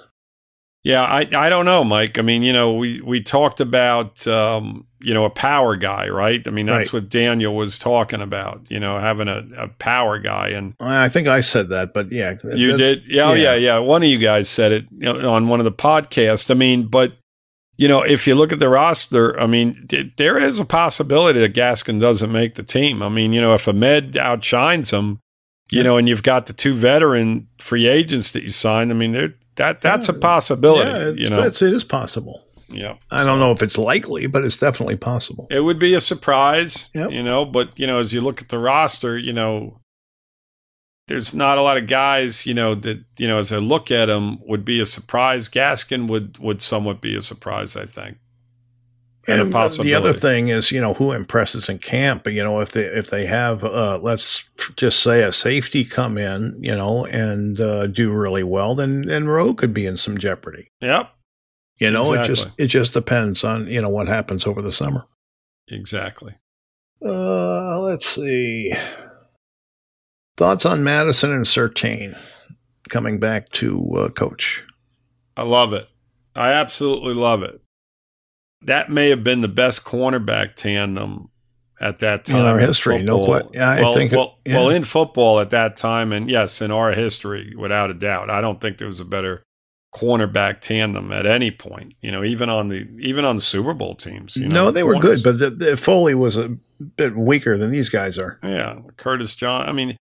Yeah, 0.84 1.02
I, 1.02 1.28
I 1.36 1.50
don't 1.50 1.66
know, 1.66 1.84
Mike. 1.84 2.20
I 2.20 2.22
mean, 2.22 2.44
you 2.44 2.54
know, 2.54 2.74
we, 2.76 3.02
we 3.02 3.20
talked 3.20 3.60
about, 3.60 4.26
um, 4.28 4.86
you 5.02 5.16
know, 5.16 5.26
a 5.26 5.32
power 5.32 5.76
guy, 5.76 6.08
right? 6.10 6.48
I 6.48 6.52
mean, 6.52 6.68
that's 6.68 6.94
Right. 6.94 7.02
what 7.02 7.10
Daniel 7.10 7.56
was 7.56 7.80
talking 7.80 8.22
about, 8.22 8.62
you 8.70 8.80
know, 8.80 9.00
having 9.00 9.28
a, 9.28 9.44
a 9.58 9.68
power 9.68 10.20
guy. 10.20 10.50
And 10.50 10.76
I 10.80 11.10
think 11.10 11.28
I 11.28 11.42
said 11.42 11.70
that, 11.70 11.92
but 11.92 12.12
yeah, 12.12 12.36
you 12.44 12.78
did. 12.78 13.02
Yeah, 13.08 13.30
oh, 13.30 13.34
yeah, 13.34 13.56
yeah. 13.56 13.80
One 13.80 14.04
of 14.04 14.10
you 14.10 14.20
guys 14.20 14.48
said 14.48 14.72
it 14.72 15.08
on 15.26 15.48
one 15.48 15.60
of 15.60 15.64
the 15.64 15.72
podcasts. 15.72 16.52
I 16.52 16.54
mean, 16.54 16.86
but, 16.88 17.14
you 17.78 17.88
know, 17.88 18.02
if 18.02 18.26
you 18.28 18.36
look 18.36 18.52
at 18.54 18.60
the 18.60 18.70
roster, 18.70 19.40
I 19.40 19.48
mean, 19.48 19.84
d- 19.86 20.14
there 20.18 20.38
is 20.38 20.60
a 20.60 20.66
possibility 20.66 21.40
that 21.42 21.54
Gaskin 21.54 22.00
doesn't 22.00 22.32
make 22.32 22.56
the 22.56 22.64
team. 22.64 23.02
I 23.04 23.10
mean, 23.10 23.34
you 23.34 23.42
know, 23.42 23.54
if 23.54 23.68
Ahmed 23.68 24.18
outshines 24.18 24.92
him, 24.92 25.20
you 25.72 25.84
know, 25.84 25.98
and 25.98 26.08
you've 26.08 26.24
got 26.24 26.46
the 26.46 26.54
two 26.54 26.76
veteran 26.76 27.48
free 27.60 27.88
agents 27.88 28.32
that 28.32 28.44
you 28.44 28.50
signed, 28.50 28.92
I 28.92 28.96
mean, 28.96 29.34
that 29.56 29.82
that's 29.82 30.08
a 30.10 30.14
possibility, 30.14 30.90
Yeah, 30.90 31.10
you 31.26 31.30
know. 31.30 31.44
it's, 31.44 31.62
it 31.62 31.74
is 31.74 31.84
possible. 31.84 32.42
Yeah. 32.68 32.96
I 33.12 33.24
don't 33.24 33.40
know 33.40 33.52
if 33.52 33.62
it's 33.62 33.78
likely, 33.78 34.28
but 34.28 34.44
it's 34.44 34.58
definitely 34.58 34.96
possible. 34.98 35.48
It 35.52 35.62
would 35.62 35.80
be 35.80 35.94
a 35.94 36.02
surprise, 36.02 36.90
Yep. 36.96 37.12
you 37.12 37.24
know, 37.24 37.46
but 37.46 37.78
you 37.80 37.88
know, 37.88 38.00
as 38.00 38.14
you 38.14 38.22
look 38.22 38.42
at 38.42 38.50
the 38.50 38.58
roster, 38.60 39.18
you 39.18 39.34
know, 39.34 39.80
there's 41.08 41.34
not 41.36 41.58
a 41.58 41.62
lot 41.62 41.78
of 41.78 41.88
guys, 41.88 42.46
you 42.46 42.54
know, 42.54 42.74
that 42.76 43.04
you 43.18 43.28
know, 43.28 43.38
as 43.38 43.52
I 43.52 43.58
look 43.58 43.92
at 43.92 44.08
them, 44.08 44.40
would 44.48 44.66
be 44.66 44.80
a 44.80 44.86
surprise. 44.86 45.48
Gaskin 45.50 46.08
would 46.08 46.38
would 46.40 46.62
somewhat 46.62 47.02
be 47.02 47.16
a 47.16 47.22
surprise, 47.22 47.76
I 47.76 47.86
think, 47.86 48.18
and, 49.28 49.42
a 49.42 49.46
possibility. 49.46 49.90
the 49.92 49.96
other 49.96 50.14
thing 50.14 50.48
is, 50.48 50.72
you 50.72 50.82
know, 50.82 50.96
who 50.96 51.12
impresses 51.12 51.70
in 51.70 51.78
camp. 51.78 52.28
You 52.28 52.44
know, 52.44 52.60
if 52.60 52.72
they 52.72 52.86
if 52.86 53.12
they 53.12 53.28
have, 53.28 53.64
uh, 53.64 54.00
let's 54.02 54.50
just 54.76 55.02
say 55.02 55.22
a 55.22 55.32
safety 55.32 55.86
come 55.86 56.18
in, 56.18 56.58
you 56.60 56.76
know, 56.76 57.06
and 57.06 57.60
uh, 57.60 57.86
do 57.88 58.12
really 58.12 58.44
well, 58.44 58.74
then 58.74 59.04
then 59.04 59.28
Rowe 59.28 59.54
could 59.54 59.74
be 59.74 59.86
in 59.86 59.98
some 59.98 60.18
jeopardy. 60.18 60.70
Yep, 60.82 61.12
You 61.78 61.92
know, 61.92 62.14
it 62.14 62.26
just 62.26 62.48
it 62.58 62.68
just 62.68 62.94
depends 62.94 63.44
on 63.44 63.68
you 63.68 63.82
know 63.82 63.90
what 63.90 64.08
happens 64.08 64.48
over 64.48 64.62
the 64.62 64.72
summer. 64.72 65.06
exactly. 65.68 66.34
Uh, 67.06 67.80
let's 67.82 68.08
see. 68.08 68.74
Thoughts 70.38 70.66
on 70.66 70.84
Madison 70.84 71.32
and 71.32 71.46
Surtain 71.46 72.18
coming 72.90 73.20
back 73.20 73.50
to 73.54 73.90
uh, 73.96 74.10
coach? 74.10 74.64
I 75.38 75.44
love 75.44 75.74
it. 75.74 75.88
I 76.36 76.52
absolutely 76.52 77.14
love 77.14 77.42
it. 77.44 77.62
That 78.62 78.90
may 78.90 79.10
have 79.10 79.24
been 79.24 79.42
the 79.42 79.48
best 79.48 79.84
cornerback 79.86 80.56
tandem 80.56 81.30
at 81.80 82.00
that 82.00 82.26
time 82.26 82.38
In 82.38 82.46
our 82.46 82.60
history, 82.60 83.02
no 83.04 83.26
football. 83.26 83.50
que- 83.52 83.60
yeah, 83.60 83.70
I 83.70 83.82
well, 83.82 83.94
think 83.94 84.12
it- 84.12 84.16
well, 84.16 84.40
yeah. 84.46 84.56
well, 84.56 84.70
in 84.70 84.84
football 84.84 85.40
at 85.40 85.50
that 85.52 85.78
time, 85.78 86.12
and 86.12 86.30
yes, 86.30 86.62
in 86.62 86.72
our 86.72 86.92
history, 86.92 87.54
without 87.58 87.90
a 87.92 87.94
doubt, 87.94 88.30
I 88.30 88.42
don't 88.42 88.60
think 88.60 88.78
there 88.78 88.88
was 88.88 89.00
a 89.00 89.06
better 89.06 89.44
cornerback 89.94 90.60
tandem 90.60 91.12
at 91.12 91.26
any 91.26 91.52
point. 91.52 91.94
You 92.02 92.12
know, 92.12 92.24
even 92.24 92.50
on 92.50 92.70
the 92.70 92.88
even 93.00 93.24
on 93.24 93.36
the 93.38 93.42
Super 93.42 93.74
Bowl 93.74 93.96
teams. 93.96 94.36
You 94.36 94.48
know, 94.48 94.66
no, 94.66 94.72
they 94.72 94.84
were 94.84 94.96
good, 95.00 95.22
but 95.24 95.38
the, 95.40 95.50
the 95.52 95.78
Foley 95.78 96.16
was 96.16 96.38
a 96.38 96.58
bit 96.98 97.16
weaker 97.16 97.58
than 97.58 97.72
these 97.72 97.90
guys 97.90 98.18
are. 98.18 98.40
Yeah, 98.44 98.80
Curtis 98.98 99.36
John. 99.36 99.68
I 99.68 99.72
mean, 99.74 99.96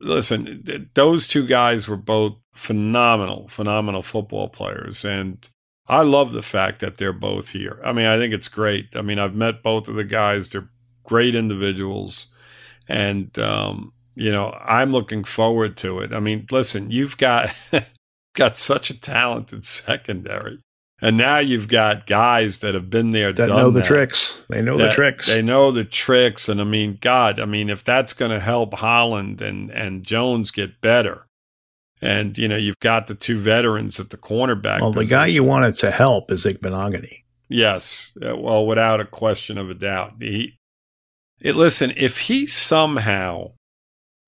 listen, 0.00 0.88
those 0.94 1.28
two 1.28 1.46
guys 1.46 1.88
were 1.88 1.96
both 1.96 2.36
phenomenal, 2.54 3.48
phenomenal 3.48 4.02
football 4.02 4.48
players, 4.48 5.04
and 5.04 5.48
I 5.86 6.02
love 6.02 6.32
the 6.32 6.42
fact 6.42 6.80
that 6.80 6.98
they're 6.98 7.12
both 7.12 7.50
here. 7.50 7.80
I 7.84 7.92
mean, 7.92 8.06
I 8.06 8.18
think 8.18 8.32
it's 8.32 8.48
great. 8.48 8.94
I 8.94 9.02
mean, 9.02 9.18
I've 9.18 9.34
met 9.34 9.62
both 9.62 9.88
of 9.88 9.94
the 9.94 10.04
guys; 10.04 10.48
they're 10.48 10.70
great 11.04 11.34
individuals, 11.34 12.28
and 12.88 13.36
um, 13.38 13.92
you 14.14 14.32
know, 14.32 14.58
I'm 14.64 14.92
looking 14.92 15.24
forward 15.24 15.76
to 15.78 16.00
it. 16.00 16.12
I 16.12 16.20
mean, 16.20 16.46
listen, 16.50 16.90
you've 16.90 17.16
got 17.16 17.50
got 18.34 18.56
such 18.56 18.90
a 18.90 19.00
talented 19.00 19.64
secondary. 19.64 20.60
And 21.02 21.16
now 21.16 21.38
you've 21.38 21.68
got 21.68 22.06
guys 22.06 22.58
that 22.58 22.74
have 22.74 22.90
been 22.90 23.12
there, 23.12 23.32
That 23.32 23.48
know 23.48 23.70
the 23.70 23.80
that 23.80 23.86
tricks. 23.86 24.42
They 24.50 24.60
know 24.60 24.76
the 24.76 24.90
tricks. 24.90 25.26
They 25.26 25.40
know 25.40 25.72
the 25.72 25.84
tricks, 25.84 26.48
and 26.48 26.60
I 26.60 26.64
mean, 26.64 26.98
God, 27.00 27.40
I 27.40 27.46
mean, 27.46 27.70
if 27.70 27.82
that's 27.82 28.12
going 28.12 28.30
to 28.32 28.40
help 28.40 28.74
Holland 28.74 29.40
and 29.40 29.70
and 29.70 30.04
Jones 30.04 30.50
get 30.50 30.80
better, 30.80 31.26
and 32.02 32.36
you 32.36 32.48
know, 32.48 32.56
you've 32.56 32.78
got 32.80 33.06
the 33.06 33.14
two 33.14 33.40
veterans 33.40 33.98
at 33.98 34.10
the 34.10 34.18
cornerback. 34.18 34.80
well, 34.80 34.92
the 34.92 35.04
guy 35.06 35.26
you 35.26 35.42
wanted 35.44 35.76
to 35.76 35.90
help 35.90 36.30
is 36.30 36.44
Igbinoghene. 36.44 37.22
yes, 37.48 38.12
uh, 38.22 38.36
well, 38.36 38.66
without 38.66 39.00
a 39.00 39.06
question 39.06 39.56
of 39.58 39.70
a 39.70 39.74
doubt, 39.74 40.14
he. 40.20 40.56
It, 41.40 41.56
listen, 41.56 41.94
if 41.96 42.18
he 42.22 42.46
somehow 42.46 43.52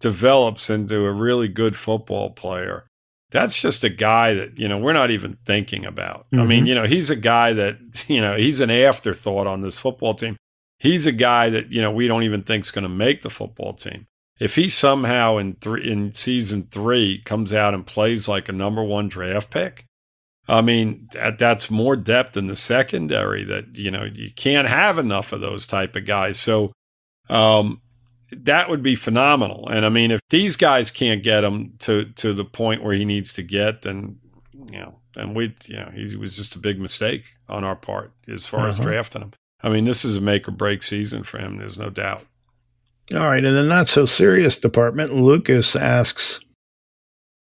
develops 0.00 0.70
into 0.70 1.04
a 1.04 1.12
really 1.12 1.46
good 1.46 1.76
football 1.76 2.30
player, 2.30 2.86
that's 3.32 3.60
just 3.60 3.82
a 3.82 3.88
guy 3.88 4.34
that 4.34 4.58
you 4.58 4.68
know 4.68 4.78
we're 4.78 4.92
not 4.92 5.10
even 5.10 5.38
thinking 5.44 5.84
about. 5.84 6.26
I 6.32 6.44
mean, 6.44 6.64
Mhm. 6.64 6.68
you 6.68 6.74
know, 6.76 6.86
he's 6.86 7.10
a 7.10 7.16
guy 7.16 7.52
that 7.54 8.04
you 8.08 8.20
know 8.20 8.36
he's 8.36 8.60
an 8.60 8.70
afterthought 8.70 9.46
on 9.46 9.62
this 9.62 9.78
football 9.78 10.14
team. 10.14 10.36
He's 10.78 11.06
a 11.06 11.12
guy 11.12 11.48
that 11.50 11.72
you 11.72 11.80
know 11.80 11.90
we 11.90 12.06
don't 12.08 12.22
even 12.22 12.42
think 12.42 12.64
is 12.64 12.70
going 12.70 12.82
to 12.84 12.88
make 12.88 13.22
the 13.22 13.30
football 13.30 13.72
team. 13.74 14.06
If 14.40 14.56
he 14.56 14.68
somehow 14.68 15.36
in 15.36 15.54
three 15.54 15.90
in 15.90 16.14
season 16.14 16.64
three 16.70 17.20
comes 17.24 17.52
out 17.52 17.74
and 17.74 17.86
plays 17.86 18.26
like 18.28 18.48
a 18.48 18.52
number 18.52 18.82
one 18.82 19.08
draft 19.08 19.50
pick, 19.50 19.84
I 20.48 20.60
mean 20.62 21.08
that 21.12 21.38
that's 21.38 21.70
more 21.70 21.94
depth 21.96 22.36
in 22.36 22.48
the 22.48 22.56
secondary. 22.56 23.44
That 23.44 23.76
you 23.76 23.90
know 23.92 24.02
you 24.04 24.30
can't 24.34 24.66
have 24.68 24.98
enough 24.98 25.32
of 25.32 25.40
those 25.40 25.66
type 25.66 25.94
of 25.94 26.06
guys. 26.06 26.40
So 26.40 26.72
um, 27.28 27.81
that 28.36 28.68
would 28.68 28.82
be 28.82 28.96
phenomenal. 28.96 29.68
And 29.68 29.84
I 29.84 29.88
mean, 29.88 30.10
if 30.10 30.20
these 30.30 30.56
guys 30.56 30.90
can't 30.90 31.22
get 31.22 31.44
him 31.44 31.74
to 31.80 32.06
to 32.16 32.32
the 32.32 32.44
point 32.44 32.82
where 32.82 32.94
he 32.94 33.04
needs 33.04 33.32
to 33.34 33.42
get, 33.42 33.82
then 33.82 34.18
you 34.70 34.78
know, 34.78 34.98
then 35.14 35.34
we, 35.34 35.54
you 35.66 35.76
know, 35.76 35.90
he 35.94 36.16
was 36.16 36.36
just 36.36 36.54
a 36.54 36.58
big 36.58 36.80
mistake 36.80 37.24
on 37.48 37.64
our 37.64 37.76
part 37.76 38.12
as 38.28 38.46
far 38.46 38.68
as 38.68 38.78
Uh-huh. 38.78 38.88
drafting 38.88 39.22
him. 39.22 39.32
I 39.62 39.68
mean, 39.68 39.84
this 39.84 40.04
is 40.04 40.16
a 40.16 40.20
make 40.20 40.48
or 40.48 40.52
break 40.52 40.82
season 40.82 41.22
for 41.24 41.38
him. 41.38 41.58
There's 41.58 41.78
no 41.78 41.90
doubt. 41.90 42.24
All 43.12 43.28
right, 43.28 43.44
in 43.44 43.54
the 43.54 43.62
not 43.62 43.88
so 43.88 44.06
serious 44.06 44.56
department, 44.56 45.12
Lucas 45.14 45.76
asks 45.76 46.40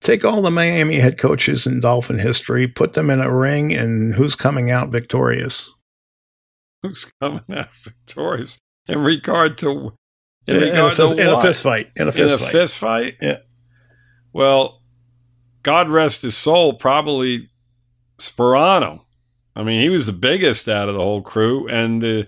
Take 0.01 0.25
all 0.25 0.43
the 0.43 0.51
Miami 0.51 1.01
head 1.01 1.19
coaches 1.19 1.67
in 1.67 1.81
Dolphin 1.81 2.21
history, 2.21 2.69
put 2.69 2.93
them 2.93 3.11
in 3.11 3.21
a 3.21 3.35
ring, 3.35 3.73
and 3.75 4.15
who's 4.15 4.37
coming 4.37 4.71
out 4.71 4.91
victorious? 4.91 5.75
Who's 6.85 7.11
coming 7.21 7.43
out 7.53 7.69
victorious 7.85 8.59
in 8.87 9.01
regard 9.01 9.59
to 9.59 9.93
in, 10.49 10.57
In, 10.57 10.63
a, 10.63 10.67
regard 10.67 10.95
fist, 10.97 11.13
in 11.19 11.29
a 11.29 11.41
fist 11.43 11.63
fight. 11.63 11.91
In 11.97 12.03
a 12.05 12.07
in 12.07 12.13
fist 12.13 12.35
a 12.35 12.39
fight. 12.39 12.53
fist 12.53 12.79
fight. 12.79 13.17
Yeah. 13.21 13.39
Well, 14.33 14.83
God 15.63 15.89
rest 15.89 16.23
his 16.23 16.37
soul. 16.37 16.75
Probably 16.75 17.51
Sparano. 18.19 19.03
I 19.55 19.63
mean, 19.63 19.83
he 19.83 19.91
was 19.91 20.07
the 20.07 20.13
biggest 20.13 20.69
out 20.69 20.89
of 20.89 20.95
the 20.95 21.01
whole 21.01 21.23
crew. 21.23 21.69
And 21.69 22.05
uh, 22.05 22.23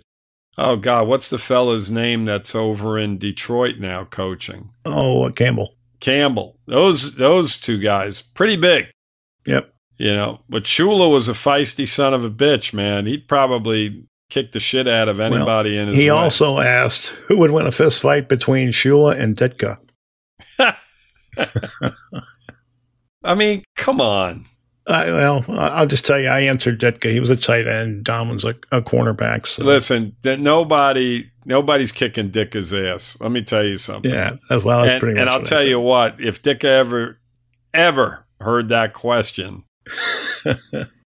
oh 0.58 0.76
God, 0.76 1.08
what's 1.08 1.30
the 1.30 1.38
fella's 1.38 1.90
name 1.90 2.24
that's 2.24 2.54
over 2.54 2.98
in 2.98 3.18
Detroit 3.18 3.78
now 3.78 4.04
coaching? 4.04 4.70
Oh, 4.84 5.24
uh, 5.24 5.30
Campbell. 5.30 5.76
Campbell. 6.00 6.58
Those 6.66 7.16
those 7.16 7.58
two 7.58 7.78
guys, 7.78 8.20
pretty 8.20 8.56
big. 8.56 8.88
Yep. 9.46 9.72
You 9.98 10.14
know, 10.14 10.40
but 10.48 10.64
Shula 10.64 11.10
was 11.10 11.28
a 11.28 11.34
feisty 11.34 11.86
son 11.86 12.14
of 12.14 12.24
a 12.24 12.30
bitch, 12.30 12.72
man. 12.72 13.06
He'd 13.06 13.28
probably 13.28 14.06
kick 14.30 14.52
the 14.52 14.60
shit 14.60 14.88
out 14.88 15.08
of 15.08 15.20
anybody 15.20 15.76
in 15.76 15.88
his 15.88 15.96
He 15.96 16.04
way. 16.04 16.16
also 16.16 16.58
asked 16.58 17.08
who 17.28 17.38
would 17.38 17.50
win 17.50 17.66
a 17.66 17.72
fist 17.72 18.00
fight 18.02 18.28
between 18.28 18.68
Shula 18.68 19.18
and 19.18 19.36
Ditka. 19.36 19.78
I 23.22 23.34
mean, 23.34 23.64
come 23.76 24.00
on. 24.00 24.46
I, 24.86 25.10
well, 25.10 25.44
I'll 25.48 25.86
just 25.86 26.06
tell 26.06 26.18
you, 26.18 26.28
I 26.28 26.40
answered 26.40 26.80
Ditka. 26.80 27.12
He 27.12 27.20
was 27.20 27.30
a 27.30 27.36
tight 27.36 27.66
end. 27.66 28.04
Don 28.04 28.30
was 28.30 28.44
a, 28.44 28.54
a 28.72 28.80
cornerback. 28.80 29.46
So. 29.46 29.62
Listen, 29.62 30.16
that 30.22 30.40
nobody 30.40 31.30
nobody's 31.44 31.92
kicking 31.92 32.30
Ditka's 32.30 32.72
ass. 32.72 33.16
Let 33.20 33.30
me 33.30 33.42
tell 33.42 33.62
you 33.62 33.76
something. 33.76 34.10
Yeah, 34.10 34.36
as 34.48 34.64
well. 34.64 34.80
That's 34.80 34.92
and, 34.92 35.00
pretty 35.00 35.14
much 35.14 35.20
and 35.20 35.30
I'll 35.30 35.42
tell 35.42 35.64
you 35.64 35.78
what, 35.80 36.20
if 36.20 36.42
Dicka 36.42 36.64
ever 36.64 37.20
ever 37.72 38.26
heard 38.40 38.68
that 38.70 38.94
question 38.94 39.64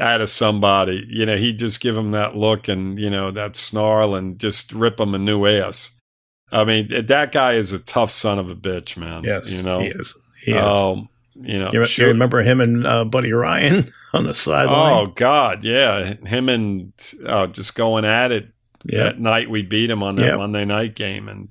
out 0.00 0.20
of 0.20 0.30
somebody, 0.30 1.04
you 1.08 1.26
know, 1.26 1.36
he'd 1.36 1.58
just 1.58 1.80
give 1.80 1.96
him 1.96 2.12
that 2.12 2.36
look 2.36 2.68
and 2.68 2.98
you 2.98 3.10
know 3.10 3.30
that 3.30 3.56
snarl 3.56 4.14
and 4.14 4.38
just 4.38 4.72
rip 4.72 4.98
him 4.98 5.14
a 5.14 5.18
new 5.18 5.46
ass. 5.46 5.92
I 6.52 6.64
mean, 6.64 7.06
that 7.06 7.30
guy 7.30 7.54
is 7.54 7.72
a 7.72 7.78
tough 7.78 8.10
son 8.10 8.38
of 8.38 8.50
a 8.50 8.56
bitch, 8.56 8.96
man. 8.96 9.22
Yes, 9.24 9.50
you 9.50 9.62
know, 9.62 9.80
he 9.80 9.90
is. 9.90 10.14
He 10.44 10.52
is. 10.52 10.62
Um, 10.62 11.08
you 11.42 11.58
know, 11.58 11.70
you, 11.72 11.84
you 11.84 12.06
remember 12.06 12.42
him 12.42 12.60
and 12.60 12.86
uh, 12.86 13.04
Buddy 13.04 13.32
Ryan 13.32 13.92
on 14.12 14.24
the 14.24 14.34
sideline? 14.34 15.06
Oh? 15.06 15.06
God, 15.06 15.64
yeah, 15.64 16.14
him 16.24 16.48
and 16.48 16.92
uh, 17.24 17.46
just 17.46 17.74
going 17.74 18.04
at 18.04 18.32
it 18.32 18.48
yeah. 18.84 19.04
that 19.04 19.20
night 19.20 19.50
we 19.50 19.62
beat 19.62 19.90
him 19.90 20.02
on 20.02 20.16
that 20.16 20.26
Yep. 20.26 20.38
Monday 20.38 20.64
night 20.64 20.94
game. 20.94 21.28
And, 21.28 21.48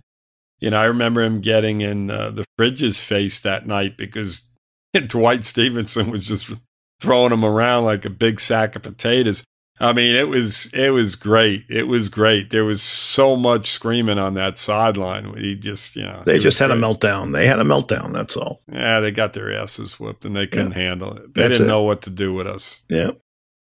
you 0.60 0.72
know, 0.72 0.80
I 0.80 0.86
remember 0.86 1.22
him 1.22 1.42
getting 1.42 1.82
in 1.82 2.12
uh, 2.12 2.32
the 2.32 2.46
Fridge's 2.58 3.02
face 3.02 3.40
that 3.40 3.68
night 3.68 3.98
because 3.98 4.50
Dwight 5.08 5.44
Stephenson 5.44 6.10
was 6.10 6.24
just 6.24 6.52
throwing 7.00 7.32
him 7.32 7.44
around 7.46 7.86
like 7.86 8.06
a 8.06 8.10
big 8.10 8.40
sack 8.40 8.76
of 8.76 8.82
potatoes. 8.84 9.44
I 9.82 9.94
mean, 9.94 10.14
it 10.14 10.28
was 10.28 10.66
it 10.74 10.90
was 10.90 11.16
great. 11.16 11.64
It 11.70 11.84
was 11.88 12.10
great. 12.10 12.50
There 12.50 12.66
was 12.66 12.82
so 12.82 13.38
much 13.38 13.68
screaming 13.70 14.18
on 14.20 14.34
that 14.34 14.58
sideline. 14.58 15.34
He 15.38 15.56
just, 15.56 15.96
you 15.96 16.04
know, 16.04 16.22
They 16.26 16.38
just 16.38 16.60
had 16.60 16.70
a 16.72 16.76
meltdown. 16.76 17.32
They 17.32 17.48
had 17.48 17.60
a 17.60 17.64
meltdown. 17.64 18.12
That's 18.12 18.36
all. 18.36 18.62
Yeah, 18.70 19.00
they 19.00 19.12
got 19.12 19.32
their 19.32 19.54
asses 19.56 19.98
whipped 19.98 20.26
and 20.26 20.36
they 20.36 20.48
couldn't 20.48 20.72
handle 20.72 21.16
it. 21.16 21.34
They 21.34 21.44
That's 21.44 21.54
didn't 21.54 21.68
it. 21.68 21.70
know 21.70 21.84
what 21.84 22.02
to 22.02 22.10
do 22.10 22.34
with 22.34 22.46
us. 22.46 22.82
Yeah. 22.90 23.12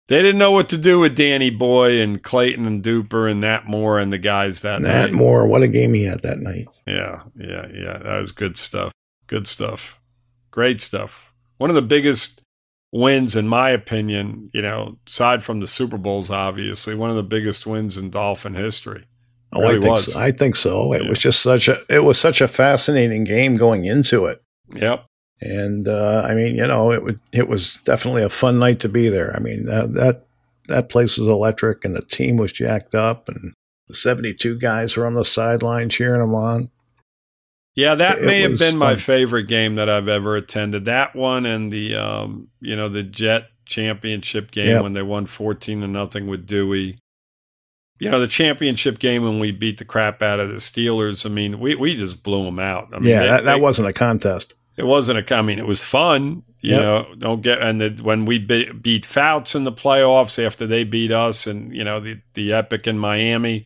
they 0.09 0.21
didn't 0.21 0.39
know 0.39 0.51
what 0.51 0.67
to 0.69 0.77
do 0.77 0.99
with 0.99 1.15
Danny 1.15 1.49
Boy 1.49 2.01
and 2.01 2.21
Clayton 2.21 2.65
and 2.67 2.83
Duper 2.83 3.31
and 3.31 3.39
Nat 3.39 3.65
Moore 3.65 3.97
and 3.97 4.11
the 4.11 4.17
guys 4.17 4.61
that 4.61 4.81
Nat 4.81 5.03
night. 5.05 5.13
Moore, 5.13 5.47
what 5.47 5.63
a 5.63 5.69
game 5.69 5.93
he 5.93 6.03
had 6.03 6.21
that 6.23 6.39
night. 6.39 6.67
Yeah, 6.85 7.21
yeah, 7.39 7.67
yeah. 7.73 7.97
That 7.99 8.17
was 8.19 8.33
good 8.33 8.57
stuff. 8.57 8.91
Good 9.27 9.47
stuff. 9.47 10.01
Great 10.51 10.81
stuff. 10.81 11.31
One 11.59 11.69
of 11.69 11.77
the 11.77 11.81
biggest 11.81 12.42
wins, 12.93 13.35
in 13.35 13.47
my 13.47 13.71
opinion, 13.71 14.49
you 14.53 14.61
know, 14.61 14.97
aside 15.07 15.43
from 15.43 15.59
the 15.59 15.67
Super 15.67 15.97
Bowls, 15.97 16.29
obviously, 16.29 16.95
one 16.95 17.09
of 17.09 17.15
the 17.17 17.23
biggest 17.23 17.65
wins 17.67 17.97
in 17.97 18.09
Dolphin 18.09 18.53
history. 18.53 19.05
Oh, 19.51 19.61
Really 19.61 19.77
I 19.77 19.79
think 19.81 19.91
was. 19.91 20.13
so. 20.13 20.19
I 20.19 20.31
think 20.31 20.55
so. 20.55 20.93
It 20.93 21.03
Yeah. 21.03 21.09
was 21.09 21.19
just 21.19 21.41
such 21.41 21.67
a 21.67 21.79
it 21.89 21.99
was 22.05 22.17
such 22.17 22.39
a 22.39 22.47
fascinating 22.47 23.23
game 23.25 23.57
going 23.57 23.83
into 23.85 24.25
it. 24.25 24.41
Yep. 24.75 25.05
And 25.41 25.87
uh, 25.87 26.25
I 26.25 26.33
mean, 26.35 26.55
you 26.55 26.65
know, 26.65 26.91
it 26.91 27.03
would 27.03 27.19
it 27.33 27.47
was 27.49 27.77
definitely 27.83 28.23
a 28.23 28.29
fun 28.29 28.59
night 28.59 28.79
to 28.79 28.89
be 28.89 29.09
there. 29.09 29.35
I 29.35 29.39
mean, 29.39 29.63
that 29.65 29.93
that 29.95 30.25
that 30.69 30.89
place 30.89 31.17
was 31.17 31.27
electric, 31.27 31.83
and 31.83 31.95
the 31.95 32.01
team 32.01 32.37
was 32.37 32.53
jacked 32.53 32.95
up, 32.95 33.27
and 33.27 33.53
the 33.89 33.93
seventy 33.93 34.33
two 34.33 34.57
guys 34.57 34.95
were 34.95 35.05
on 35.05 35.15
the 35.15 35.25
sideline 35.25 35.89
cheering 35.89 36.21
them 36.21 36.33
on. 36.33 36.69
Yeah, 37.75 37.95
that 37.95 38.19
It 38.19 38.23
may 38.25 38.41
have 38.41 38.59
been 38.59 38.77
my 38.77 38.91
fun. 38.93 38.97
favorite 38.99 39.43
game 39.47 39.75
that 39.75 39.89
I've 39.89 40.07
ever 40.07 40.35
attended. 40.35 40.85
That 40.85 41.15
one 41.15 41.45
and 41.45 41.71
the 41.73 41.95
um, 41.95 42.49
you 42.59 42.75
know, 42.75 42.87
the 42.89 43.01
Jet 43.03 43.49
championship 43.65 44.51
game 44.51 44.67
Yep. 44.69 44.83
when 44.83 44.93
they 44.93 45.01
won 45.01 45.25
14 45.25 45.81
to 45.81 45.87
nothing 45.87 46.27
with 46.27 46.45
Duhe. 46.47 46.97
You 47.99 48.09
know, 48.11 48.19
the 48.19 48.27
championship 48.27 48.99
game 48.99 49.23
when 49.23 49.39
we 49.39 49.51
beat 49.51 49.77
the 49.77 49.85
crap 49.85 50.21
out 50.21 50.39
of 50.39 50.49
the 50.49 50.55
Steelers. 50.55 51.25
I 51.25 51.29
mean, 51.29 51.59
we, 51.59 51.73
we 51.75 51.95
just 51.95 52.23
blew 52.23 52.43
them 52.43 52.59
out. 52.59 52.89
I 52.93 52.99
mean, 52.99 53.09
yeah, 53.09 53.19
they- 53.21 53.27
that, 53.27 53.43
that 53.45 53.55
they- 53.55 53.61
wasn't 53.61 53.87
a 53.87 53.93
contest. 53.93 54.53
it 54.77 54.83
wasn't 54.85 55.31
a. 55.31 55.35
I 55.35 55.41
mean, 55.41 55.57
it 55.59 55.67
was 55.67 55.83
fun. 55.83 56.43
You 56.59 56.71
Yep. 56.71 56.81
know, 56.81 57.05
don't 57.17 57.41
get 57.41 57.61
and 57.61 57.81
the, 57.81 58.03
when 58.03 58.25
we 58.25 58.37
be, 58.39 58.71
beat 58.71 59.05
Fouts 59.05 59.53
in 59.55 59.63
the 59.65 59.71
playoffs 59.71 60.43
after 60.43 60.65
they 60.65 60.83
beat 60.83 61.11
us, 61.11 61.45
and 61.47 61.73
you 61.75 61.83
know 61.83 61.99
the 61.99 62.21
the 62.35 62.53
epic 62.53 62.87
in 62.87 62.97
Miami. 62.97 63.65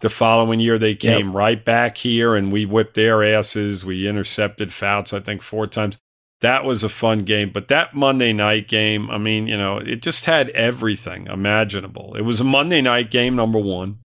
The 0.00 0.10
following 0.10 0.60
year, 0.60 0.78
they 0.78 0.94
came 0.94 1.34
right 1.34 1.64
back 1.64 1.96
here, 1.98 2.34
and 2.34 2.52
we 2.52 2.66
whipped 2.66 2.94
their 2.94 3.24
asses. 3.24 3.84
We 3.84 4.06
intercepted 4.06 4.72
Fouts, 4.72 5.14
I 5.14 5.20
think, 5.20 5.40
four 5.40 5.66
times. 5.66 5.96
That 6.42 6.64
was 6.64 6.84
a 6.84 6.90
fun 6.90 7.24
game. 7.24 7.50
But 7.50 7.68
that 7.68 7.94
Monday 7.94 8.34
night 8.34 8.68
game, 8.68 9.10
I 9.10 9.16
mean, 9.16 9.46
you 9.46 9.56
know, 9.56 9.78
it 9.78 10.02
just 10.02 10.26
had 10.26 10.50
everything 10.50 11.26
imaginable. 11.28 12.14
It 12.14 12.22
was 12.22 12.40
a 12.40 12.44
Monday 12.44 12.82
night 12.82 13.10
game, 13.10 13.34
number 13.34 13.58
one, 13.58 14.00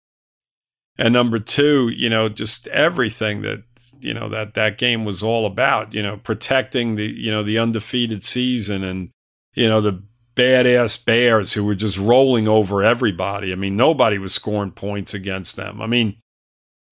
and 0.98 1.14
number 1.14 1.38
two, 1.38 1.88
you 1.88 2.10
know, 2.10 2.28
just 2.28 2.66
everything 2.68 3.40
that 3.42 3.62
you 4.00 4.14
know 4.14 4.28
that 4.28 4.54
that 4.54 4.78
game 4.78 5.04
was 5.04 5.22
all 5.22 5.46
about 5.46 5.92
you 5.92 6.02
know 6.02 6.16
protecting 6.18 6.96
the 6.96 7.06
you 7.06 7.30
know 7.30 7.42
the 7.42 7.58
undefeated 7.58 8.22
season 8.22 8.84
and 8.84 9.10
you 9.54 9.68
know 9.68 9.80
the 9.80 10.02
badass 10.38 11.04
bears 11.04 11.52
who 11.54 11.64
were 11.64 11.74
just 11.74 11.98
rolling 11.98 12.46
over 12.46 12.82
everybody 12.84 13.52
i 13.52 13.56
mean 13.56 13.76
nobody 13.76 14.16
was 14.18 14.32
scoring 14.32 14.70
points 14.70 15.12
against 15.12 15.56
them 15.56 15.82
i 15.82 15.86
mean 15.86 16.16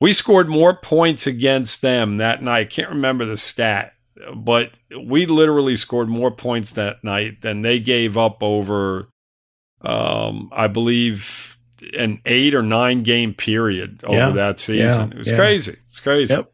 we 0.00 0.12
scored 0.12 0.48
more 0.48 0.74
points 0.76 1.26
against 1.26 1.80
them 1.80 2.16
that 2.18 2.42
night 2.42 2.60
I 2.60 2.64
can't 2.64 2.90
remember 2.90 3.24
the 3.24 3.36
stat 3.36 3.92
but 4.34 4.72
we 5.04 5.24
literally 5.26 5.76
scored 5.76 6.08
more 6.08 6.30
points 6.30 6.72
that 6.72 7.04
night 7.04 7.42
than 7.42 7.62
they 7.62 7.78
gave 7.78 8.16
up 8.18 8.42
over 8.42 9.08
um 9.82 10.50
i 10.52 10.66
believe 10.66 11.56
an 11.98 12.20
8 12.26 12.54
or 12.54 12.62
9 12.62 13.02
game 13.04 13.32
period 13.34 14.00
over 14.04 14.16
Yeah. 14.16 14.30
that 14.30 14.58
season 14.58 15.08
Yeah. 15.08 15.14
it 15.14 15.18
was 15.18 15.30
Yeah. 15.30 15.36
crazy 15.36 15.76
it's 15.88 16.00
crazy 16.00 16.34
Yep. 16.34 16.50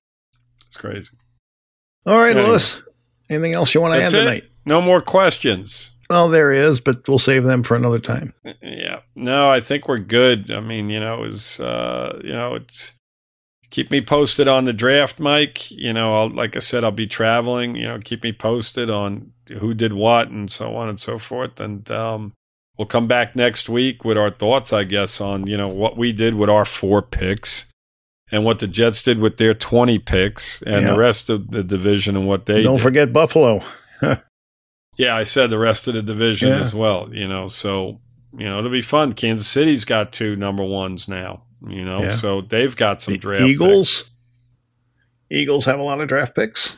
it's 0.66 0.76
crazy. 0.76 1.10
All 2.04 2.18
right, 2.18 2.30
Anyway. 2.36 2.48
Louis. 2.48 2.82
Anything 3.30 3.54
else 3.54 3.72
you 3.74 3.80
want 3.80 3.92
to 3.94 3.98
add 3.98 4.02
That's 4.02 4.14
it. 4.14 4.18
tonight? 4.24 4.44
No 4.66 4.80
more 4.82 5.00
questions. 5.00 5.91
Well, 6.12 6.28
there 6.28 6.52
is, 6.52 6.78
but 6.78 7.08
we'll 7.08 7.18
save 7.18 7.44
them 7.44 7.62
for 7.62 7.74
another 7.74 7.98
time. 7.98 8.34
Yeah. 8.60 9.00
No, 9.14 9.48
I 9.48 9.60
think 9.60 9.88
we're 9.88 9.98
good. 9.98 10.50
I 10.50 10.60
mean, 10.60 10.90
you 10.90 11.00
know, 11.00 11.14
it 11.14 11.20
was, 11.20 11.58
uh, 11.58 12.20
you 12.22 12.32
know, 12.32 12.54
it's 12.54 12.92
keep 13.70 13.90
me 13.90 14.02
posted 14.02 14.46
on 14.46 14.66
the 14.66 14.74
draft, 14.74 15.18
Mike. 15.18 15.70
You 15.70 15.94
know, 15.94 16.14
I'll, 16.14 16.28
like 16.28 16.54
I 16.54 16.58
said, 16.58 16.84
I'll 16.84 16.90
be 16.90 17.06
traveling. 17.06 17.76
You 17.76 17.88
know, 17.88 17.98
keep 17.98 18.22
me 18.22 18.30
posted 18.32 18.90
on 18.90 19.32
who 19.58 19.72
did 19.72 19.94
what 19.94 20.28
and 20.28 20.50
so 20.52 20.76
on 20.76 20.90
and 20.90 21.00
so 21.00 21.18
forth. 21.18 21.58
And 21.58 21.90
um, 21.90 22.34
we'll 22.76 22.84
come 22.84 23.06
back 23.06 23.34
next 23.34 23.70
week 23.70 24.04
with 24.04 24.18
our 24.18 24.30
thoughts, 24.30 24.70
I 24.70 24.84
guess, 24.84 25.18
on 25.18 25.46
you 25.46 25.56
know 25.56 25.68
what 25.68 25.96
we 25.96 26.12
did 26.12 26.34
with 26.34 26.50
our 26.50 26.66
four 26.66 27.00
picks. 27.00 27.64
And 28.30 28.44
what 28.44 28.58
the 28.58 28.66
Jets 28.68 29.02
did 29.02 29.18
with 29.18 29.36
their 29.38 29.54
20 29.54 29.98
picks 29.98 30.60
and 30.62 30.86
Yeah. 30.86 30.92
the 30.92 30.98
rest 30.98 31.28
of 31.30 31.50
the 31.52 31.62
division 31.62 32.16
and 32.16 32.26
what 32.26 32.44
they 32.46 32.62
Don't 32.62 32.76
did. 32.76 32.82
forget 32.82 33.12
Buffalo. 33.14 33.62
Yeah, 34.98 35.16
I 35.16 35.22
said 35.22 35.50
the 35.50 35.58
rest 35.58 35.88
of 35.88 35.94
the 35.94 36.02
division 36.02 36.50
Yeah. 36.50 36.58
as 36.58 36.74
well. 36.74 37.08
You 37.12 37.26
know, 37.28 37.48
so 37.48 38.00
you 38.32 38.44
know 38.44 38.58
it'll 38.58 38.70
be 38.70 38.82
fun. 38.82 39.12
Kansas 39.14 39.46
City's 39.48 39.84
got 39.84 40.12
two 40.12 40.36
number 40.36 40.62
ones 40.64 41.08
now. 41.08 41.44
You 41.66 41.84
know, 41.84 42.02
Yeah. 42.02 42.10
so 42.12 42.40
they've 42.40 42.74
got 42.76 43.00
some 43.02 43.14
The 43.14 43.18
draft 43.18 43.44
Eagles. 43.44 44.10
Eagles 45.30 45.64
have 45.64 45.78
a 45.78 45.82
lot 45.82 46.00
of 46.00 46.08
draft 46.08 46.34
picks. 46.34 46.76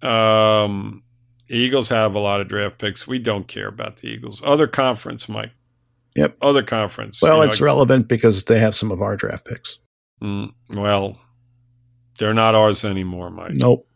picks. 0.00 0.10
Um, 0.10 1.02
Eagles 1.48 1.88
have 1.90 2.14
a 2.14 2.18
lot 2.18 2.40
of 2.40 2.48
draft 2.48 2.78
picks. 2.78 3.06
We 3.06 3.18
don't 3.18 3.46
care 3.46 3.68
about 3.68 3.98
the 3.98 4.08
Eagles. 4.08 4.42
Other 4.44 4.66
conference, 4.66 5.28
Mike. 5.28 5.52
Yep. 6.16 6.36
Other 6.42 6.62
conference. 6.62 7.22
Well, 7.22 7.36
You 7.36 7.42
know, 7.44 7.48
it's 7.48 7.60
relevant 7.60 8.08
because 8.08 8.44
they 8.44 8.58
have 8.58 8.74
some 8.74 8.90
of 8.90 9.00
our 9.02 9.16
draft 9.16 9.46
picks. 9.46 9.78
mm, 10.22 10.52
well, 10.70 11.18
they're 12.18 12.34
not 12.34 12.54
ours 12.54 12.84
anymore, 12.84 13.30
Mike. 13.30 13.52
Nope. 13.54 13.86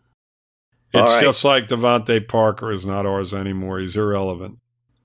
It's 0.95 1.13
right. 1.15 1.23
just 1.23 1.45
like 1.45 1.69
DeVante 1.69 2.27
Parker 2.27 2.73
is 2.73 2.87
not 2.87 3.05
ours 3.07 3.35
anymore. 3.35 3.79
He's 3.81 3.97
irrelevant. 3.97 4.59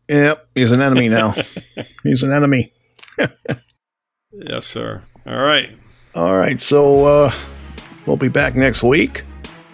Yep, 0.08 0.48
he's 0.56 0.72
an 0.72 0.82
enemy 0.82 1.10
now. 1.10 1.36
he's 2.04 2.24
an 2.24 2.32
enemy. 2.34 2.74
Yes, 4.34 4.66
sir. 4.66 5.04
All 5.28 5.42
right, 5.42 5.78
All 6.16 6.38
right, 6.38 6.60
so 6.60 7.04
uh, 7.06 7.34
we'll 8.06 8.16
be 8.18 8.30
back 8.30 8.56
next 8.56 8.82
week. 8.82 9.24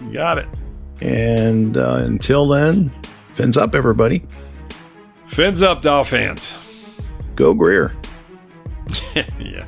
you 0.01 0.13
got 0.13 0.39
it. 0.39 0.47
And 0.99 1.77
uh, 1.77 1.99
until 2.01 2.47
then, 2.47 2.91
fins 3.33 3.55
up, 3.55 3.75
everybody. 3.75 4.25
Fins 5.27 5.61
up, 5.61 5.83
Dolphins. 5.83 6.55
Go 7.35 7.53
Grier. 7.53 7.95
yeah. 9.39 9.67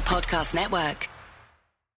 Podcast 0.00 0.54
Network. 0.54 1.19